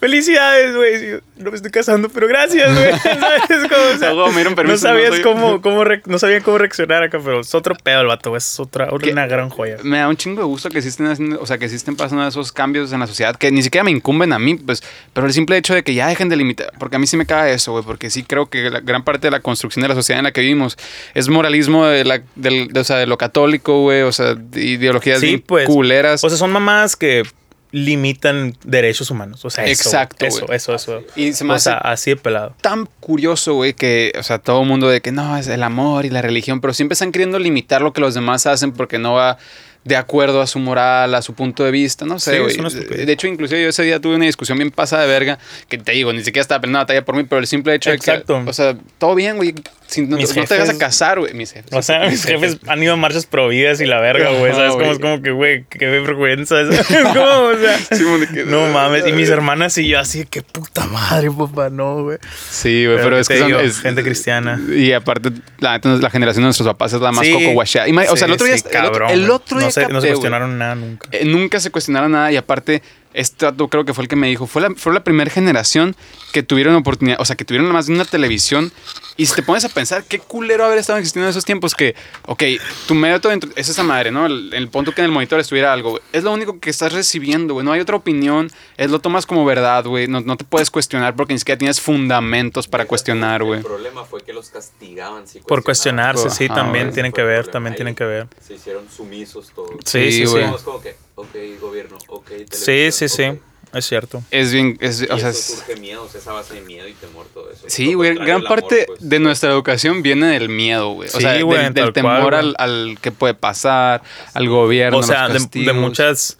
[0.00, 1.20] Felicidades, güey.
[1.36, 2.92] No me estoy casando, pero gracias, güey.
[3.02, 3.84] ¿Sabes cómo?
[3.94, 7.54] O sea, no sabías soy- cómo, cómo re- no sabían cómo reaccionar acá, pero es
[7.54, 8.38] otro pedo el vato, güey.
[8.38, 9.76] Es otra, una gran joya.
[9.82, 12.52] Me da un chingo de gusto que existen, haciendo- o sea, que existen pasando esos
[12.52, 15.56] cambios en la sociedad que ni siquiera me incumben a mí, pues, pero el simple
[15.56, 17.84] hecho de que ya dejen de limitar, porque a mí sí me caga eso, güey,
[17.84, 20.32] porque sí creo que la gran parte de la construcción de la sociedad en la
[20.32, 20.76] que vivimos
[21.14, 25.20] es moralismo de, la, de, o sea, de lo católico, güey, o sea, de ideologías
[25.20, 25.66] Sí, pues.
[25.66, 25.97] culeras.
[26.06, 27.22] O sea, son mamás que
[27.70, 29.44] limitan derechos humanos.
[29.44, 30.56] O sea, eso, Exacto, Eso, güey.
[30.56, 31.02] eso, eso.
[31.16, 32.54] y se me O sea, así de pelado.
[32.60, 36.06] tan curioso, güey, que, o sea, todo el mundo de que no, es el amor
[36.06, 39.14] y la religión, pero siempre están queriendo limitar lo que los demás hacen porque no
[39.14, 39.38] va
[39.84, 42.56] de acuerdo a su moral, a su punto de vista, no sé, güey.
[42.56, 45.92] de hecho, inclusive yo ese día tuve una discusión bien pasada de verga, que te
[45.92, 48.38] digo, ni siquiera estaba una batalla por mí, pero el simple hecho Exacto.
[48.38, 49.54] de que, o sea, todo bien, güey,
[49.88, 51.72] si no, Mis no te vas a jefes- casar, güey, mis jefes.
[51.72, 54.52] O sea, mis jefes han ido a marchas prohibidas y la verga, güey.
[54.52, 54.72] ¿Sabes?
[54.72, 56.60] Como, es como que, güey, qué vergüenza.
[56.62, 58.04] Es como, o sea, Sí,
[58.46, 59.06] no mames.
[59.06, 62.18] Y mis hermanas y yo así, qué puta madre, papá, no, güey.
[62.50, 63.60] Sí, güey, pero, ¿qué es que son digo?
[63.60, 64.60] es- gente cristiana.
[64.74, 67.32] Y aparte, la, la generación de nuestros papás es la más Sí.
[67.32, 67.54] coco
[67.92, 69.72] ma- o sea, el Sí, otro día, sí, el otro- cabrón, el otro día no
[69.72, 71.08] se, no se cuestionaron nada nunca.
[71.12, 72.82] Eh, nunca se cuestionaron nada y aparte
[73.14, 75.96] este dato creo que fue el que me dijo fue la, fue la primera generación
[76.32, 78.70] que tuvieron oportunidad o sea que tuvieron más de una televisión
[79.16, 81.94] y si te pones a pensar qué culero haber estado existiendo en esos tiempos que
[82.26, 82.42] ok
[82.86, 85.72] tu método dentro- es esa madre no el, el punto que en el monitor estuviera
[85.72, 89.24] algo es lo único que estás recibiendo güey no hay otra opinión es lo tomas
[89.26, 93.42] como verdad güey no, no te puedes cuestionar porque ni siquiera tienes fundamentos para cuestionar
[93.42, 95.26] güey El problema fue que los castigaban.
[95.26, 98.26] si Por cuestionarse, sí, también tienen que ver, también Ahí tienen que ver.
[98.46, 99.70] Se hicieron sumisos todos.
[99.84, 100.38] Sí, sí, sí.
[100.64, 103.24] como que, ok, gobierno, ok, Sí, televisión, sí, sí.
[103.24, 103.38] ok.
[103.74, 104.22] Es cierto.
[104.30, 106.62] es bien es, Y o sea eso es- surge miedo, o sea, esa base de
[106.62, 107.64] miedo y temor, todo eso.
[107.68, 108.98] Sí, güey, gran amor, parte pues.
[109.06, 111.10] de nuestra educación viene del miedo, güey.
[111.10, 114.02] O Sí, sea, del- güey, del, temor cual, al, al que puede pasar,
[114.32, 116.38] al gobierno, O sea, los de, de muchas.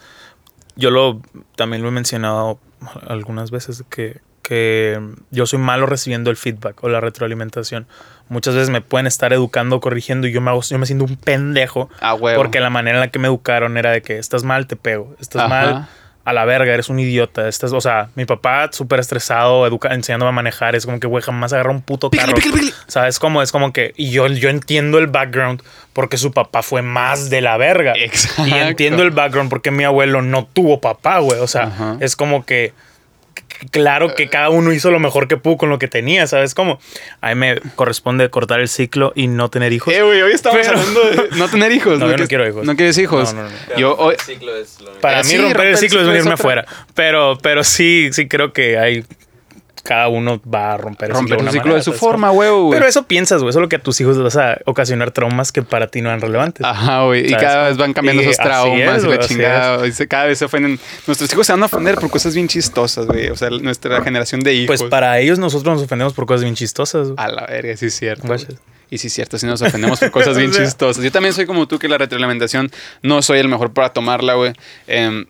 [0.74, 1.20] Yo lo
[1.54, 2.60] también lo he mencionado
[3.06, 4.98] algunas veces que, que
[5.30, 7.86] yo soy malo recibiendo el feedback o la retroalimentación.
[8.28, 11.16] Muchas veces me pueden estar educando, corrigiendo y yo me, hago, yo me siento un
[11.16, 14.66] pendejo Ah, porque la manera en la que me educaron era de que estás mal,
[14.66, 15.48] te pego, estás Ajá.
[15.48, 15.88] mal,
[16.24, 17.48] a la verga, eres un idiota.
[17.48, 21.22] Estás, o sea, mi papá súper estresado, educa, enseñándome a manejar, es como que, güey,
[21.24, 22.34] jamás agarra un puto carro.
[22.86, 23.40] ¿Sabes cómo?
[23.40, 25.62] Es como que, y yo, yo entiendo el background
[25.94, 27.94] porque su papá fue más de la verga.
[27.96, 28.46] Exacto.
[28.46, 31.40] Y entiendo el background porque mi abuelo no tuvo papá, güey.
[31.40, 31.96] O sea, Ajá.
[32.00, 32.74] es como que
[33.70, 36.78] claro que cada uno hizo lo mejor que pudo con lo que tenía, ¿sabes cómo?
[37.20, 39.92] A mí me corresponde cortar el ciclo y no tener hijos.
[39.92, 41.98] Eh, güey, hoy estamos Pero- hablando de no tener hijos.
[41.98, 42.64] No, yo no quiero hijos.
[42.66, 43.34] No quieres hijos.
[43.34, 43.76] No, no, no.
[43.76, 44.14] Yo hoy...
[44.14, 46.66] el ciclo es lo Para Eh, mí sí, romper el ciclo es venirme otra- afuera.
[46.94, 49.04] Pero, pero sí, sí creo que hay.
[49.88, 52.50] Cada uno va a romper el Romper ciclo, el ciclo de su ¿sabes forma, güey.
[52.72, 53.48] Pero eso piensas, güey.
[53.48, 56.02] Eso es lo que a tus hijos les vas a ocasionar traumas que para ti
[56.02, 56.62] no eran relevantes.
[56.66, 57.24] Ajá, güey.
[57.24, 59.86] Y ¿Sabes cada vez van cambiando Y esos traumas es, y la chingada.
[59.86, 60.78] y Cada vez se ofenden.
[61.06, 63.30] Nuestros hijos se van a ofender por cosas bien chistosas, güey.
[63.30, 64.66] O sea, nuestra generación de hijos.
[64.78, 67.08] Pues para ellos nosotros nos ofendemos por cosas bien chistosas.
[67.08, 67.16] güey.
[67.16, 68.28] A la verga, sí es cierto.
[68.90, 70.64] Y sí es cierto, sí nos ofendemos por cosas bien O sea.
[70.64, 71.02] chistosas.
[71.02, 72.70] Yo también soy como tú que la retroalimentación
[73.02, 74.52] no soy el mejor para tomarla, güey.
[74.86, 75.24] Em,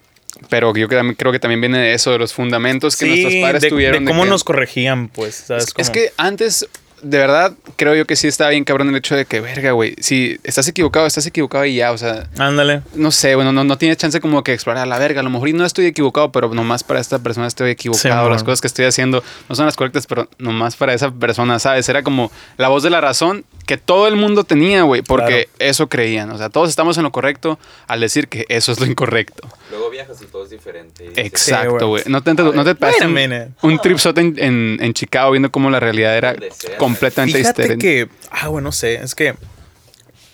[0.48, 3.68] pero yo creo, que también viene de eso, de los fundamentos que nuestros padres de,
[3.68, 4.04] tuvieron.
[4.04, 5.34] de cómo nos corregían, pues.
[5.46, 6.66] ¿sabes Es, es que antes,
[7.02, 9.94] de verdad, creo yo que sí estaba bien cabrón el hecho de que, verga, güey,
[9.98, 12.82] si estás equivocado, estás equivocado y ya, o sea, Ándale.
[12.94, 15.20] no sé, bueno, no, no tienes chance como que explorar la verga.
[15.20, 18.24] A lo mejor y no estoy equivocado, pero nomás para esta persona estoy equivocado.
[18.24, 21.58] Sí, Las cosas que estoy haciendo no son las correctas, pero nomás para esa persona,
[21.58, 21.88] ¿sabes?
[21.88, 25.90] Era como la voz de la razón que todo el mundo tenía, güey, porque eso
[25.90, 26.30] creían.
[26.30, 29.46] O sea, todos estamos en lo correcto al decir que eso es lo incorrecto.
[29.70, 31.12] Luego viajas y todo es diferente.
[31.16, 32.02] Exacto, güey.
[32.06, 35.68] ¿No te, no te pasaste a un, un tripsote en, en, en Chicago viendo cómo
[35.68, 37.86] la realidad era sea, completamente Fíjate diferente?
[37.86, 38.08] que.
[38.30, 38.94] Ah, bueno, no sé.
[38.94, 39.34] Es que.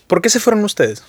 [0.07, 1.03] ¿Por qué se fueron ustedes?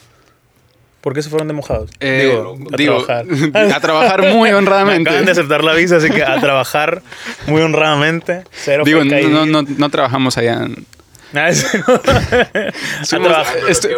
[1.01, 1.91] ¿Por qué se fueron de mojados?
[1.99, 3.71] Eh, digo, a digo, trabajar.
[3.75, 5.07] a trabajar muy Me honradamente.
[5.11, 7.03] acaban de aceptar la visa, así que a trabajar
[7.45, 8.43] muy honradamente.
[8.51, 10.63] Cero Digo, no, no, no, no trabajamos allá.
[10.63, 10.87] en-
[11.35, 11.47] Ah,
[13.01, 13.45] a, traba-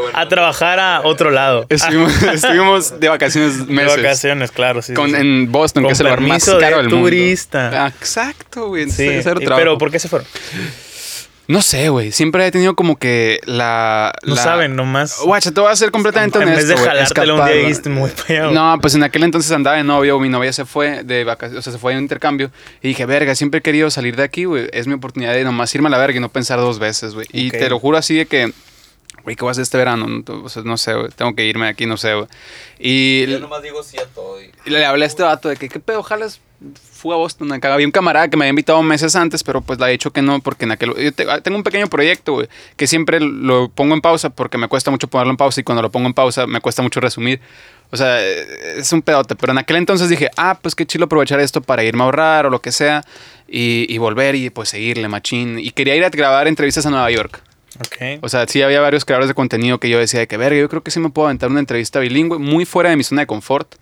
[0.01, 0.27] bueno.
[0.29, 1.65] trabajar a otro lado.
[1.69, 3.97] Estuvimos, estuvimos de vacaciones De meses.
[3.97, 4.81] vacaciones, claro.
[4.81, 6.87] Sí, Con, sí, en Boston, Con que es el lugar más permiso de caro del
[6.89, 7.61] turista.
[7.63, 7.77] mundo.
[7.79, 8.89] Ah, exacto, güey.
[8.89, 10.27] Sí, pero ¿por qué se fueron?
[11.47, 12.11] No sé, güey.
[12.11, 14.13] Siempre he tenido como que la.
[14.23, 15.19] No la- saben, nomás.
[15.23, 16.67] Guacha, te voy a ser completamente en honesto.
[16.75, 18.51] vez de un día dijiste muy feo.
[18.51, 21.61] No, pues en aquel entonces andaba de novio, mi novia se fue de vacaciones, o
[21.61, 24.43] sea, se fue de un intercambio y dije, verga, siempre he querido salir de aquí,
[24.45, 27.13] güey, es mi oportunidad de nomás irme a la verga y no pensar dos veces,
[27.13, 27.27] güey.
[27.31, 28.51] Y te lo juro así de que,
[29.27, 30.07] güey, ¿qué voy a hacer este verano?
[30.07, 32.27] No, O sea, no sé, güey, tengo que irme de aquí, no sé, güey.
[32.79, 34.41] Y Yo nomás digo sí a todo.
[34.41, 36.01] y- y le hablé a este vato de que, ¿qué pedo?
[36.01, 36.39] Jalas,
[36.93, 37.73] fui a Boston acá.
[37.73, 40.21] Había un camarada que me había invitado meses antes, pero pues le he dicho que
[40.21, 40.93] no, porque en aquel.
[40.95, 42.47] Yo te- tengo un pequeño proyecto, güey,
[42.77, 45.81] que siempre lo pongo en pausa porque me cuesta mucho ponerlo en pausa y cuando
[45.81, 47.41] lo pongo en pausa me cuesta mucho resumir.
[47.91, 49.35] O sea, eh, es un pedote.
[49.35, 52.45] Pero en aquel entonces dije, ah, pues qué chido aprovechar esto para irme a ahorrar
[52.45, 53.03] o lo que sea
[53.47, 55.59] y, y volver y pues seguirle, machín.
[55.59, 57.41] Y quería ir a grabar entrevistas a Nueva York.
[57.79, 58.19] Ok.
[58.21, 60.69] O sea, sí había varios creadores de contenido que yo decía de que, verga, yo
[60.69, 63.27] creo que sí me puedo aventar una entrevista bilingüe muy fuera de mi zona de
[63.27, 63.75] confort.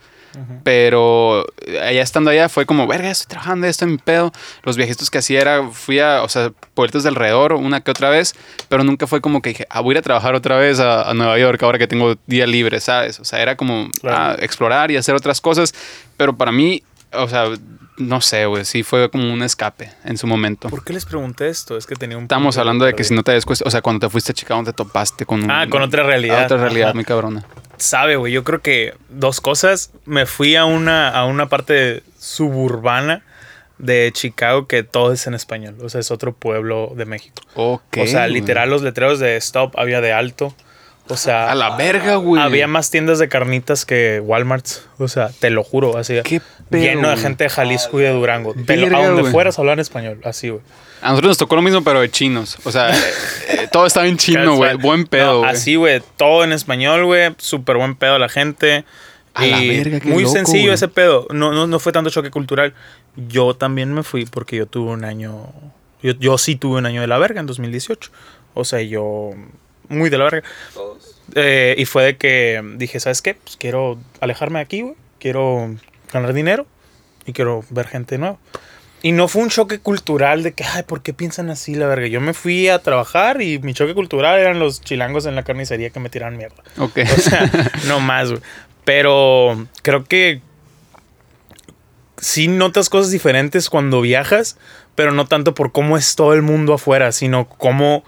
[0.64, 4.34] Pero eh, allá estando allá fue como, verga, estoy trabajando, esto en mi pedo.
[4.64, 8.10] Los viajitos que hacía era, fui a, o sea, puertos de alrededor una que otra
[8.10, 8.36] vez,
[8.68, 11.10] pero nunca fue como que dije, ah, voy a ir a trabajar otra vez a,
[11.10, 13.20] a Nueva York ahora que tengo día libre, ¿sabes?
[13.22, 14.18] O sea, era como Claro.
[14.18, 15.74] ah, explorar y hacer otras cosas,
[16.18, 16.84] pero para mí,
[17.14, 17.46] o sea,
[17.98, 20.70] no sé, güey, sí fue como un escape en su momento.
[20.70, 21.78] ¿Por qué les pregunté esto?
[21.78, 22.24] Es que tenía un.
[22.24, 24.64] Estamos hablando de que si no te cuenta, o sea, cuando te fuiste a Chicago
[24.64, 26.46] te topaste con un- Ah, con otra realidad.
[26.46, 26.96] Otra realidad Ajá.
[26.96, 27.46] muy cabrona.
[27.78, 28.32] sabe, güey.
[28.34, 29.92] Yo creo que dos cosas.
[30.06, 33.24] Me fui a una, a una parte suburbana
[33.78, 35.76] de Chicago que todo es en español.
[35.82, 37.42] O sea, es otro pueblo de México.
[37.56, 37.98] Ok.
[38.02, 40.56] o sea, literal, los letreros de stop había de alto.
[41.08, 42.42] O sea, A la verga, güey.
[42.42, 44.66] había más tiendas de carnitas que Walmart.
[44.98, 46.16] O sea, te lo juro, así.
[46.24, 48.54] Qué pedo, lleno de gente de Jalisco y de Durango.
[48.56, 50.62] Te lo- Verga, a donde fueras a hablar español, así, güey.
[51.02, 52.58] A nosotros nos tocó lo mismo, pero de chinos.
[52.64, 53.02] O sea, eh,
[53.50, 54.76] eh, todo estaba en chino, güey.
[54.78, 55.52] Buen pedo, No, güey.
[55.52, 56.02] así, güey.
[56.18, 57.36] Todo en español, güey.
[57.38, 58.84] Súper buen pedo la gente.
[59.36, 61.28] A y la verga, qué muy loco, sencillo ese pedo.
[61.32, 62.74] No, no, no fue tanto choque cultural.
[63.16, 65.50] Yo también me fui porque yo tuve un año.
[66.02, 68.10] Yo, yo sí tuve un año de la verga en 2018.
[68.56, 69.32] O sea, yo.
[69.90, 70.44] Muy de la verga.
[70.74, 71.16] Todos.
[71.34, 73.34] Eh, y fue de que dije, ¿sabes qué?
[73.36, 74.96] Pues quiero alejarme de aquí, güey.
[75.20, 75.76] Quiero
[76.14, 76.68] ganar dinero
[77.26, 78.38] y quiero ver gente nueva.
[79.02, 82.08] Y no fue un choque cultural de que, ay, ¿por qué piensan así la verga?
[82.08, 85.92] Yo me fui a trabajar y mi choque cultural eran los chilangos en la carnicería
[85.92, 86.64] que me tiraban mierda.
[86.78, 87.00] Ok.
[87.16, 87.52] O sea,
[87.88, 88.42] no más, güey.
[88.84, 90.42] Pero creo que
[92.18, 94.58] sí notas cosas diferentes cuando viajas,
[94.96, 98.04] pero no tanto por cómo es todo el mundo afuera, sino cómo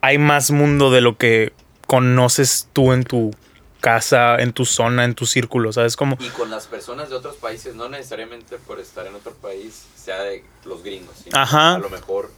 [0.00, 1.52] hay más mundo de lo que
[1.86, 3.32] conoces tú en tu
[3.80, 5.96] casa, en tu zona, en tu círculo, ¿sabes?
[5.96, 9.86] Como, Y con las personas de otros países, no necesariamente por estar en otro país,
[9.96, 11.16] sea de los gringos.
[11.22, 11.74] sino Ajá.
[11.74, 12.30] A lo mejor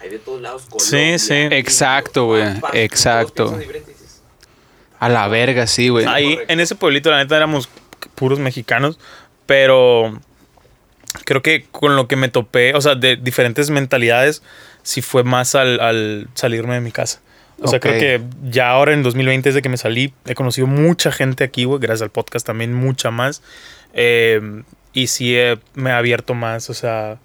[0.00, 0.62] hay de todos lados.
[0.62, 1.34] Sí, Colombia, sí.
[1.34, 3.58] Exacto, güey, exacto.
[5.00, 6.06] A la verga, sí, güey.
[6.06, 6.52] ahí correcto.
[6.52, 7.68] en ese pueblito, la neta, éramos
[8.14, 8.98] puros mexicanos,
[9.46, 10.18] pero
[11.24, 14.42] creo que con lo que me topé, o sea, de diferentes mentalidades,
[14.84, 17.20] sí fue más al, al salirme de mi casa.
[17.60, 18.20] O sea, creo que
[18.50, 22.02] ya ahora en 2020, desde que me salí, he conocido mucha gente aquí, güey, gracias
[22.02, 23.42] al podcast también, mucha más.
[23.94, 24.62] Eh,
[24.92, 27.18] y sí he- me ha abierto más, o sea,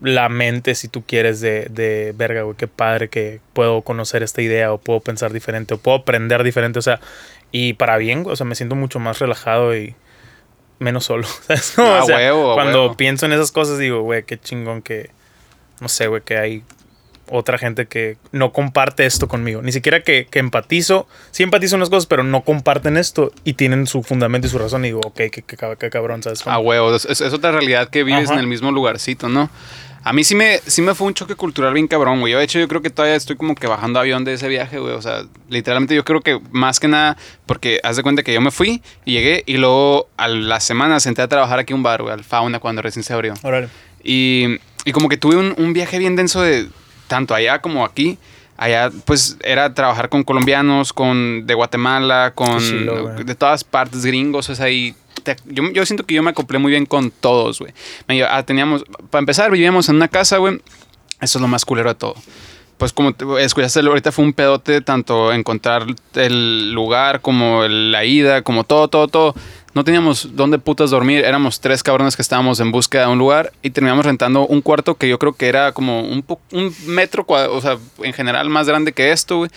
[0.00, 4.42] la mente, si tú quieres, de, de verga, güey, qué padre que puedo conocer esta
[4.42, 7.00] idea o puedo pensar diferente o puedo aprender diferente, o sea,
[7.50, 9.94] y para bien, o sea, me siento mucho más relajado y
[10.80, 11.26] menos solo.
[11.46, 11.72] ¿sabes?
[11.76, 12.96] Como, A o sea, huevo, cuando huevo.
[12.96, 15.10] pienso en esas cosas digo, güey, qué chingón que,
[15.80, 16.62] no sé, güey, que hay
[17.32, 19.62] otra gente que no comparte esto conmigo.
[19.62, 21.08] Ni siquiera que, que empatizo.
[21.30, 24.84] Sí empatizo unas cosas, pero no comparten esto y tienen su fundamento y su razón.
[24.84, 26.46] Y digo, ok, qué, qué, cab- qué cabrón, ¿sabes?
[26.46, 26.94] A huevo.
[26.94, 28.34] Es, es otra realidad que vives Ajá.
[28.34, 29.50] en el mismo lugarcito, ¿no?
[30.04, 32.32] A mí sí me, sí me fue un choque cultural bien cabrón, güey.
[32.32, 34.80] Yo, de hecho, yo creo que todavía estoy como que bajando avión de ese viaje,
[34.80, 34.94] güey.
[34.94, 37.16] O sea, literalmente yo creo que más que nada,
[37.46, 40.98] porque haz de cuenta que yo me fui y llegué y luego a la semana
[40.98, 43.34] senté a trabajar aquí un bar, güey, al Fauna, cuando recién se abrió.
[43.44, 43.68] Órale.
[44.02, 46.66] Y, y como que tuve un, un viaje bien denso de
[47.12, 48.16] tanto allá como aquí.
[48.56, 52.58] Allá, pues, era trabajar con colombianos, con de Guatemala, con
[53.26, 54.94] de todas partes, gringos, o sea, y
[55.24, 57.72] te- yo, yo siento que yo me acoplé muy bien con todos, güey.
[58.28, 60.60] Ah, teníamos, para empezar, vivíamos en una casa, güey.
[61.20, 62.14] Eso es lo más culero de todo.
[62.78, 65.84] Pues como te- escuchaste, ahorita fue un pedote tanto encontrar
[66.14, 69.34] el lugar como el- la ida, como todo, todo, todo.
[69.74, 71.24] No teníamos dónde putas dormir.
[71.24, 74.96] Éramos tres cabrones que estábamos en búsqueda de un lugar y terminamos rentando un cuarto
[74.96, 78.66] que yo creo que era como un, un metro, cua- o sea, en general más
[78.68, 79.50] grande que esto, güey.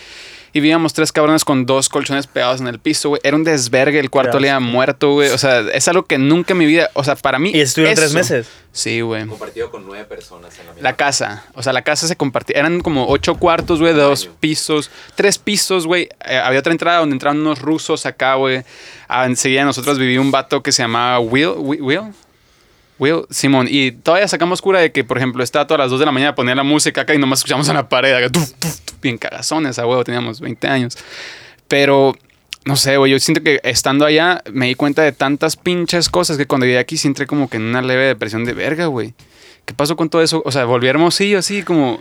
[0.56, 3.20] Y vivíamos tres cabrones con dos colchones pegados en el piso, güey.
[3.26, 4.70] Era un desvergue, el cuarto Qué olía a asco.
[4.70, 5.30] muerto, güey.
[5.32, 7.52] O sea, es algo que nunca en mi vida, o sea, para mí...
[7.54, 8.48] Y estuvieron tres meses.
[8.72, 9.28] Sí, güey.
[9.28, 12.58] Compartido con nueve personas en la misma La casa, o sea, la casa se compartía.
[12.58, 16.08] Eran como ocho cuartos, güey, de dos pisos, tres pisos, güey.
[16.26, 18.64] Eh, había otra entrada donde entraban unos rusos acá, güey.
[19.10, 21.50] Ah, enseguida nosotros vivía un vato que se llamaba Will.
[21.58, 21.82] Will.
[21.82, 22.02] Will,
[22.98, 23.68] Will, Simón.
[23.70, 26.36] Y todavía sacamos cura de que, por ejemplo, estaba todas las 2 de la mañana,
[26.36, 28.14] ponía la música acá y nomás escuchamos en la pared.
[28.14, 28.40] acá,
[29.02, 30.98] bien cagazones, a huevo, teníamos 20 años.
[31.68, 32.16] Pero
[32.66, 36.38] no sé, güey, yo siento que estando allá me di cuenta de tantas pinches cosas
[36.38, 39.14] que cuando llegué aquí sí entré como que en una leve depresión de verga, güey.
[39.66, 40.42] ¿Qué pasó con todo eso?
[40.46, 42.00] O sea, volví Hermosillo así como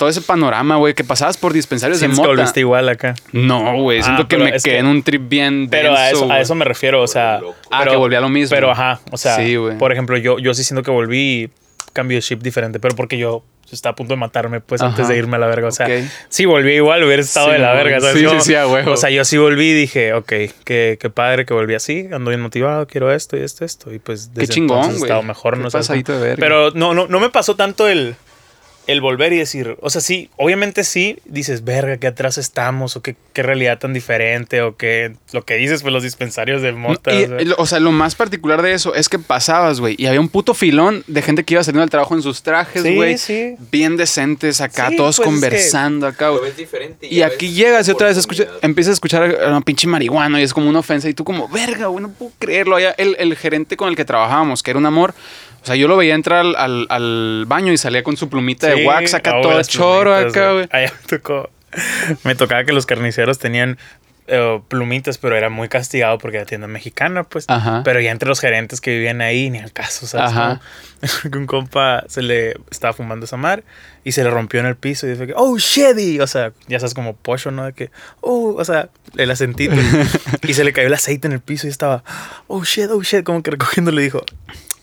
[0.00, 2.34] todo ese panorama, güey, que pasabas por dispensarios de Sientes que mota.
[2.34, 3.14] volviste igual acá.
[3.32, 6.08] No, güey, siento Ah, que pero me quedé que- en un trip bien Pero a
[6.10, 7.40] eso, a eso me refiero, o sea.
[7.70, 8.54] Ah, pero- que volví a lo mismo.
[8.54, 9.76] Pero ajá, o sea, Sí, güey.
[9.76, 11.50] por ejemplo, yo, yo sí siento que volví y
[11.92, 15.16] cambio de chip diferente, pero porque yo estaba a punto de matarme, pues antes de
[15.18, 15.68] irme a la verga.
[15.68, 15.86] O sea,
[16.30, 18.00] sí volví igual, hubiera estado Sí, de la verga.
[18.00, 18.16] ¿sabes?
[18.16, 18.92] Sí, Yo- sí, sí, a huevo.
[18.92, 20.26] O sea, yo sí volví y dije, ok,
[20.64, 23.92] qué, qué padre que volví así, ando bien motivado, quiero esto y esto, esto.
[23.92, 25.08] Y pues desde chingón, entonces he güey.
[25.10, 26.02] estado mejor, Qué no sé.
[26.02, 26.36] de.
[26.38, 28.16] Pero no, no, no me pasó tanto el,
[28.90, 33.02] el volver y decir, o sea, sí, obviamente sí, dices, verga, qué atrás estamos, o
[33.02, 37.12] qué, qué realidad tan diferente, o qué, lo que dices, pues los dispensarios de mota.
[37.14, 37.40] Y, o sea.
[37.42, 40.28] lo- o sea, lo más particular de eso es que pasabas, güey, y había un
[40.28, 43.18] puto filón de gente que iba saliendo del trabajo en sus trajes, Sí, güey.
[43.18, 43.54] sí.
[43.70, 46.52] Bien decentes acá, Sí, todos pues, es que- conversando acá, güey.
[47.02, 48.26] Y ya aquí llegas y otra vez
[48.62, 51.48] empiezas a escuchar a una pinche marihuana y es como una ofensa y tú como,
[51.48, 52.76] verga, güey, no puedo creerlo.
[52.76, 55.14] Allá el, el gerente con el que trabajábamos, que era un amor,
[55.62, 58.68] o sea, yo lo veía entrar al, al- al baño y salía con su plumita
[58.68, 60.68] de wax acá todo las choro acá, güey.
[60.72, 61.50] me tocó.
[62.24, 63.78] Me tocaba que los carniceros tenían
[64.26, 67.44] eh, plumitas, pero era muy castigado porque era tienda mexicana, pues.
[67.48, 67.82] Ajá.
[67.84, 70.30] Pero ya entre los gerentes que vivían ahí, ni al caso, ¿sabes?
[70.32, 70.60] Ajá.
[71.30, 73.62] Que un compa se le estaba fumando esa mar
[74.04, 76.20] y se le rompió en el piso y dice que, oh, shitty.
[76.20, 77.64] O sea, ya sabes, como pollo, ¿no?
[77.64, 77.90] De que,
[78.20, 79.74] oh, o sea, el acentito.
[80.42, 82.02] y se le cayó el aceite en el piso y estaba,
[82.48, 83.24] oh, shit, oh, shit.
[83.24, 84.24] Como que recogiendo le dijo,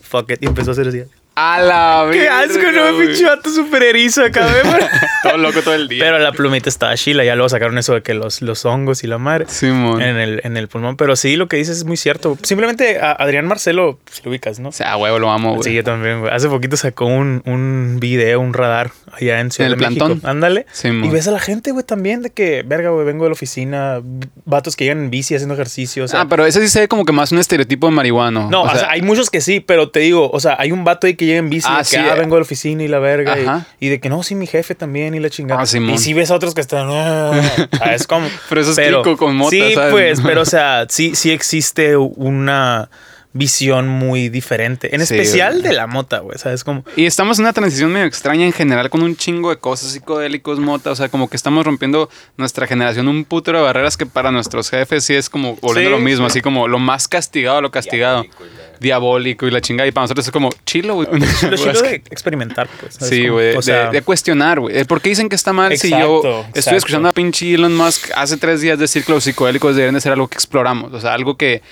[0.08, 0.42] fuck it.
[0.42, 1.02] Y empezó a hacer así.
[1.40, 4.80] A la Qué asco, no, pinche vato súper erizo acá, güey.
[5.22, 6.04] Todo loco todo el día.
[6.04, 9.08] Pero la plumita estaba chila, ya luego sacaron eso de que los, los hongos y
[9.08, 10.00] la madre Simón.
[10.00, 10.96] en el, en el pulmón.
[10.96, 12.38] Pero sí, lo que dices es muy cierto.
[12.42, 14.68] Simplemente a Adrián Marcelo, pues, lo ubicas, ¿no?
[14.70, 15.64] O sea, huevo, lo amo, güey.
[15.64, 16.32] Sí, yo también, güey.
[16.32, 20.06] Hace poquito sacó un, un video, un radar allá en Ciudad ¿En el de México.
[20.06, 20.30] plantón?
[20.30, 20.66] Ándale.
[20.72, 21.12] Sí, y mon.
[21.12, 24.00] ves a la gente, güey, también de que, verga, güey, vengo de la oficina,
[24.44, 26.04] vatos que llegan en bici haciendo ejercicio.
[26.04, 28.48] O sea, ah, pero ese sí se ve como que más un estereotipo de marihuano.
[28.50, 31.06] no, o sea, hay muchos que sí, pero te digo, o sea, hay un vato
[31.06, 32.18] ahí que llega en bici, Ah, de que, sí, ah, eh.
[32.18, 35.14] vengo de la oficina y la verga, y- de que no, sí, mi jefe también
[35.14, 35.60] y la chingada.
[35.62, 35.94] Ah, Simón.
[35.94, 37.30] y sí ves a otros que están, ah,
[37.78, 38.26] ¿sabes cómo?
[38.48, 39.92] Pero eso es clico con mota, Sí, ¿sabes?
[39.92, 42.90] pues, pero o sea, sí, sí existe una
[43.38, 45.62] visión muy diferente, en Sí, especial güey.
[45.68, 46.84] de la mota, güey, ¿sabes cómo?
[46.96, 50.58] Y estamos en una transición medio extraña en general con un chingo de cosas psicodélicos,
[50.58, 50.90] mota.
[50.90, 54.68] O sea, como que estamos rompiendo nuestra generación un putero de barreras que para nuestros
[54.70, 56.32] jefes sí es como volviendo Sí, lo mismo, sí.
[56.32, 58.22] así como lo más castigado, lo castigado.
[58.22, 59.86] Diabólico y la- Diabólico y la chingada.
[59.88, 61.08] Y para nosotros es como chilo, güey.
[61.12, 62.94] Lo chido de experimentar, pues.
[62.94, 63.52] ¿sabes Sí, güey.
[63.52, 64.84] O de- sea, de, cuestionar, güey.
[64.84, 66.76] ¿Por qué dicen que está mal si yo Exacto, estoy exacto.
[66.78, 70.12] escuchando a pinche Elon Musk hace tres días decir que los psicodélicos deberían de ser
[70.12, 70.92] algo que exploramos?
[70.92, 71.62] O sea, algo que.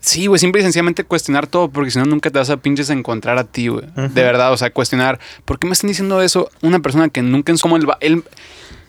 [0.00, 2.90] Sí, güey, simple y sencillamente cuestionar todo, porque si no, nunca te vas a pinches
[2.90, 3.84] encontrar a ti, güey.
[3.96, 5.18] De verdad, o sea, cuestionar.
[5.44, 8.22] ¿Por qué me están diciendo eso una persona que nunca es como el, el,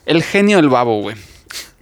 [0.05, 1.15] el genio del babo, güey?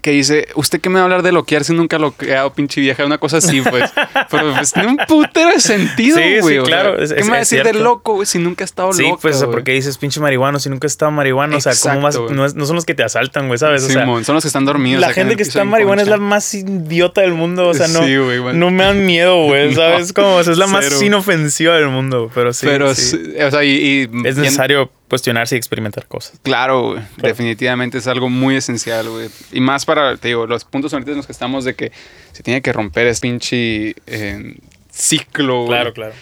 [0.06, 2.53] Que dice, ¿usted qué me va a hablar de loquear si nunca lo he dado,
[2.53, 3.03] pinche vieja?
[3.03, 3.91] Una cosa así, pues.
[4.30, 7.26] Pero pues tiene un putero de sentido, Sí, sí, o sea, claro, es- ¿Qué es-
[7.26, 9.18] me va a decir de loco, güey, si nunca ha estado Sí, loco?
[9.24, 11.58] pues, porque dices pinche marihuano si nunca has estado marihuano.
[11.58, 12.36] o sea, ¿cómo güey.
[12.36, 13.82] No, no son los que te asaltan, güey, ¿sabes?
[13.84, 15.01] O sea, Simón, son los que están dormidos.
[15.01, 17.70] la gente que está en marihuana es la más idiota del mundo.
[17.70, 18.60] O sea, no, Sí, güey, bueno.
[18.60, 20.14] no me dan miedo, güey, ¿sabes?
[20.14, 21.01] Como, o sea, es la más Cero.
[21.03, 22.30] inofensiva del mundo.
[22.36, 22.68] Pero sí.
[22.68, 23.01] Pero, sí.
[23.18, 23.70] sí, o sea, y.
[23.72, 26.39] y es bien- necesario cuestionarse y experimentar cosas.
[26.43, 27.03] Claro, güey.
[27.18, 29.30] Definitivamente es algo muy esencial, güey.
[29.51, 31.91] Y más para, te digo, los puntos ahorita en los que estamos de que
[32.32, 34.56] se tiene que romper este pinche eh,
[34.91, 35.68] ciclo, güey.
[35.70, 36.14] Claro, claro.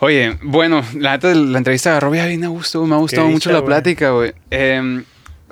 [0.00, 3.52] Oye, bueno, la la entrevista agarró bien a gusto, me ha gustado Qué mucho dicha,
[3.52, 3.66] la güey.
[3.66, 4.32] plática, güey.
[4.50, 5.02] Eh,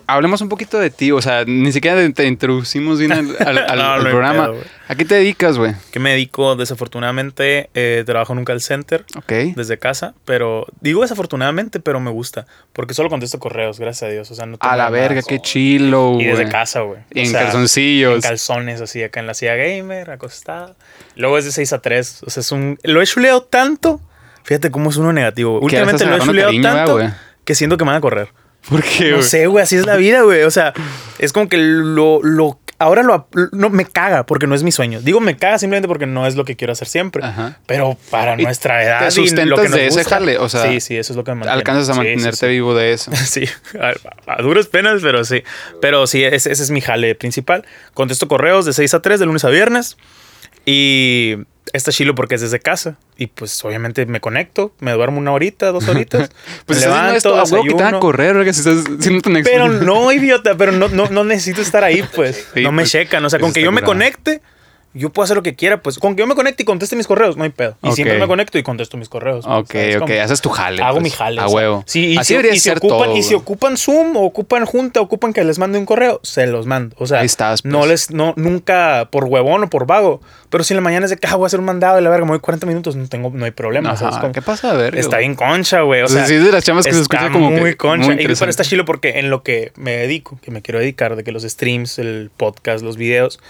[0.07, 3.79] hablemos un poquito de ti, o sea, ni siquiera te, introducimos bien al, al- al-
[3.79, 4.47] No, al no hay programa.
[4.49, 4.61] güey.
[4.89, 5.73] ¿A qué te dedicas, güey?
[5.93, 6.57] ¿Qué me dedico?
[6.57, 9.33] Desafortunadamente, eh, trabajo en un call center Ok.
[9.57, 14.31] desde casa, pero digo desafortunadamente, pero me gusta, porque solo contesto correos, gracias a Dios.
[14.31, 15.27] O sea, no A la verga, más.
[15.27, 16.27] qué chilo, Y güey.
[16.27, 17.01] desde casa, güey.
[17.13, 18.15] Y en sea, calzoncillos.
[18.17, 20.75] En calzones, así, acá en la silla gamer, acostada.
[21.17, 22.23] Luego es de 6 a 3.
[22.27, 22.79] O sea, es un.
[22.83, 24.01] Lo he chuleado tanto.
[24.43, 25.53] Fíjate cómo es uno negativo.
[25.53, 25.65] güey.
[25.65, 26.99] Últimamente lo he chuleado tanto
[27.45, 28.29] que siento que me van a correr.
[28.69, 30.43] ¿Por qué, No sé, güey, así es la vida, güey.
[30.43, 30.73] O sea,
[31.19, 32.21] es como que lo.
[32.23, 33.29] lo ahora lo.
[33.53, 35.01] No, me caga porque no es mi sueño.
[35.01, 37.25] Digo, me caga simplemente porque no es lo que quiero hacer siempre.
[37.25, 37.59] Ajá.
[37.67, 39.01] Pero para Y nuestra edad.
[39.01, 41.13] te y sustentas lo que nos de ese gusta- jale, o sea, Sí, sí, eso
[41.13, 41.59] es lo que me mantiene.
[41.59, 42.47] Alcanzas a Sí, sí, mantenerte sí.
[42.49, 43.11] vivo de eso.
[43.25, 43.45] Sí,
[43.81, 43.93] a,
[44.33, 45.43] a duras penas, pero sí.
[45.81, 47.65] Pero sí, ese, ese es mi jale principal.
[47.93, 49.97] Contesto correos de 6 a 3 de lunes a viernes.
[50.67, 51.37] Y
[51.73, 52.99] está chilo porque es desde casa.
[53.17, 56.31] Y pues obviamente me conecto, me duermo una horita, dos horitas.
[56.67, 58.85] Pues me haciendo esto a huevo que te van a correr, si estás
[59.45, 62.49] Pero no, idiota, pero no, no, no necesito estar ahí, pues.
[62.55, 63.25] Sí, no me pues, checan.
[63.25, 64.41] O sea, con que yo me conecte,
[64.95, 65.99] yo puedo hacer lo que quiera, pues.
[65.99, 67.77] Con que yo me conecte y conteste mis correos, no hay pedo.
[67.83, 69.45] Y siempre me conecto y contesto mis correos.
[69.45, 70.83] pues, Ok, ¿sabes ok, haces tu jale.
[70.83, 71.41] Hago pues, mi jale.
[71.41, 71.83] A huevo.
[71.87, 73.17] Sí, y Así si, debería y si ocupan, todo.
[73.17, 76.67] Y si ocupan Zoom o ocupan junta, ocupan que les mande un correo, se los
[76.67, 76.95] mando.
[76.99, 77.73] O sea, Ahí estás, pues.
[77.73, 80.21] no les, no, nunca por huevón o por vago.
[80.49, 82.01] Pero si en la mañana es de que ah, voy a hacer un mandado de
[82.03, 83.91] la verga, me voy 40 minutos, no tengo, no hay problema.
[83.91, 84.33] Ajá, ¿sabes cómo?
[84.33, 84.71] ¿Qué pasa?
[84.71, 84.97] A ver.
[84.97, 86.03] Está bien concha, güey.
[86.03, 88.07] O sea, sí de las chamas que se escucha como que muy concha.
[88.07, 88.51] muy y para interesante.
[88.51, 91.43] está chilo porque en lo que me dedico, que me quiero dedicar, de que los
[91.43, 93.41] streams, el podcast, los videos,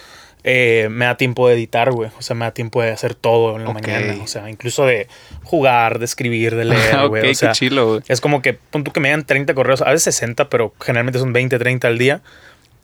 [0.47, 2.11] eh, me da tiempo de editar, güey.
[2.19, 3.81] O sea, me da tiempo de hacer todo en la Ok.
[3.81, 4.23] mañana.
[4.23, 5.09] O sea, incluso de
[5.43, 7.23] jugar, de escribir, de leer, güey.
[7.23, 8.01] qué o sea, chilo, güey.
[8.09, 11.19] es como que, pon tú que me dan 30 correos, a veces 60, pero generalmente
[11.19, 12.23] son 20, 30 al día.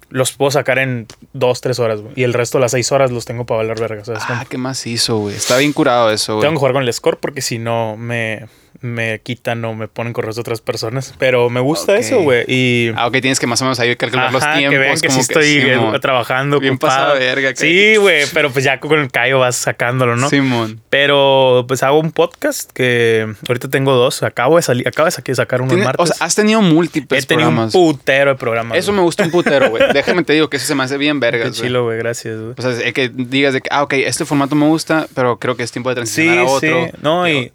[0.09, 2.15] Los puedo sacar en 2, 3 horas, güey.
[2.17, 4.05] Y el resto de las 6 horas los tengo para valer verga.
[4.05, 4.23] ¿sabes?
[4.27, 5.37] Ah, qué más hizo, güey.
[5.37, 6.43] Está bien curado eso, güey.
[6.43, 8.47] tengo que jugar con el score porque si no me,
[8.83, 11.15] me quitan o me ponen correos de otras personas.
[11.19, 12.45] Pero me gusta eso, güey.
[12.49, 12.91] Y.
[12.97, 14.71] Ah, ok, tienes que más o menos ahí calcular los tiempos.
[14.71, 16.01] que vean que como sí estoy Simón.
[16.01, 16.61] trabajando.
[16.61, 20.29] Bien pasado verga, que- Sí, güey, pero pues ya con el callo vas sacándolo, ¿no?
[20.31, 20.81] Simón.
[20.89, 24.23] Pero pues hago un podcast que ahorita tengo dos.
[24.23, 26.03] Acabo de salir, acabo de sa- sacar uno el martes.
[26.03, 27.75] O sea, has tenido múltiples He tenido programas.
[27.75, 28.79] un putero de programas.
[28.79, 29.83] Eso me gusta un putero, güey.
[29.93, 32.39] Déjame te digo que eso se me hace bien vergas, Qué chilo, güey, gracias.
[32.41, 32.55] güey.
[32.57, 35.57] O sea, es que digas de que, ah, ok, este formato me gusta, pero creo
[35.57, 36.87] que es tiempo de Sí, transicionar a otro.
[36.87, 36.93] sí.
[37.03, 37.53] No, y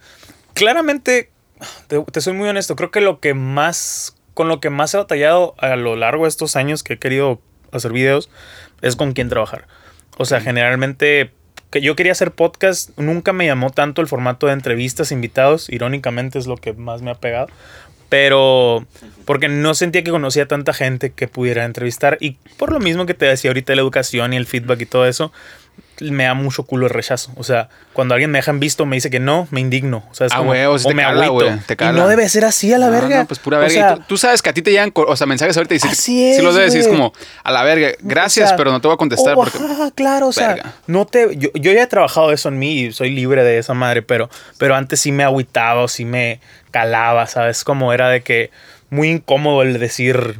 [0.56, 1.30] claramente,
[1.88, 4.98] te, te soy muy honesto, creo que lo que más, con lo que más he
[4.98, 7.40] batallado a lo largo de estos años que he querido
[7.72, 8.32] hacer videos,
[8.82, 9.68] es con quién trabajar.
[10.18, 11.32] O sea, generalmente
[11.70, 16.40] que yo quería hacer podcast, nunca me llamó tanto el formato de entrevistas, invitados, irónicamente
[16.40, 17.48] es lo que más me ha pegado,
[18.08, 18.86] pero
[19.26, 23.14] porque no sentía que conocía tanta gente que pudiera entrevistar y por lo mismo que
[23.14, 25.34] te decía ahorita la educación y el feedback y todo eso,
[26.02, 27.32] me da mucho culo el rechazo.
[27.38, 30.04] O sea, cuando alguien me deja en visto, me dice que no, me indigno.
[30.12, 31.92] O sea, es Ah, como, sí o te me cala, güey, te Y cala.
[31.94, 33.20] no debe ser así a la No, verga.
[33.20, 33.74] no, pues pura O verga.
[33.74, 35.78] sea, Y tú, tú sabes que a ti te llegan, o sea, mensajes ahorita y
[35.78, 37.14] dices, Así sí es, los debes, y es como,
[37.44, 39.58] a la verga, gracias, O sea, pero no te voy a contestar oh, porque...
[39.58, 40.74] ajá, claro, o sea, Verga.
[40.88, 43.74] no te, yo, yo ya he trabajado eso en mí y soy libre de esa
[43.74, 47.64] madre, pero, pero antes sí me agüitaba o sí me calaba, ¿sabes?
[47.64, 48.52] Como era de que
[48.90, 50.40] muy incómodo el decir,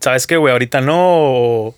[0.00, 0.52] ¿sabes qué, güey?
[0.52, 1.74] Ahorita no,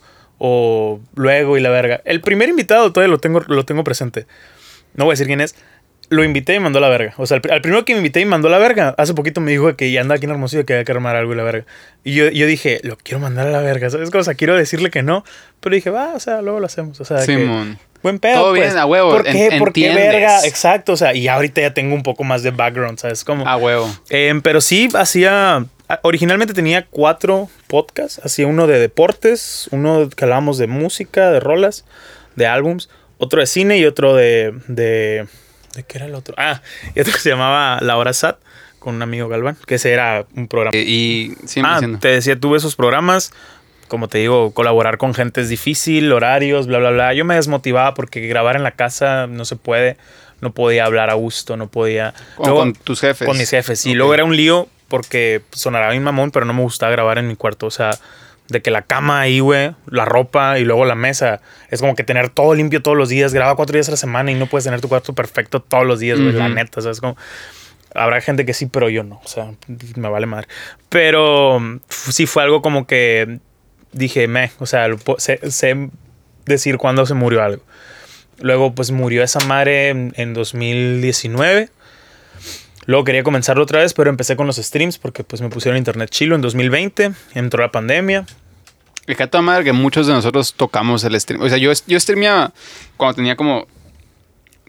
[0.47, 2.03] o, luego y la verga.
[2.05, 4.27] El primer invitado todavía lo tengo, lo tengo presente.
[4.93, 5.55] No voy a decir quién es.
[6.11, 7.15] Lo invité y mandó a la verga.
[7.17, 9.51] O sea, al primero que me invité y mandó a la verga, hace poquito me
[9.53, 11.65] dijo que ya anda aquí en Hermosillo que había que armar algo y la verga.
[12.05, 14.15] Y yo, yo dije, lo quiero mandar a la verga, ¿sabes?
[14.15, 15.25] O sea, quiero decirle que no.
[15.61, 17.01] Pero dije, va, o sea, luego lo hacemos.
[17.01, 17.79] O sea, que- Simón.
[18.03, 18.35] buen pedo.
[18.43, 18.65] Todo pues.
[18.65, 19.47] bien, a huevo, ¿Por qué?
[19.47, 20.45] en- ¿Por qué verga?
[20.45, 23.25] Exacto, o sea, y ahorita ya tengo un poco más de background, ¿sabes?
[23.25, 23.91] Como, A huevo.
[24.11, 25.65] Em, pero sí hacía.
[26.03, 28.21] Originalmente tenía cuatro podcasts.
[28.25, 31.85] Hacía uno de deportes, uno que hablábamos de música, de rolas,
[32.37, 34.55] de álbums, otro de cine y otro de.
[34.67, 35.27] ¿De,
[35.75, 36.35] ¿de qué era el otro?
[36.39, 36.63] Ah,
[36.95, 38.39] y otro que se llamaba La Hora Sat
[38.79, 40.77] con un amigo Galván, que ese era un programa.
[40.77, 41.99] Eh, Y siempre Ah, diciendo.
[42.01, 43.33] te decía, tuve esos programas.
[43.89, 47.15] Como te digo, colaborar con gente es difícil, horarios, bla, bla, bla.
[47.15, 49.97] Yo me desmotivaba porque grabar en la casa no se puede.
[50.41, 52.13] No podía hablar a gusto, no podía.
[52.37, 53.27] Con, Luego- con tus jefes.
[53.29, 53.85] con mis jefes.
[53.87, 57.27] Y luego era un lío porque sonará bien mamón, pero no me gustaba grabar en
[57.27, 57.67] mi cuarto.
[57.67, 57.99] O sea,
[58.47, 61.41] de que la cama ahí, güey, la ropa y luego la mesa.
[61.69, 63.35] Es como que tener todo limpio todos los días.
[63.35, 65.99] Graba cuatro días a la semana y no puedes tener tu cuarto perfecto todos los
[65.99, 66.33] días, güey.
[66.33, 66.55] La Ujú.
[66.55, 67.17] neta, o sea, es como...
[67.93, 69.21] Habrá gente que sí, pero yo no.
[69.25, 69.51] O sea,
[69.97, 70.47] me vale madre.
[70.91, 73.41] Pero sí fue algo como que
[73.91, 74.87] dije, me, o sea,
[75.19, 75.91] sé, sé
[76.45, 77.65] decir cuándo se murió algo.
[78.39, 81.69] Luego, pues murió esa madre en, en 2019.
[82.87, 86.11] Luego quería comenzarlo otra vez, pero empecé con los streams porque pues me pusieron internet
[86.11, 87.13] chilo en 2020.
[87.35, 88.27] Entró la pandemia.
[89.19, 91.43] A toda madre que muchos de nosotros tocamos el stream.
[91.43, 92.53] O sea, yo, yo streameaba
[92.97, 93.67] cuando tenía como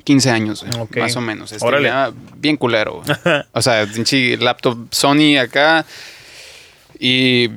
[0.04, 0.98] 15 años, güey, Ok.
[0.98, 1.54] más o menos.
[1.62, 1.92] Órale.
[2.38, 3.02] Bien culero.
[3.02, 3.18] güey.
[3.54, 3.86] o sea,
[4.40, 5.86] laptop Sony acá.
[7.00, 7.50] Y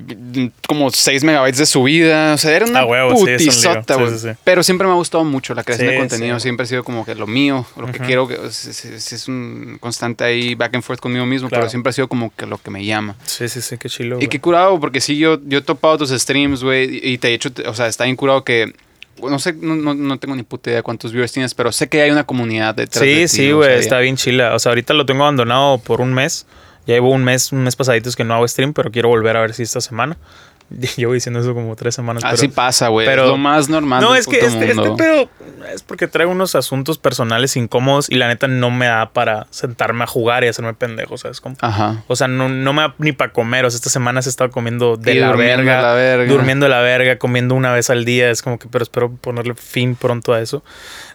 [0.67, 2.33] como 6 megabytes de subida.
[2.33, 4.13] O sea, era una Ah, huevo, sí, putisota, Sí, güey.
[4.13, 4.29] sí, sí.
[4.43, 6.39] Pero siempre me ha gustado mucho la creación Sí, de contenido.
[6.39, 6.43] sí.
[6.43, 8.27] Siempre ha sido como que lo mío, lo que quiero.
[8.27, 11.49] Que, es, es- un constante ahí back and forth conmigo mismo.
[11.49, 11.61] Claro.
[11.63, 13.15] Pero siempre ha sido como que lo que me llama.
[13.25, 14.17] Sí, sí, sí, qué chilo.
[14.21, 17.33] Y qué curado, porque sí, yo, yo he topado tus streams, güey, y te he
[17.33, 18.73] hecho, o sea, está bien curado que,
[19.21, 22.01] no sé, no, no, no tengo ni puta idea cuántos viewers tienes, pero sé que
[22.01, 24.55] hay una comunidad detrás de Sí, ti, sí, o güey, sea, está bien chila.
[24.55, 26.45] O sea, ahorita lo tengo abandonado por un mes.
[26.89, 29.41] Ya llevo un mes, un mes pasaditos que no hago stream, pero quiero volver a
[29.41, 30.17] ver si esta semana.
[30.97, 32.23] Llevo diciendo eso como tres semanas.
[32.23, 34.73] Así pero- pasa, güey, pero- es lo más normal No, del es que este, este
[34.75, 34.95] mundo.
[34.97, 35.29] pedo
[35.73, 40.03] es porque traigo unos asuntos personales incómodos y la neta no me da para sentarme
[40.03, 41.41] a jugar y hacerme pendejo, ¿sabes?
[41.41, 42.03] Como, Ajá.
[42.07, 43.65] o sea, no, no me da ni para comer.
[43.65, 46.31] O sea, estas semanas he estado comiendo de la durmiendo verga, la verga.
[46.31, 48.29] Durmiendo de la verga, comiendo una vez al día.
[48.29, 50.63] Es como que, pero espero ponerle fin pronto a eso.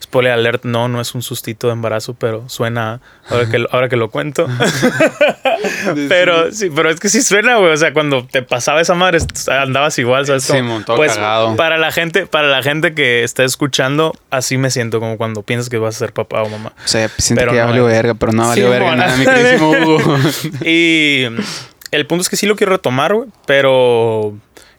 [0.03, 3.01] Spoiler alert, no, no es un sustito de embarazo, pero suena
[3.31, 4.47] ahora que, lo- ahora que lo cuento.
[6.09, 7.73] pero sí, pero es que sí suena, güey.
[7.73, 9.19] O sea, cuando te pasaba esa madre,
[9.49, 10.45] andabas igual, ¿sabes?
[10.45, 11.57] Simón, todo pues cagado.
[11.57, 15.69] para la gente, para la gente que está escuchando, así me siento como cuando piensas
[15.69, 16.73] que vas a ser papá o mamá.
[16.85, 19.17] O sea, siento Pero que ya no, valió verga, pero no valió Sí, verga nada,
[19.17, 19.25] mi
[19.61, 19.99] Hugo.
[20.65, 21.25] Y
[21.91, 24.35] el punto es que sí lo quiero retomar, güey, pero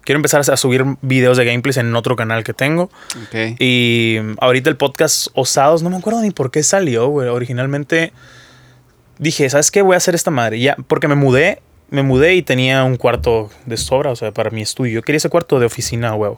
[0.06, 2.90] quiero empezar a subir videos de gameplays en otro canal que tengo.
[3.60, 7.28] Y ahorita el podcast Osados, no me acuerdo ni por qué salió, güey.
[7.28, 8.14] Originalmente
[9.18, 9.82] dije, ¿sabes qué?
[9.82, 10.60] Voy a hacer esta madre.
[10.60, 14.50] Ya, porque me mudé, me mudé y tenía un cuarto de sobra, o sea, para
[14.50, 14.94] mi estudio.
[14.96, 16.34] Yo quería ese cuarto de oficina, güey.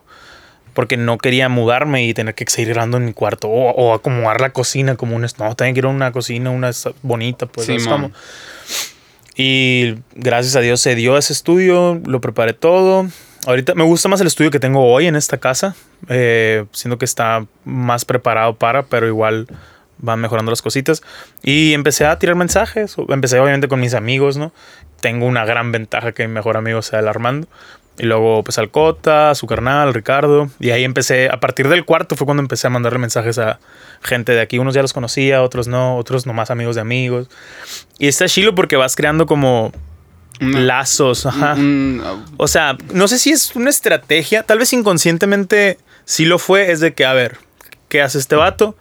[0.73, 3.47] Porque no quería mudarme y tener que seguir grabando en mi cuarto.
[3.47, 5.21] O, o acomodar la cocina como un...
[5.23, 6.69] No, también quiero una cocina, una
[7.01, 7.65] bonita, pues.
[7.65, 8.11] Sí, como-
[9.35, 13.07] y gracias a Dios se dio ese estudio, lo preparé todo.
[13.45, 15.75] Ahorita me gusta más el estudio que tengo hoy en esta casa.
[16.09, 19.47] Eh, siento que está más preparado para, pero igual
[19.99, 21.03] van mejorando las cositas.
[21.43, 22.95] Y empecé a tirar mensajes.
[23.09, 24.51] Empecé obviamente con mis amigos, ¿no?
[25.01, 27.47] Tengo una gran ventaja que mi mejor amigo sea el Armando.
[27.99, 30.49] Y luego pues al Cota, a su carnal, Ricardo.
[30.59, 33.59] Y ahí empecé, a partir del cuarto fue cuando empecé a mandarle mensajes a
[34.01, 34.59] gente de aquí.
[34.59, 37.27] Unos ya los conocía, otros no, otros nomás amigos de amigos.
[37.97, 39.71] Y está chilo porque vas creando como
[40.39, 41.55] lazos, ajá.
[42.37, 46.79] O sea, no sé si es una estrategia, tal vez inconscientemente sí lo fue, es
[46.79, 47.37] de que, a ver,
[47.89, 48.75] ¿qué hace este vato?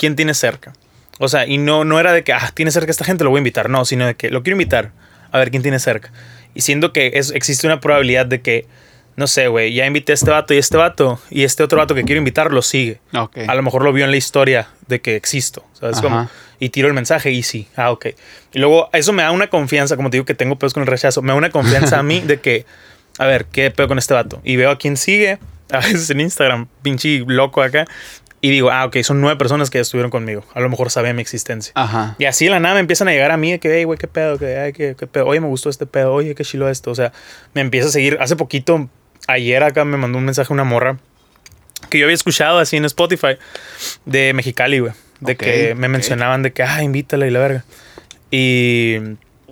[0.00, 0.72] ¿Quién tiene cerca?
[1.18, 3.36] O sea, y no, no era de que, ah, tiene cerca esta gente, lo voy
[3.36, 4.92] a invitar, no, sino de que lo quiero invitar,
[5.30, 6.10] a ver quién tiene cerca.
[6.54, 8.66] Y siendo que es, existe una probabilidad de que
[9.16, 11.94] no sé, güey, ya invité a este vato y este vato, y este otro vato
[11.94, 13.00] que quiero invitar lo sigue.
[13.12, 13.40] Ok.
[13.46, 16.30] A lo mejor lo vio en la historia de que existo, ¿sabes cómo?
[16.58, 18.06] Y tiro el mensaje y sí, ah, ok.
[18.54, 20.86] Y luego eso me da una confianza, como te digo que tengo pedos con el
[20.86, 22.64] rechazo, me da una confianza a mí de que,
[23.18, 24.40] a ver, ¿qué pedo con este vato?
[24.44, 25.38] Y veo a quién sigue,
[25.70, 27.86] a veces en Instagram, pinche loco acá,
[28.42, 30.44] y digo, ah, ok, son nueve personas que ya estuvieron conmigo.
[30.54, 31.72] A lo mejor sabían mi existencia.
[31.76, 32.16] Ajá.
[32.18, 33.98] Y así de la nada me empiezan a llegar a mí de que, hey, güey,
[33.98, 36.68] qué pedo, que, ay, qué, qué pedo, oye, me gustó este pedo, oye, qué chilo
[36.68, 36.90] esto.
[36.90, 37.12] O sea,
[37.52, 38.16] me empieza a seguir.
[38.20, 38.88] Hace poquito,
[39.26, 40.98] ayer acá me mandó un mensaje una morra
[41.90, 43.36] que yo había escuchado así en Spotify
[44.06, 44.92] de Mexicali, güey.
[45.20, 45.92] De Ok, que me ok.
[45.92, 47.64] mencionaban de que, ah, invítala y la verga.
[48.30, 48.96] Y,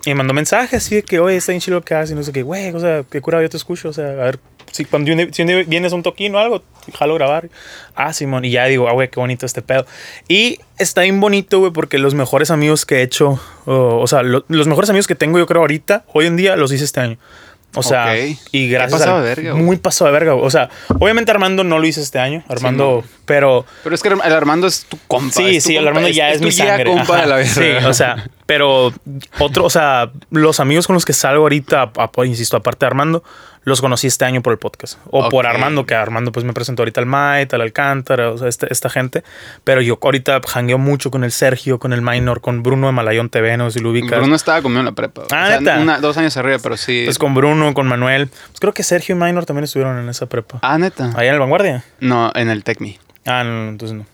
[0.05, 2.15] y me mandó mensaje así de que, oye, está bien chido lo que haces y
[2.15, 3.89] no sé qué, güey, o sea, qué curado, yo te escucho.
[3.89, 4.39] O sea, a ver,
[4.71, 6.63] si cuando si vienes a un toquín o algo,
[6.99, 7.49] jalo grabar.
[7.95, 8.45] Ah, Simón.
[8.45, 9.87] Y ya digo, ah, güey, qué bonito este pedo.
[10.29, 14.23] Y está bien bonito, güey, porque los mejores amigos que he hecho, o, o sea,
[14.23, 17.01] lo- los mejores amigos que tengo yo creo ahorita, hoy en día, los hice este
[17.01, 17.19] año.
[17.75, 18.39] O sea, Ok.
[18.51, 20.33] y gracias a de verga, muy pasado de verga.
[20.33, 20.47] güey.
[20.47, 20.71] O sea,
[21.01, 24.87] obviamente Armando no lo hice este año, Armando, pero Pero es que el Armando es
[24.87, 25.35] tu compa.
[25.35, 26.91] Sí, es tu sí, el compa, Armando ya es, tu mi guía sangre.
[26.91, 27.47] compa de la vida.
[27.49, 28.95] Sí, o sea, pero
[29.41, 31.93] otro, o sea, los amigos con los que salgo ahorita,
[32.25, 33.23] insisto, aparte de Armando,
[33.65, 34.99] los conocí este año por el podcast.
[35.11, 35.47] O por.
[35.47, 38.89] Armando, que Armando pues me presentó ahorita al Might, al Alcántara, o sea, este- esta
[38.89, 39.23] gente.
[39.65, 43.29] Pero yo ahorita jangueo mucho con el Sergio, con el Minor, con Bruno de Malayón
[43.29, 44.19] TV, no sé si lo ubicas.
[44.19, 45.25] Bruno estaba conmigo en la prepa.
[45.31, 45.79] Ah, o sea, ¿neta?
[45.81, 47.03] una- dos años arriba, pero sí.
[47.05, 48.29] Pues con Bruno, con Manuel.
[48.29, 50.59] Pues creo que Sergio y Minor también estuvieron en esa prepa.
[50.63, 51.11] Ah, neta.
[51.15, 51.85] Allá en el Vanguardia.
[52.01, 52.99] No, en el TECMI.
[53.27, 54.07] Ah, no, no, entonces no.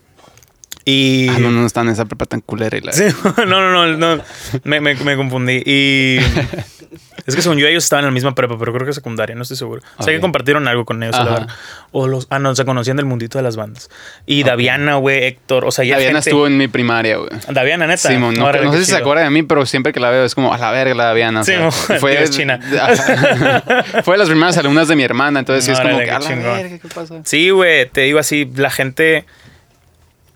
[0.84, 1.28] Y...
[1.30, 2.76] Ah, no, no están en esa prepa tan culera.
[2.76, 2.92] Y la...
[2.92, 3.04] Sí,
[3.38, 4.22] no, no, no, no.
[4.64, 5.62] Me, me, me confundí.
[5.64, 6.18] Y
[7.26, 9.42] es que según yo, ellos estaban en la misma prepa, pero creo que secundaria, no
[9.42, 9.80] estoy seguro.
[9.96, 11.16] O sea, que compartieron algo con ellos.
[11.16, 11.46] la.
[11.92, 12.26] O los.
[12.28, 13.88] Ah, no, se conocían del mundito de las bandas.
[14.26, 15.64] Y Daviana, güey, Héctor.
[15.64, 15.94] O sea, ya.
[15.94, 17.30] Daviana gente- estuvo en mi primaria, güey.
[17.48, 18.08] Daviana, neta.
[18.10, 18.32] Sí, no,
[18.72, 20.70] sé si se acuerda de mí, pero siempre que la veo es como a la
[20.70, 21.40] verga la Daviana.
[21.40, 22.60] o Sí, sea, mon, fue, Dios, China.
[24.04, 26.28] Fue de las primeras alumnas de mi hermana, entonces sí es como que a la
[26.28, 27.20] verga, ¿qué pasa?
[27.24, 29.24] Sí, güey, te digo así, la gente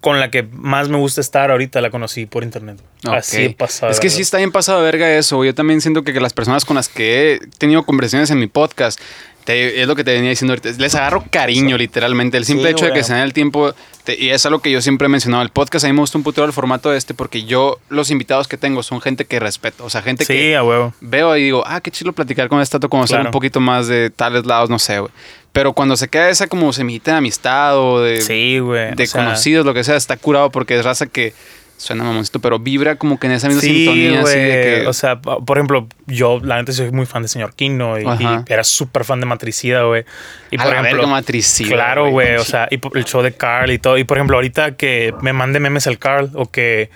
[0.00, 2.78] con la que más me gusta estar ahorita la conocí por internet.
[3.04, 3.56] Así Ok.
[3.56, 3.90] pasado.
[3.92, 5.44] Es que sí está bien pasado verga eso.
[5.44, 8.46] Yo también siento que, que las personas con las que he tenido conversaciones en mi
[8.46, 9.00] podcast,
[9.48, 12.36] te- es lo que te venía diciendo ahorita, les agarro cariño literalmente.
[12.36, 13.72] El simple Sí, hecho de que se den el tiempo,
[14.04, 16.18] te- y es algo que yo siempre he mencionado, el podcast a mí me gusta
[16.18, 19.40] un putero el formato de este porque yo, los invitados que tengo son gente que
[19.40, 20.92] respeto, o sea, gente Sí, que a huevo.
[21.00, 23.28] veo y digo, ah, qué chido platicar con tato, conocer Claro.
[23.30, 25.10] un poquito más de tales lados, no sé, güey.
[25.52, 28.94] Pero cuando se queda esa como semillita de amistad o de, Sí, güey.
[28.94, 31.32] de o sea, conocidos, lo que sea, está curado porque es raza que
[31.78, 34.82] suena mamoncito, pero vibra como que en esa misma Sí, sintonía así de güey.
[34.82, 34.86] que.
[34.88, 38.44] O sea, por ejemplo, yo la neta soy muy fan de Señor Kino y, Ajá.
[38.46, 40.04] y era súper fan de Matricida, güey.
[40.50, 42.36] Y A por la ejemplo, verga, Matricida, Claro, güey.
[42.36, 43.96] O sea, y el show de Carl y todo.
[43.96, 46.90] Y por ejemplo, ahorita que me mande memes el Carl o que,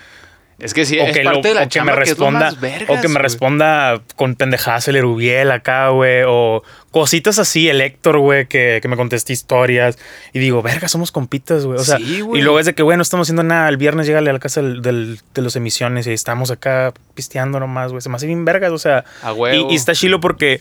[0.58, 2.50] es que sí, o es que, parte lo- de la o que me que responda
[2.60, 6.22] vergas, o que me responda con pendejadas el Erubiel acá, güey.
[6.26, 9.98] O cositas así, el Héctor, güey, que, que me conteste historias.
[10.32, 11.78] Y digo, verga, somos compitas, güey.
[11.78, 12.40] O sea, Sí, güey.
[12.40, 13.68] y luego es de que, güey, no estamos haciendo nada.
[13.68, 17.58] El viernes llegale a la casa del, del- de las emisiones y estamos acá pisteando
[17.58, 18.00] nomás, güey.
[18.02, 19.04] Se me hace bien vergas, o sea.
[19.22, 19.68] A huevo.
[19.70, 20.60] Y, y está chilo porque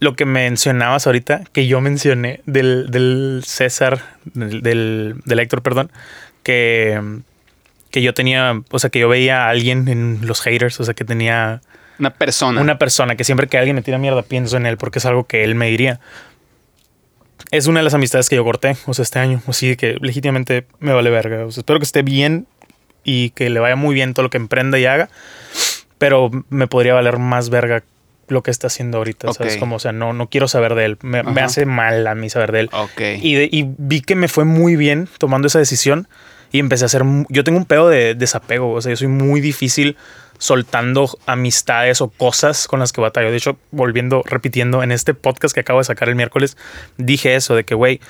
[0.00, 5.92] lo que mencionabas ahorita, que yo mencioné del, del César, del, del, del Héctor, perdón,
[6.42, 7.00] que,
[7.92, 10.94] que yo tenía, o sea, que yo veía a alguien en los haters, o sea,
[10.94, 11.60] que tenía
[12.00, 12.60] Una persona.
[12.60, 15.24] una persona que siempre que alguien me tira mierda pienso en él porque es algo
[15.24, 16.00] que él me diría.
[17.50, 19.42] Es una de las amistades que yo corté, o sea, este año.
[19.46, 21.44] Así que legítimamente me vale verga.
[21.44, 22.46] O sea, espero que esté bien
[23.04, 25.10] y que le vaya muy bien todo lo que emprenda y haga.
[25.98, 27.82] Pero me podría valer más verga
[28.28, 29.32] lo que está haciendo ahorita.
[29.34, 29.54] ¿Sabes?
[29.54, 29.60] Ok.
[29.60, 30.98] Como, o sea, no, no quiero saber de él.
[31.02, 32.70] Me, me hace mal a mí saber de él.
[32.72, 33.00] Ok.
[33.20, 36.08] Y, de- y vi que me fue muy bien tomando esa decisión
[36.52, 37.02] y empecé a hacer...
[37.28, 39.96] Yo tengo un pedo de desapego, o sea, yo soy muy difícil
[40.38, 43.30] soltando amistades o cosas con las que batallo.
[43.30, 46.56] De hecho, volviendo, repitiendo, en este podcast que acabo de sacar el miércoles,
[46.98, 48.00] dije eso, de que, güey,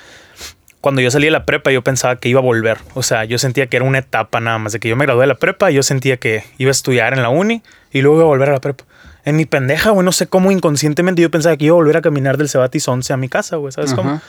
[0.81, 2.79] cuando yo salí de la prepa yo pensaba que iba a volver.
[2.93, 5.21] O sea, yo sentía que era una etapa nada más, de que yo me gradué
[5.21, 8.25] de la prepa yo sentía que iba a estudiar en la uni y luego iba
[8.25, 8.83] a volver a la prepa.
[9.23, 12.01] En mi pendeja, güey, no sé cómo inconscientemente yo pensaba que iba a volver a
[12.01, 14.21] caminar del Cebatis 11 a mi casa, güey, ¿sabes cómo?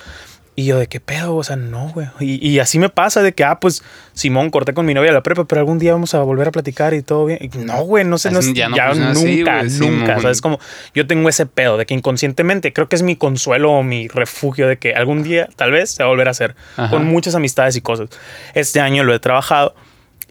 [0.57, 2.07] Y yo de qué pedo, o sea, no, güey.
[2.21, 3.83] Y, y así me pasa de que, ah, pues,
[4.13, 6.53] Simón, corté con mi novia de la prepa, pero algún día vamos a volver a
[6.53, 7.39] platicar y todo bien.
[7.43, 10.07] Y no, güey, no sé, no, es- ya ya, no funciona nunca, así, nunca.
[10.07, 10.23] Simón.
[10.23, 10.41] ¿Sabes?
[10.41, 10.61] Como
[10.95, 14.69] yo tengo ese pedo de que inconscientemente creo que es mi consuelo o mi refugio
[14.69, 16.89] de que algún día, tal vez, se va a volver a hacer Ajá.
[16.91, 18.11] con muchas amistades y cosas.
[18.55, 19.75] Este año lo he trabajado.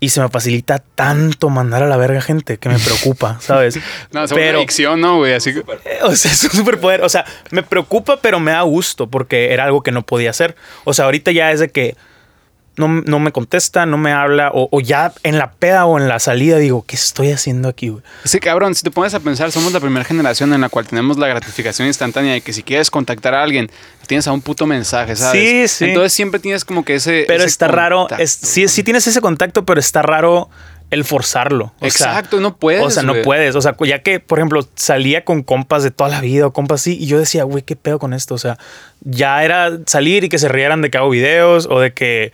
[0.04, 3.80] Y se me facilita tanto mandar a la verga gente que me preocupa, ¿sabes?
[4.12, 5.34] No, es una adicción, ¿no, güey?
[5.34, 5.60] Así que.
[5.60, 7.04] Eh, O sea, es un superpoder.
[7.04, 10.58] O sea, me preocupa, pero me da gusto porque era algo que no podía hacer.
[10.84, 11.96] O sea, ahorita ya es de que
[12.76, 16.08] no, no me contesta, no me habla, o, o ya en la peda o en
[16.08, 18.04] la salida digo, ¿qué estoy haciendo aquí, güey?
[18.24, 21.18] Sí, cabrón, si te pones a pensar, somos la primera generación en la cual tenemos
[21.18, 23.70] la gratificación instantánea de que si quieres contactar a alguien,
[24.08, 25.42] tienes a un puto mensaje, ¿sabes?
[25.42, 25.86] Sí, sí.
[25.86, 27.26] Entonces siempre tienes como que ese.
[27.28, 30.50] Pero ese está raro, es, sí, sí tienes ese contacto, pero está raro
[30.94, 31.74] el forzarlo.
[31.80, 32.84] O sea, Exacto, no puedes.
[32.84, 33.56] O sea, no puedes.
[33.56, 36.82] O sea, ya que, por ejemplo, salía con compas de toda la vida o compas
[36.82, 38.36] así, y yo decía, güey, ¿qué pedo con esto?
[38.36, 38.58] O sea,
[39.02, 42.32] ya era salir y que se rieran de que hago videos o de que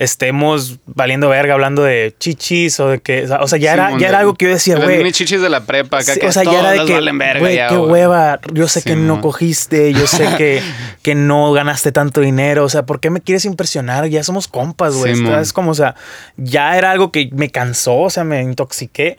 [0.00, 4.20] estemos valiendo verga hablando de chichis o de que, o sea, ya, era, ya era
[4.20, 5.12] algo que yo decía, güey.
[5.12, 7.40] chichis de la prepa, acá Sí, que o sea, ya era de que, valen verga
[7.40, 7.90] güey, qué güey.
[7.90, 8.40] hueva.
[8.54, 10.62] Yo sé que no cogiste, yo sé que,
[11.02, 12.64] que no ganaste tanto dinero.
[12.64, 14.06] O sea, ¿por qué me quieres impresionar?
[14.06, 15.12] Ya somos compas, güey.
[15.38, 15.94] Es como, o sea,
[16.38, 19.18] ya era algo que me cansó, o sea, me intoxiqué.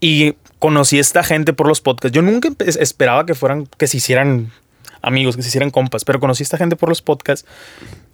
[0.00, 2.14] Y conocí a esta gente por los podcasts.
[2.14, 4.52] Yo nunca esperaba que fueran, que se hicieran
[5.02, 7.48] amigos, que se hicieran compas, pero conocí a esta gente por los podcasts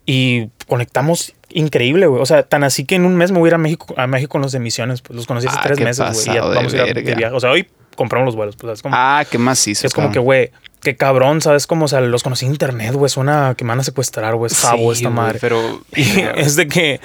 [0.07, 2.23] y conectamos increíble, güey.
[2.23, 4.07] O sea, tan así que en un mes me voy a ir a México, a
[4.07, 5.03] México con los de misiones.
[5.03, 6.23] Pues los conocí hace Ah, tres meses, güey.
[6.31, 7.35] y ya vamos a ir de viaje.
[7.35, 9.87] O sea, hoy compramos los vuelos, pues es como, Ah, qué macizo.
[9.87, 10.51] es como que, güey,
[10.83, 11.67] qué cabrón, ¿sabes?
[11.67, 13.09] Como, o sea, los conocí en internet, güey.
[13.11, 14.51] Suena que me van a secuestrar, güey.
[14.53, 15.39] Es jabo Sí, esta madre.
[15.41, 15.81] Pero.
[15.97, 17.01] Y es de que,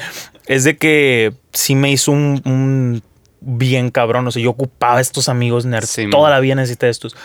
[0.47, 3.03] es de que sí me hizo un, un
[3.43, 4.27] bien cabrón.
[4.27, 5.89] O sea, yo ocupaba estos amigos nerds.
[5.89, 6.31] Sí, Toda man.
[6.31, 7.15] la vida necesité estos.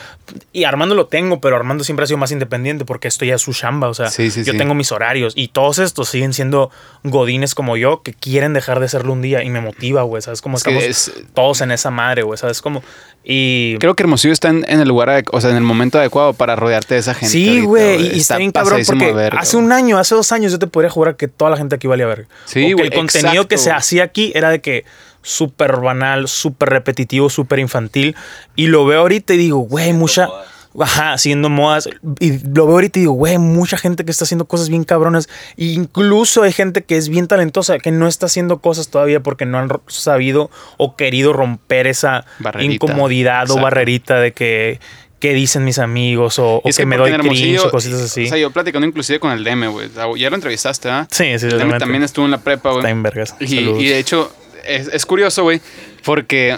[0.51, 3.41] Y Armando lo tengo, pero Armando siempre ha sido más independiente porque esto ya es
[3.41, 3.87] su chamba.
[3.87, 6.71] O sea, Sí, sí, yo tengo mis horarios y todos estos siguen siendo
[7.03, 10.21] godines como yo que quieren dejar de serlo un día y me motiva, güey.
[10.21, 10.41] ¿Sabes?
[10.41, 12.37] Que estamos es- todos en esa madre, güey.
[12.37, 12.61] ¿Sabes?
[12.61, 12.83] Como.
[13.23, 13.77] Y.
[13.79, 16.55] Creo que Hermosillo está en, en el lugar, o sea, en el momento adecuado para
[16.55, 17.27] rodearte de esa gente.
[17.31, 20.59] Sí, güey, y, está bien cabrón porque verga, hace un año, hace dos años yo
[20.59, 22.27] te podría jurar que toda la gente aquí valía verga.
[22.45, 24.85] Sí, güey, El contenido exacto, que se hacía aquí era de que
[25.27, 28.15] súper banal, súper repetitivo, súper infantil.
[28.55, 30.27] Y lo veo ahorita y digo, güey, mucha...
[30.27, 30.47] modas.
[30.79, 31.89] Ajá, haciendo modas.
[32.19, 35.27] Y lo veo ahorita y digo, güey, mucha gente que está haciendo cosas bien cabronas.
[35.57, 39.45] E incluso hay gente que es bien talentosa, que no está haciendo cosas todavía porque
[39.45, 42.73] no han sabido o querido romper esa Barrerita.
[42.73, 44.79] incomodidad o barrerita de que,
[45.19, 48.25] que dicen mis amigos o, o Y es que, me doy cringe o cositas así.
[48.25, 49.89] O sea, yo platicando inclusive con el DM, güey.
[50.17, 51.07] Ya lo entrevistaste, ¿ah?
[51.09, 52.81] sí, sí, El DM también estuvo en la prepa, güey.
[52.81, 53.35] Está en vergas.
[53.39, 53.81] Y, Saludos.
[53.81, 54.31] y de hecho,
[54.67, 55.61] es, es curioso, güey,
[56.03, 56.57] porque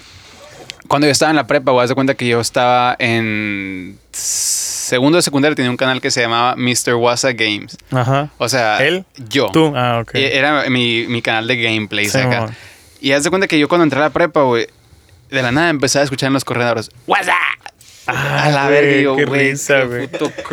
[0.88, 5.18] cuando yo estaba en la prepa, güey, haz de cuenta que yo estaba en segundo
[5.18, 6.96] de secundaria, tenía un canal que se llamaba Mr.
[6.96, 7.78] Wasa Games.
[7.92, 8.30] Ajá.
[8.38, 9.06] O sea, ¿Él?
[9.30, 9.50] yo.
[9.54, 9.72] Tú.
[9.76, 10.16] Ah, ok.
[10.16, 12.50] Era mi, mi canal de gameplays Sí, acá.
[13.00, 14.68] Y haz de cuenta que yo cuando entré a la prepa, güey,
[15.30, 17.36] de la nada empecé a escuchar en los corredores, WhatsApp.
[18.16, 20.10] Ah, a la güey, verga, yo, qué güey, risa, güey.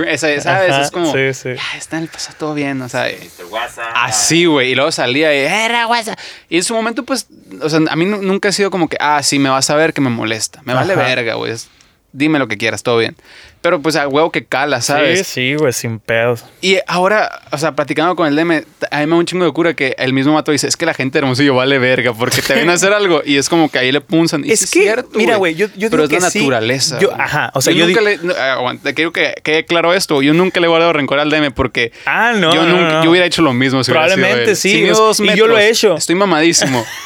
[0.08, 0.46] esa- ¿Sabes?
[0.46, 1.50] Ajá, es como, sí, sí.
[1.54, 3.06] ya está en el pasado todo bien, o sea.
[3.50, 3.84] WhatsApp.
[3.94, 4.72] Así, güey.
[4.72, 6.18] Y luego salía y era WhatsApp.
[6.48, 7.26] Y en su momento, pues,
[7.62, 9.76] o sea, a mí nu- nunca ha sido como que, ah, sí, me vas a
[9.76, 10.60] ver que me molesta.
[10.64, 11.02] Me vale Ajá.
[11.02, 11.52] verga, güey.
[11.52, 11.68] Es-
[12.16, 13.14] Dime lo que quieras, todo bien.
[13.60, 15.26] Pero pues a huevo que cala, Sí, ¿sabes?
[15.26, 16.44] sí, güey, sin pedos.
[16.60, 19.52] Y ahora, o sea, platicando con el DM, a mí me da un chingo de
[19.52, 22.40] cura que el mismo mato dice, es que la gente de hermosillo vale verga porque
[22.42, 24.44] te ven a hacer algo y es como que ahí le punzan.
[24.44, 26.38] Y Es sí que, cierto, mira, güey, yo- yo Pero digo es la que sí.
[26.38, 26.98] naturaleza.
[27.00, 28.28] Yo- ajá, o sea, yo, yo nunca digo- le...
[28.28, 30.22] no, aguanta, quiero que quede claro esto.
[30.22, 31.92] Yo nunca le he guardado rencor al DM porque...
[32.06, 32.54] Ah, no.
[32.54, 33.04] yo, no, nunca, no.
[33.04, 33.82] yo hubiera hecho lo mismo.
[33.84, 34.56] Si hubiera sido Probablemente él.
[34.56, 35.96] sí, Si mido o sea, dos y yo lo he metros, hecho.
[35.96, 36.86] Estoy mamadísimo.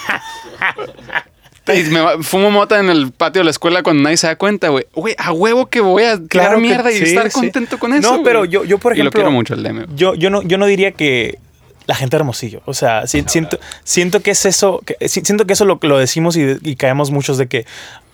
[1.68, 4.68] Y me fumo mota en el patio de la escuela cuando nadie se da cuenta,
[4.68, 4.86] güey.
[4.94, 7.38] Güey, a huevo que voy a que mierda y sí, estar sí.
[7.38, 8.16] contento con eso.
[8.16, 9.18] No, pero yo, yo por Y lo ejemplo.
[9.18, 9.86] quiero mucho el DM.
[9.94, 11.38] Yo, yo, no, yo no diría que
[11.86, 12.62] la gente de Hermosillo.
[12.64, 14.80] O sea, si- siento, siento que es eso.
[14.84, 17.66] que- siento que eso lo, lo decimos y, y caemos muchos de que.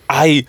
[0.07, 0.45] Ay,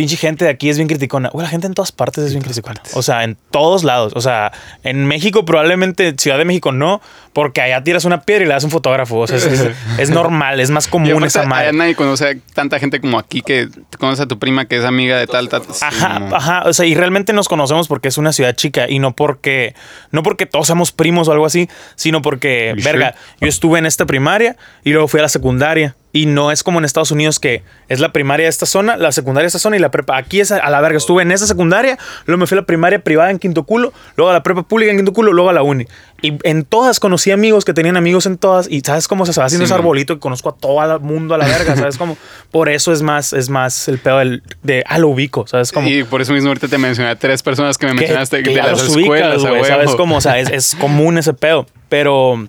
[0.00, 1.28] pinche gente de aquí es bien criticona.
[1.28, 2.80] Güey, la gente en todas partes es bien criticona.
[2.94, 4.14] O sea, en todos lados.
[4.16, 4.50] O sea,
[4.82, 7.02] en México probablemente, Ciudad de México no,
[7.34, 9.18] porque allá tiras una piedra y le das un fotógrafo.
[9.18, 11.72] O sea, es, es- es normal, es más común esa allá madre.
[11.74, 15.18] nadie conoce a tanta gente como aquí que conoce a tu prima que es amiga
[15.18, 15.62] de tal, tal.
[15.70, 16.34] Sí, Ajá, no.
[16.34, 19.74] ajá, o sea, y realmente nos conocemos porque es una ciudad chica y no porque
[20.12, 24.06] no porque todos somos primos o algo así, sino porque verga, yo estuve en esta
[24.06, 27.62] primaria y luego fui a la secundaria y no es como en Estados Unidos que
[27.88, 30.16] es la primaria de esta zona, la secundaria de esta zona y la prepa.
[30.16, 32.98] Aquí es a, la verga, estuve en esa secundaria, luego me fui a la primaria
[32.98, 35.62] privada en Quinto Culo, luego a la prepa pública en Quinto Culo, luego a la
[35.62, 35.86] uni.
[36.22, 39.46] Y en todas conocí amigos que tenían amigos en todas y sabes cómo se va
[39.46, 42.18] haciendo Sí, ese arbolito que conozco a todo el mundo a la verga, sabes cómo
[42.50, 45.88] por eso es más es más el pedo del, de ah lo ubico, sabes cómo
[45.88, 48.56] Y por eso mismo ahorita te mencioné a tres personas que me mencionaste que de
[48.56, 49.64] las escuelas, ubicas, güey, huevo.
[49.64, 50.16] ¿sabes cómo?
[50.16, 51.66] O sea, es, es común ese pedo.
[51.88, 52.48] Pero,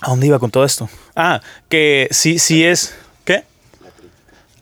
[0.00, 0.88] ¿a dónde iba con todo esto?
[1.16, 2.96] Ah, que sí, sí es...
[3.24, 3.44] ¿Qué?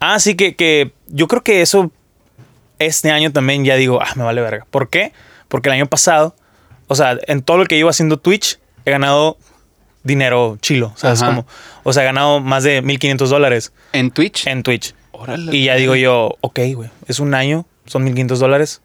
[0.01, 1.91] Ah, sí, que, que yo creo que eso
[2.79, 4.67] este año también ya digo, ah, me vale verga.
[4.71, 5.13] ¿Por qué?
[5.49, 6.35] Porque el año pasado,
[6.89, 9.39] o sea, en todo lo que llevo haciendo Twitch, he ganado
[10.03, 11.47] dinero chilo, ¿sabes cómo?
[11.83, 14.47] O sea, he ganado más de 1.500 dólares En Twitch.
[14.47, 14.95] en Twitch.
[15.11, 15.57] Órale.
[15.57, 18.83] Y ya digo yo, ok, güey, es un año, son 1.500 dólares,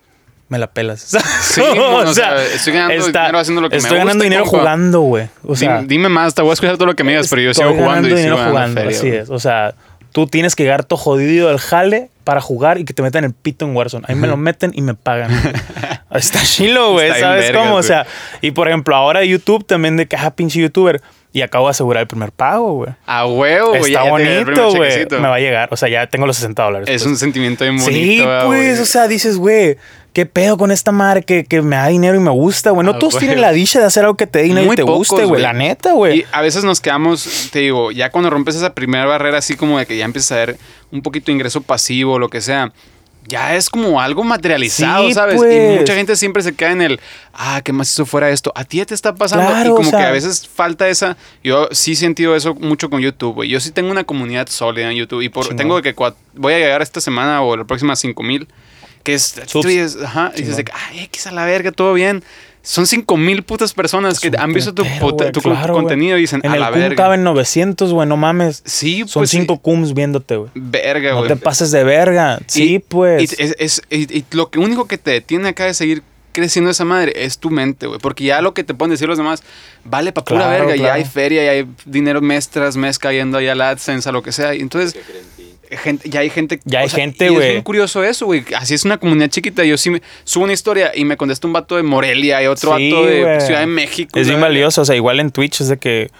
[0.51, 0.99] me la pelas.
[1.41, 4.43] Sí, bueno, o sea, estoy ganando dinero haciendo lo que me Estoy gusta, ganando dinero
[4.43, 4.59] compa.
[4.59, 5.29] jugando, güey.
[5.45, 7.41] O sea, dime, dime más, te voy a escuchar todo lo que me digas, pero
[7.41, 8.81] yo sigo jugando y sigo jugando.
[8.81, 9.29] feria, así es.
[9.29, 9.73] O sea,
[10.11, 13.31] tú tienes que llegar todo jodido al jale para jugar y que te metan el
[13.33, 14.03] pito en Warzone.
[14.09, 15.31] Ahí me lo meten y me pagan.
[16.13, 17.17] Está chilo, güey.
[17.17, 17.75] ¿Sabes vergas, cómo?
[17.77, 18.05] O sea,
[18.41, 21.01] y por ejemplo, ahora YouTube también de que, ah, pinche YouTuber.
[21.33, 22.91] Y acabo de asegurar el primer pago, güey.
[23.05, 23.93] A huevo, güey.
[23.93, 25.07] Está ya bonito, güey.
[25.09, 25.69] Me va a llegar.
[25.71, 26.89] O sea, ya tengo los 60 dólares.
[26.89, 27.11] Es pues.
[27.11, 27.91] un sentimiento bien bonito.
[27.93, 29.77] Sí, pues, o sea, dices, güey,
[30.11, 32.85] ¿qué pedo con esta madre que, que me da dinero y me gusta, güey?
[32.85, 34.75] No Ah, todos tienen la dicha de hacer algo que te dé dinero Muy y
[34.75, 35.41] te pocos, guste, güey.
[35.41, 36.19] La neta, güey.
[36.19, 39.79] Y a veces nos quedamos, te digo, ya cuando rompes esa primera barrera, así como
[39.79, 40.57] de que ya empiezas a ver
[40.91, 42.73] un poquito de ingreso pasivo, lo que sea,
[43.27, 45.35] ya es como algo materializado, Sí, ¿sabes?
[45.37, 45.53] pues.
[45.75, 46.99] Y mucha gente siempre se queda en el,
[47.33, 48.51] ah, ¿qué más eso fuera esto?
[48.55, 49.47] A ti te está pasando.
[49.47, 51.15] Claro, y como o sea- que a veces falta esa.
[51.43, 53.49] Yo sí he sentido eso mucho con YouTube, güey.
[53.49, 55.57] Yo sí tengo una comunidad sólida en YouTube y por, Chingón.
[55.57, 55.93] tengo que
[56.33, 58.47] voy a llegar esta semana o la próxima 5000 mil.
[59.03, 59.67] Que es, tú Subs.
[59.67, 62.23] dices, ajá, y dices ay, X a la verga, todo bien.
[62.63, 65.83] Son 5 mil putas personas que han visto tu, putero, puta- güey, tu, claro, güey.
[65.85, 66.95] contenido y dicen, En a el la cum verga.
[66.95, 68.61] caben 900, güey, no mames.
[68.65, 69.37] Sí, Son pues, sí.
[69.37, 70.51] cinco cums viéndote, güey.
[70.53, 71.29] Verga, No güey.
[71.29, 72.39] te pases de verga.
[72.45, 73.21] Sí, Y- pues.
[73.39, 76.03] Y, es- es- y- y lo que único que te detiene acá de seguir
[76.33, 77.99] creciendo esa madre es tu mente, güey.
[77.99, 79.43] Porque ya lo que te pueden decir los demás
[79.83, 80.75] vale para pura Claro, verga.
[80.75, 80.93] Ya claro.
[80.95, 84.21] hay feria, ya hay dinero mes tras mes cayendo ahí a la AdSense, a lo
[84.23, 84.55] que sea.
[84.55, 84.95] Y entonces,
[86.03, 86.59] Ya hay gente.
[86.65, 87.53] Ya hay gente, y Es güey.
[87.53, 88.43] muy curioso eso, güey.
[88.55, 89.63] Así es una comunidad chiquita.
[89.63, 92.75] Yo sí me subo una historia y me contesta un vato de Morelia y otro
[92.77, 93.41] Sí, vato de güey.
[93.41, 94.19] Ciudad de México.
[94.19, 94.81] Es bien valioso.
[94.81, 96.11] O sea, igual en Twitch es de que,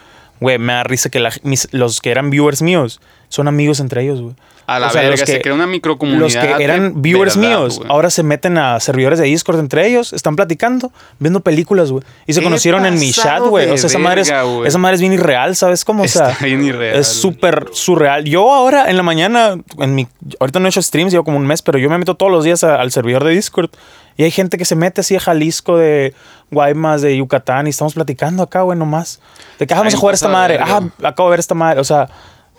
[0.42, 4.04] güey, me da risa que la- mis- los que eran viewers míos son amigos entre
[4.04, 4.36] ellos, güey.
[4.68, 6.22] A la O sea, verga, los que- se crea una microcomunidad.
[6.22, 9.86] Los que de eran viewers verdad, míos ahora se meten a servidores de Discord entre
[9.88, 12.04] ellos, están platicando, viendo películas, güey.
[12.28, 13.70] Y se conocieron en mi chat, güey.
[13.70, 14.32] O sea, esa madre, es,
[14.66, 16.04] esa madre es bien irreal, ¿sabes cómo?
[16.04, 16.96] O sea, Está bien irreal.
[16.96, 18.24] es súper surreal.
[18.26, 20.08] Yo ahora en la mañana, en mi,
[20.40, 22.44] ahorita no he hecho streams, llevo como un mes, pero yo me meto todos los
[22.46, 23.70] días a- al servidor de Discord.
[24.18, 26.14] Y hay gente que se mete así a Jalisco, de
[26.52, 29.20] Guaymas, de Yucatán, y estamos platicando acá, güey, nomás.
[29.58, 30.60] De que ah, vamos a jugar bien esta de madre.
[30.62, 31.80] Ah, acabo de ver esta madre.
[31.80, 32.10] O sea,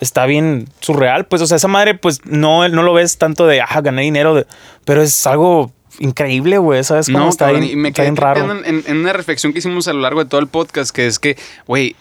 [0.00, 1.26] está bien surreal.
[1.26, 4.34] Pues, o sea, esa madre, pues no, no lo ves tanto de, ah, gané dinero,
[4.34, 4.46] de-
[4.84, 6.82] pero es algo increíble, güey.
[6.82, 8.64] ¿Sabes cómo No, está, cabrón, bien, y me está quedé bien raro?
[8.64, 11.36] en una reflexión que hicimos a lo largo de todo el podcast, que es que,
[11.66, 11.94] güey,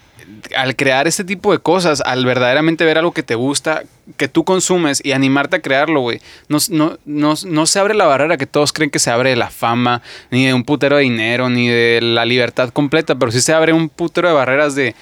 [0.55, 3.83] al crear este tipo de cosas, al verdaderamente ver algo que te gusta,
[4.17, 8.05] que tú consumes y animarte a crearlo, güey, no, no, no, no se abre la
[8.05, 11.03] barrera que todos creen que se abre de la fama, ni de un putero de
[11.03, 14.95] dinero, ni de la libertad completa, pero sí se abre un putero de barreras de...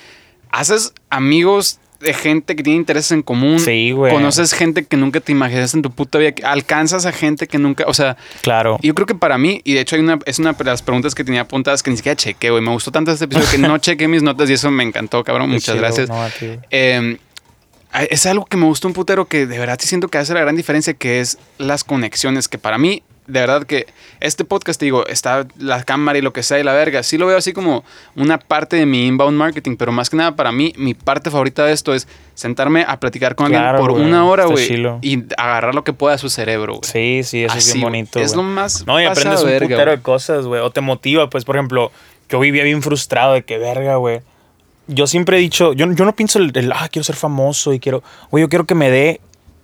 [0.51, 3.59] Haces amigos de gente que tiene intereses en común.
[3.59, 4.13] Sí, güey.
[4.13, 6.33] Conoces gente que nunca te imaginaste en tu puta vida.
[6.43, 7.83] Alcanzas a gente que nunca...
[7.87, 8.77] O sea, Claro.
[8.81, 11.13] yo creo que para mí, y de hecho hay una, es una de las preguntas
[11.13, 12.61] que tenía apuntadas que ni siquiera chequé, güey.
[12.63, 15.49] Me gustó tanto este episodio que no chequé mis notas y eso me encantó, cabrón.
[15.49, 16.07] Muchas chido, gracias.
[16.09, 16.59] no, a ti, güey.
[16.71, 17.17] Eh,
[18.09, 20.41] es algo que me gustó un putero que de verdad sí siento que hace la
[20.41, 23.87] gran diferencia, que es las conexiones, que para mí, de verdad que
[24.19, 27.17] este podcast, te digo, está la cámara y lo que sea y la verga, sí
[27.17, 27.83] lo veo así como
[28.15, 31.65] una parte de mi inbound marketing, pero más que nada para mí, mi parte favorita
[31.65, 35.83] de esto es sentarme a platicar con alguien por una hora, güey, y agarrar lo
[35.83, 36.83] que pueda de su cerebro, güey.
[36.83, 38.19] Sí, sí, eso es bien bonito.
[38.19, 39.97] Es lo más No, y aprendes un de verga, putero güey.
[39.97, 40.61] de cosas, güey.
[40.61, 41.91] O te motiva, pues, por ejemplo,
[42.29, 44.21] yo vivía bien frustrado de que, verga, güey.
[44.87, 47.79] Yo siempre he dicho, yo, yo no pienso el, el, ah, quiero ser famoso y
[47.79, 48.01] quiero,
[48.31, 49.21] güey, yo quiero que me dé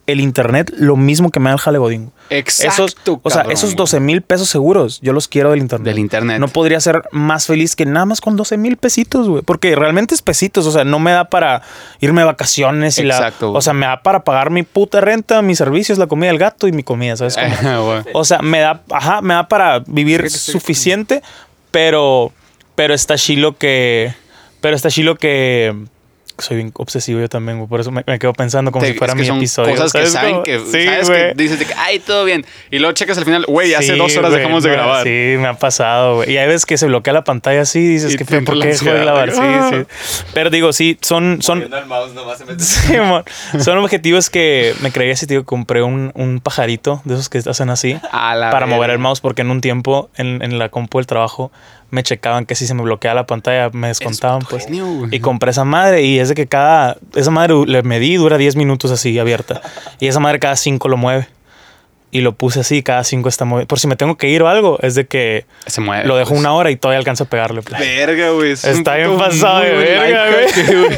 [0.08, 2.12] el internet lo mismo que me da el jale godín.
[2.30, 3.78] Exacto, Esos, o sea, cabrón, esos güey.
[3.78, 5.86] 12 mil pesos seguros, yo los quiero del internet.
[5.86, 6.40] Del internet.
[6.40, 9.42] No podría ser más feliz que nada más con 12 mil pesitos, güey.
[9.44, 11.62] Porque realmente es pesitos, o sea, no me da para
[12.00, 13.50] irme de vacaciones y Exacto, la...
[13.52, 13.58] güey.
[13.60, 16.68] O sea, me da para pagar mi puta renta, mis servicios, la comida del gato
[16.68, 17.38] y mi comida, ¿sabes?
[17.38, 18.04] cómo?
[18.14, 21.22] O sea, me da, ajá, me da para vivir suficiente,
[21.72, 22.32] pero,
[22.76, 24.14] pero está chilo que,
[24.62, 25.76] pero está chilo que
[26.38, 28.98] soy bien obsesivo yo también, güey, por eso me, me quedo pensando como Te- si
[28.98, 29.72] fuera es que mi son episodio.
[29.76, 30.44] Cosas que ¿sabes saben cómo?
[30.44, 32.46] que, sí, sabes que dices de que, ay, todo bien.
[32.72, 35.04] Y luego checas al final, güey, hace Sí, dos horas dejamos de grabar.
[35.04, 35.10] Sí,
[35.40, 36.32] me ha pasado, güey.
[36.32, 38.68] Y hay veces que se bloquea la pantalla así y dices Y que ¿por qué
[38.70, 39.32] dejó de grabar?
[39.32, 39.40] Sí,
[39.72, 40.24] sí.
[40.34, 41.70] Pero digo, sí, son, son.
[42.60, 43.24] Sí, amor.
[43.60, 47.38] Son objetivos que me creía si te digo, compré un, un pajarito de esos que
[47.40, 50.70] hacen así A la para mover el mouse porque en un tiempo en, en la
[50.70, 51.52] compu del trabajo
[51.92, 54.66] me checaban que si se me bloqueaba la pantalla me descontaban puto pues.
[54.66, 55.08] genio.
[55.12, 58.38] Y compré esa madre y es de que cada esa madre le medí y dura
[58.38, 59.62] 10 minutos así abierta
[60.00, 61.28] y esa madre cada 5 lo mueve.
[62.12, 63.68] Y lo puse así, cada 5 está moviendo.
[63.68, 66.06] Por si me tengo que ir o algo, es de que Se mueve.
[66.08, 66.40] lo dejo pues.
[66.40, 67.62] una hora y todavía alcanzo a pegarle.
[67.62, 67.78] pues.
[67.78, 68.52] Verga, güey.
[68.52, 70.98] es Está bien pasado de verga, güey.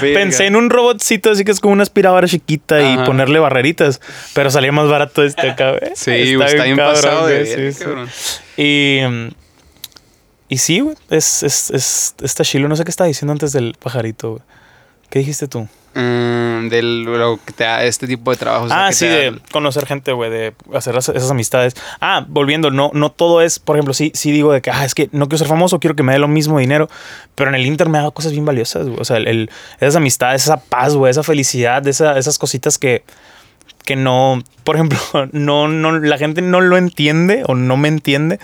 [0.14, 3.04] Pensé en un robotcito así que es como una aspiradora chiquita y Ajá.
[3.04, 4.00] ponerle barreritas,
[4.32, 5.92] pero salía más barato este acá, güey.
[5.94, 7.84] Sí, güey, está bien cabrón, pasado de sí, verga, sí.
[7.84, 8.08] cabrón.
[8.56, 9.28] Y, mm,
[10.50, 12.68] y sí, güey, es, es, es, está chilo.
[12.68, 14.42] No sé qué estaba diciendo antes del pajarito, güey.
[15.08, 15.66] ¿Qué dijiste tú?
[15.94, 18.66] Mm, de lo que te da este tipo de trabajo.
[18.66, 21.74] o sea, ah, sí, de da- conocer gente, güey, de hacer esas, esas amistades.
[22.00, 24.94] Ah, volviendo, no, no todo es, por ejemplo, sí, sí digo de que, ah, es
[24.94, 26.88] que no quiero ser famoso, quiero que me dé lo mismo dinero,
[27.34, 29.00] pero en el Inter me ha dado cosas bien valiosas, güey.
[29.00, 29.50] O sea, el, el-
[29.80, 33.02] esas amistades, esa paz, güey, esa felicidad, esa- esas cositas que,
[33.84, 34.96] que no, por ejemplo,
[35.32, 38.38] no, no, la gente no lo entiende o no me entiende,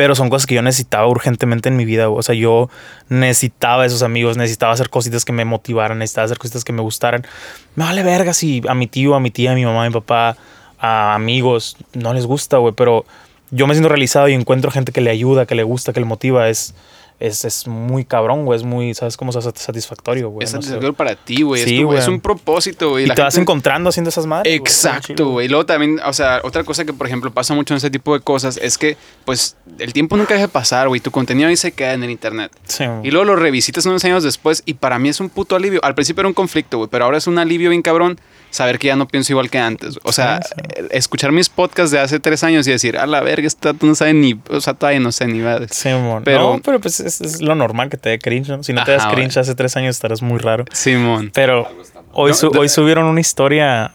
[0.00, 2.08] pero son cosas que yo necesitaba urgentemente en mi vida.
[2.08, 2.70] O sea, yo
[3.10, 7.26] necesitaba esos amigos, necesitaba hacer cositas que me motivaran, necesitaba hacer cositas que me gustaran.
[7.74, 9.92] Me vale verga si a mi tío, a mi tía, a mi mamá, a mi
[9.92, 10.38] papá,
[10.78, 13.04] a amigos no les gusta, güey, pero
[13.50, 16.06] yo me siento realizado y encuentro gente que le ayuda, que le gusta, que le
[16.06, 16.48] motiva.
[16.48, 16.74] Es,
[17.20, 18.58] es, es muy cabrón, güey.
[18.58, 19.30] Es muy, ¿sabes cómo?
[19.32, 20.44] Sat- satisfactorio, güey.
[20.44, 20.68] Es no sé.
[20.68, 21.62] satisfactorio para ti, güey.
[21.62, 23.04] Sí, es, tu- es un propósito, güey.
[23.04, 24.52] Y La te vas encontrando haciendo esas madres.
[24.54, 25.46] Exacto, güey.
[25.46, 28.14] Y luego también, o sea, otra cosa que, por ejemplo, pasa mucho en ese tipo
[28.14, 31.00] de cosas es que, pues, el tiempo nunca deja de pasar, güey.
[31.00, 32.50] Tu contenido ahí se queda en el internet.
[32.66, 32.84] Sí.
[33.04, 35.80] Y luego lo revisitas unos años después y para mí es un puto alivio.
[35.84, 38.18] Al principio era un conflicto, güey, pero ahora es un alivio bien cabrón
[38.50, 39.98] saber que ya no pienso igual que antes.
[40.02, 40.82] O sea, Sí, sí.
[40.90, 44.14] escuchar mis podcasts de hace tres años y decir, a la verga, esta no sabe
[44.14, 45.70] ni, o sea, todavía no sé ni madres.
[45.72, 46.22] Sí, mon.
[46.24, 48.62] Pero- no, pero pues es, es lo normal que te dé cringe, ¿no?
[48.62, 50.64] Si no te das cringe hace tres años estarás muy raro.
[50.72, 51.30] Simón.
[51.34, 51.68] Pero
[52.12, 53.92] hoy, su- hoy subieron una historia,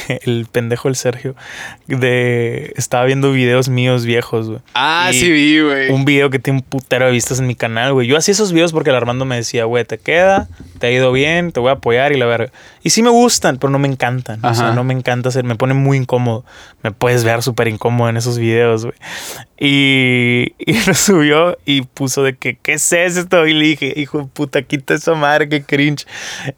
[0.24, 1.34] el pendejo el Sergio,
[1.86, 2.72] de...
[2.76, 4.60] Estaba viendo videos míos viejos, güey.
[4.74, 5.90] Ah, Y sí vi, güey.
[5.90, 8.06] Un video que tiene un putero de vistas en mi canal, güey.
[8.06, 10.48] Yo hacía esos videos porque el Armando me decía, güey, te queda,
[10.78, 12.50] te ha ido bien, te voy a apoyar y la verga.
[12.82, 14.44] Y sí me gustan, pero no me encantan.
[14.44, 16.44] O sea, no me encanta hacer, me pone muy incómodo.
[16.82, 18.96] Me puedes ver súper incómodo en esos videos, güey.
[19.58, 23.46] Y, y lo subió y puso de que, ¿qué es esto?
[23.46, 26.06] Y le dije, hijo de puta, quita esa madre, qué cringe.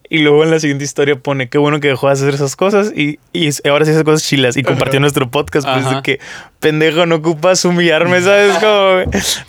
[0.09, 2.93] Y luego en la siguiente historia pone, qué bueno que dejó de hacer esas cosas
[2.97, 4.57] y, y ahora sí hace cosas chilas.
[4.57, 6.21] Y compartió nuestro podcast, pues de que,
[6.61, 8.57] pendejo, no ocupas humillarme, ¿sabes?
[8.61, 9.03] Como,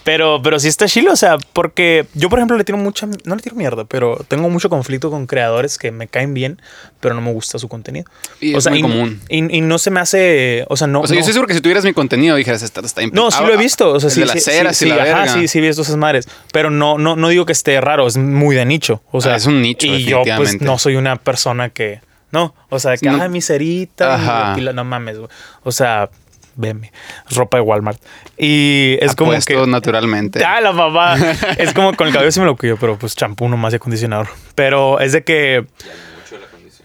[0.04, 3.36] pero, pero sí está chilo, o sea, porque yo, por ejemplo, le tiro mucha, no
[3.36, 6.62] le tiro mierda, pero tengo mucho conflicto con creadores que me caen bien,
[7.00, 8.10] pero no me gusta su contenido.
[8.42, 9.22] Y o es sea, muy y, común.
[9.30, 11.02] Y, y no se me hace, o sea, no.
[11.02, 13.32] O sea, no- yo estoy seguro que si tuvieras mi contenido dijeras, está impec- no,
[13.32, 13.92] sí lo he visto.
[13.92, 16.28] O sea, sí, de las sí, ceras sí, y la sí, ajá, sí, esas madres.
[16.52, 19.02] Pero no, no, no digo que esté raro, es muy de nicho.
[19.12, 22.02] O sea, Ah, es un nicho, Y yo, pues, no soy una persona que.
[22.38, 23.22] No, o sea, que, No.
[23.22, 24.18] ay, mi cerita.
[24.20, 25.30] y aquí la- no mames, güey.
[25.64, 26.10] O sea,
[26.56, 26.92] veme.
[27.32, 28.00] Ropa de Walmart.
[28.38, 29.66] Y es como que.
[29.68, 30.44] naturalmente.
[30.46, 31.16] Ah, la mamá.
[31.58, 34.28] es como con el cabello sí me lo cuido, pero pues champú nomás y acondicionador.
[34.56, 35.66] Pero es de que.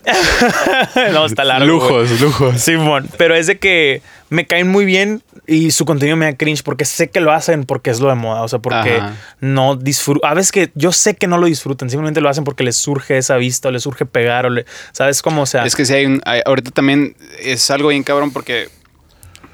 [1.12, 1.66] no, está largo.
[1.66, 2.60] lujos, lujos.
[2.60, 6.62] Simón, pero es de que me caen muy bien y su contenido me da cringe
[6.62, 9.14] porque sé que lo hacen porque es lo de moda, o sea, porque Ajá.
[9.40, 10.30] no disfrutan.
[10.30, 13.18] A veces que yo sé que no lo disfrutan, simplemente lo hacen porque les surge
[13.18, 15.42] esa vista o les surge pegar o le, ¿sabes cómo?
[15.42, 16.22] O sea, Es que sí hay un.
[16.24, 18.68] hay- ahorita también es algo bien cabrón porque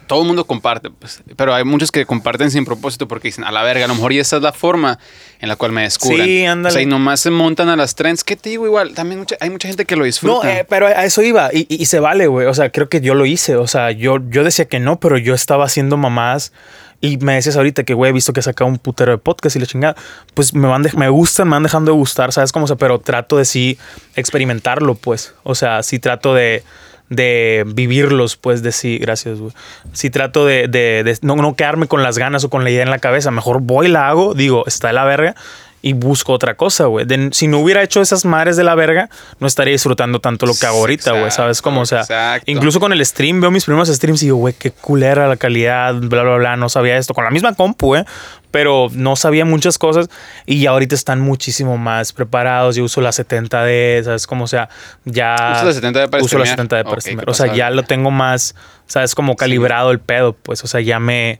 [0.09, 3.52] todo el mundo comparte, pues, pero hay muchos que comparten sin propósito porque dicen, a
[3.52, 4.98] la verga, a lo mejor y esa es la forma
[5.39, 6.24] en la cual me descubren.
[6.26, 6.72] Sí, ándale.
[6.72, 8.24] O sea, y nomás se montan a las trends.
[8.24, 8.94] ¿Qué te digo igual?
[8.94, 10.59] También mucha- hay mucha gente que lo no, disfruta.
[10.59, 12.47] eh, pero a eso iba y, y- y se vale, güey.
[12.48, 13.55] O sea, creo que yo lo hice.
[13.56, 16.52] O sea, yo, yo decía que no, pero yo estaba haciendo mamás
[17.01, 19.60] y me decías ahorita que, güey, he visto que saca un putero de podcast y
[19.60, 19.97] la chingada.
[20.35, 22.64] Pues me van de- me gustan, me van dejando de gustar, ¿sabes cómo?
[22.64, 23.78] O sea, pero trato de sí
[24.16, 25.35] experimentarlo, pues.
[25.44, 26.64] O sea, sí trato de,
[27.09, 29.52] de vivirlos, pues, de sí, gracias, güey.
[29.93, 32.82] Sí trato de, de- de no, no quedarme con las ganas o con la idea
[32.82, 33.30] en la cabeza.
[33.30, 35.35] Mejor voy, la hago, digo, está de la verga
[35.80, 37.06] y busco otra cosa, güey.
[37.30, 39.09] Si no hubiera hecho esas madres de la verga,
[39.39, 41.30] no estaría disfrutando tanto lo que hago ahorita, güey.
[41.30, 41.82] ¿Sabes cómo?
[41.82, 42.51] O sea, Exacto.
[42.51, 45.94] incluso con el stream, veo mis primeros streams y digo, güey, qué culera la calidad,
[45.94, 46.56] bla, bla, bla.
[46.56, 47.14] No sabía esto.
[47.14, 48.05] Con la misma compu, ¿eh?
[48.51, 50.09] Pero no sabía muchas cosas
[50.47, 52.77] y ya ahorita están muchísimo más preparados.
[52.77, 54.27] Yo uso la 70D, ¿sabes?
[54.27, 54.69] Como, o sea,
[55.05, 55.35] ya.
[55.62, 56.69] ¿Usas la 70D para Uso la streamear?
[56.69, 58.55] 70D para O sea, ya lo tengo más,
[58.87, 59.15] ¿sabes?
[59.15, 60.65] Como calibrado el pedo, pues.
[60.65, 61.39] O sea, ya me,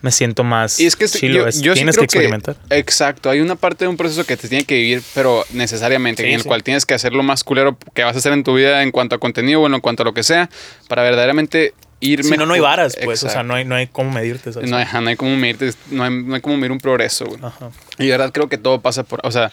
[0.00, 0.78] me siento más.
[0.78, 1.44] Y es que chilo.
[1.46, 2.56] yo, sí tienes creo que experimentar.
[2.70, 6.28] exacto, hay una parte de un proceso que te tiene que vivir, pero necesariamente, Sí,
[6.28, 8.54] en el cual tienes que hacer lo más culero que vas a hacer en tu
[8.54, 10.48] vida en cuanto a contenido, bueno, en cuanto a lo que sea,
[10.88, 13.18] para verdaderamente ir Si no, no hay varas, pues.
[13.22, 13.48] O sea, Exacto.
[13.48, 14.52] no hay, no hay cómo medirte.
[14.52, 14.70] ¿sabes?
[14.70, 17.26] No hay, ajá, no hay como medir, no hay, no hay como medir un progreso,
[17.26, 17.38] güey.
[17.42, 17.70] Ajá.
[17.98, 19.50] Y de verdad creo que todo pasa por, o sea,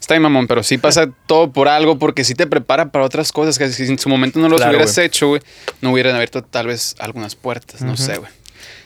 [0.00, 3.32] está bien mamón, pero sí pasa todo por algo porque sí te prepara para otras
[3.32, 5.06] cosas que si en su momento no los Claro, hubieras güey.
[5.06, 5.42] hecho, güey,
[5.80, 8.02] no hubieran abierto tal vez algunas puertas, no Ujú.
[8.02, 8.30] sé, güey.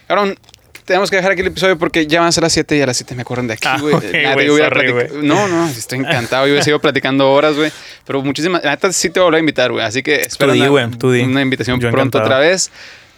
[0.09, 0.35] Ahora,
[0.85, 2.87] tenemos que dejar aquí el episodio porque ya van a ser las 7 y a
[2.87, 3.95] las 7 me corren de aquí, Ah, güey.
[3.95, 5.23] ok, Neta, güey, yo hubiera sorry, platic- güey.
[5.27, 6.47] No, no, estoy encantado.
[6.47, 7.71] Yo hubiera seguido platicando horas, güey.
[8.05, 8.65] Pero muchísimas.
[8.65, 9.85] La neta sí te voy a volver a invitar, güey.
[9.85, 11.21] Así que espero una, di.
[11.23, 12.25] una invitación Yo pronto encantado.
[12.25, 12.73] otra vez.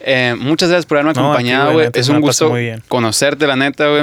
[0.05, 2.53] Eh, muchas gracias por haberme No, acompañado, güey, es un gusto
[2.89, 4.03] conocerte, la neta, güey.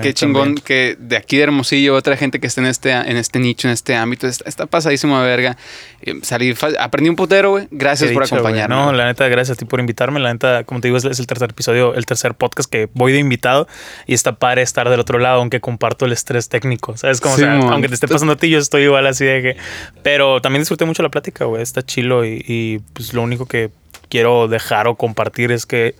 [0.00, 0.64] Qué chingón también.
[0.64, 3.74] que de aquí de Hermosillo, otra gente que esté en este, en este nicho, en
[3.74, 4.28] este ámbito.
[4.28, 5.56] Está, está pasadísimo de verga.
[6.02, 7.66] Eh, salí, aprendí un putero, güey.
[7.72, 8.40] Gracias Qué por güey.
[8.40, 8.74] acompañarme.
[8.76, 8.96] No, güey.
[8.96, 10.20] la neta, gracias a ti por invitarme.
[10.20, 13.12] La neta, como te digo, es, es el tercer episodio, el tercer podcast que voy
[13.12, 13.66] de invitado
[14.06, 16.96] y está padre estar del otro lado, aunque comparto el estrés técnico.
[16.96, 17.20] ¿Sabes?
[17.20, 19.56] Como, o sea, aunque te esté pasando a ti, yo estoy igual así de que.
[20.04, 21.62] Pero también disfruté mucho la plática, güey.
[21.62, 23.70] Está chilo y, y, pues lo único que
[24.10, 25.94] quiero dejar o compartir es que,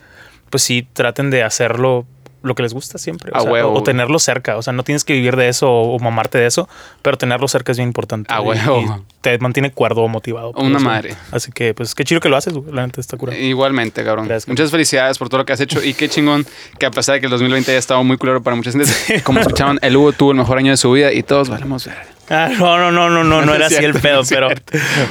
[0.51, 2.05] pues sí, traten de hacerlo
[2.43, 3.31] lo que les gusta siempre.
[3.35, 4.57] O, sea, huevo, o- tenerlo cerca.
[4.57, 6.71] O sea, no tienes que vivir de eso o, o mamarte de eso,
[7.03, 8.33] pero tenerlo cerca es bien importante.
[8.33, 8.81] A Y- huevo.
[8.81, 10.53] y te mantiene cuerdo o motivado.
[10.53, 10.87] Una eso.
[10.87, 11.15] madre.
[11.33, 12.75] Así que, pues, qué chido que lo haces, güey.
[12.75, 13.39] La neta está curado.
[13.39, 14.25] Igualmente, cabrón.
[14.27, 14.55] Gracias, cabrón.
[14.55, 16.47] Muchas felicidades por todo lo que has hecho y qué chingón
[16.79, 18.87] que a pesar de que el 2020 haya estado muy culero para mucha gente,
[19.23, 22.07] como escucharon, el Hugo tuvo el mejor año de su vida y todos valemos verga.
[22.31, 24.49] Ah, no, no, no, no, no, no era así el pedo, pero,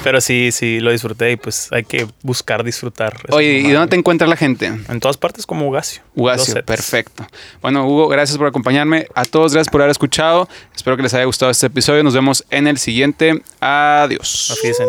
[0.03, 3.17] pero sí, sí, lo disfruté y pues hay que buscar disfrutar.
[3.29, 4.67] Oye, ¿y dónde te encuentra la gente?
[4.67, 6.01] En todas partes como Ugacio.
[6.15, 7.27] Ugacio, perfecto.
[7.61, 9.07] Bueno, Hugo, gracias por acompañarme.
[9.15, 10.47] A todos, gracias por haber escuchado.
[10.73, 12.03] Espero que les haya gustado este episodio.
[12.03, 13.41] Nos vemos en el siguiente.
[13.59, 14.57] Adiós.
[14.63, 14.87] Dicen.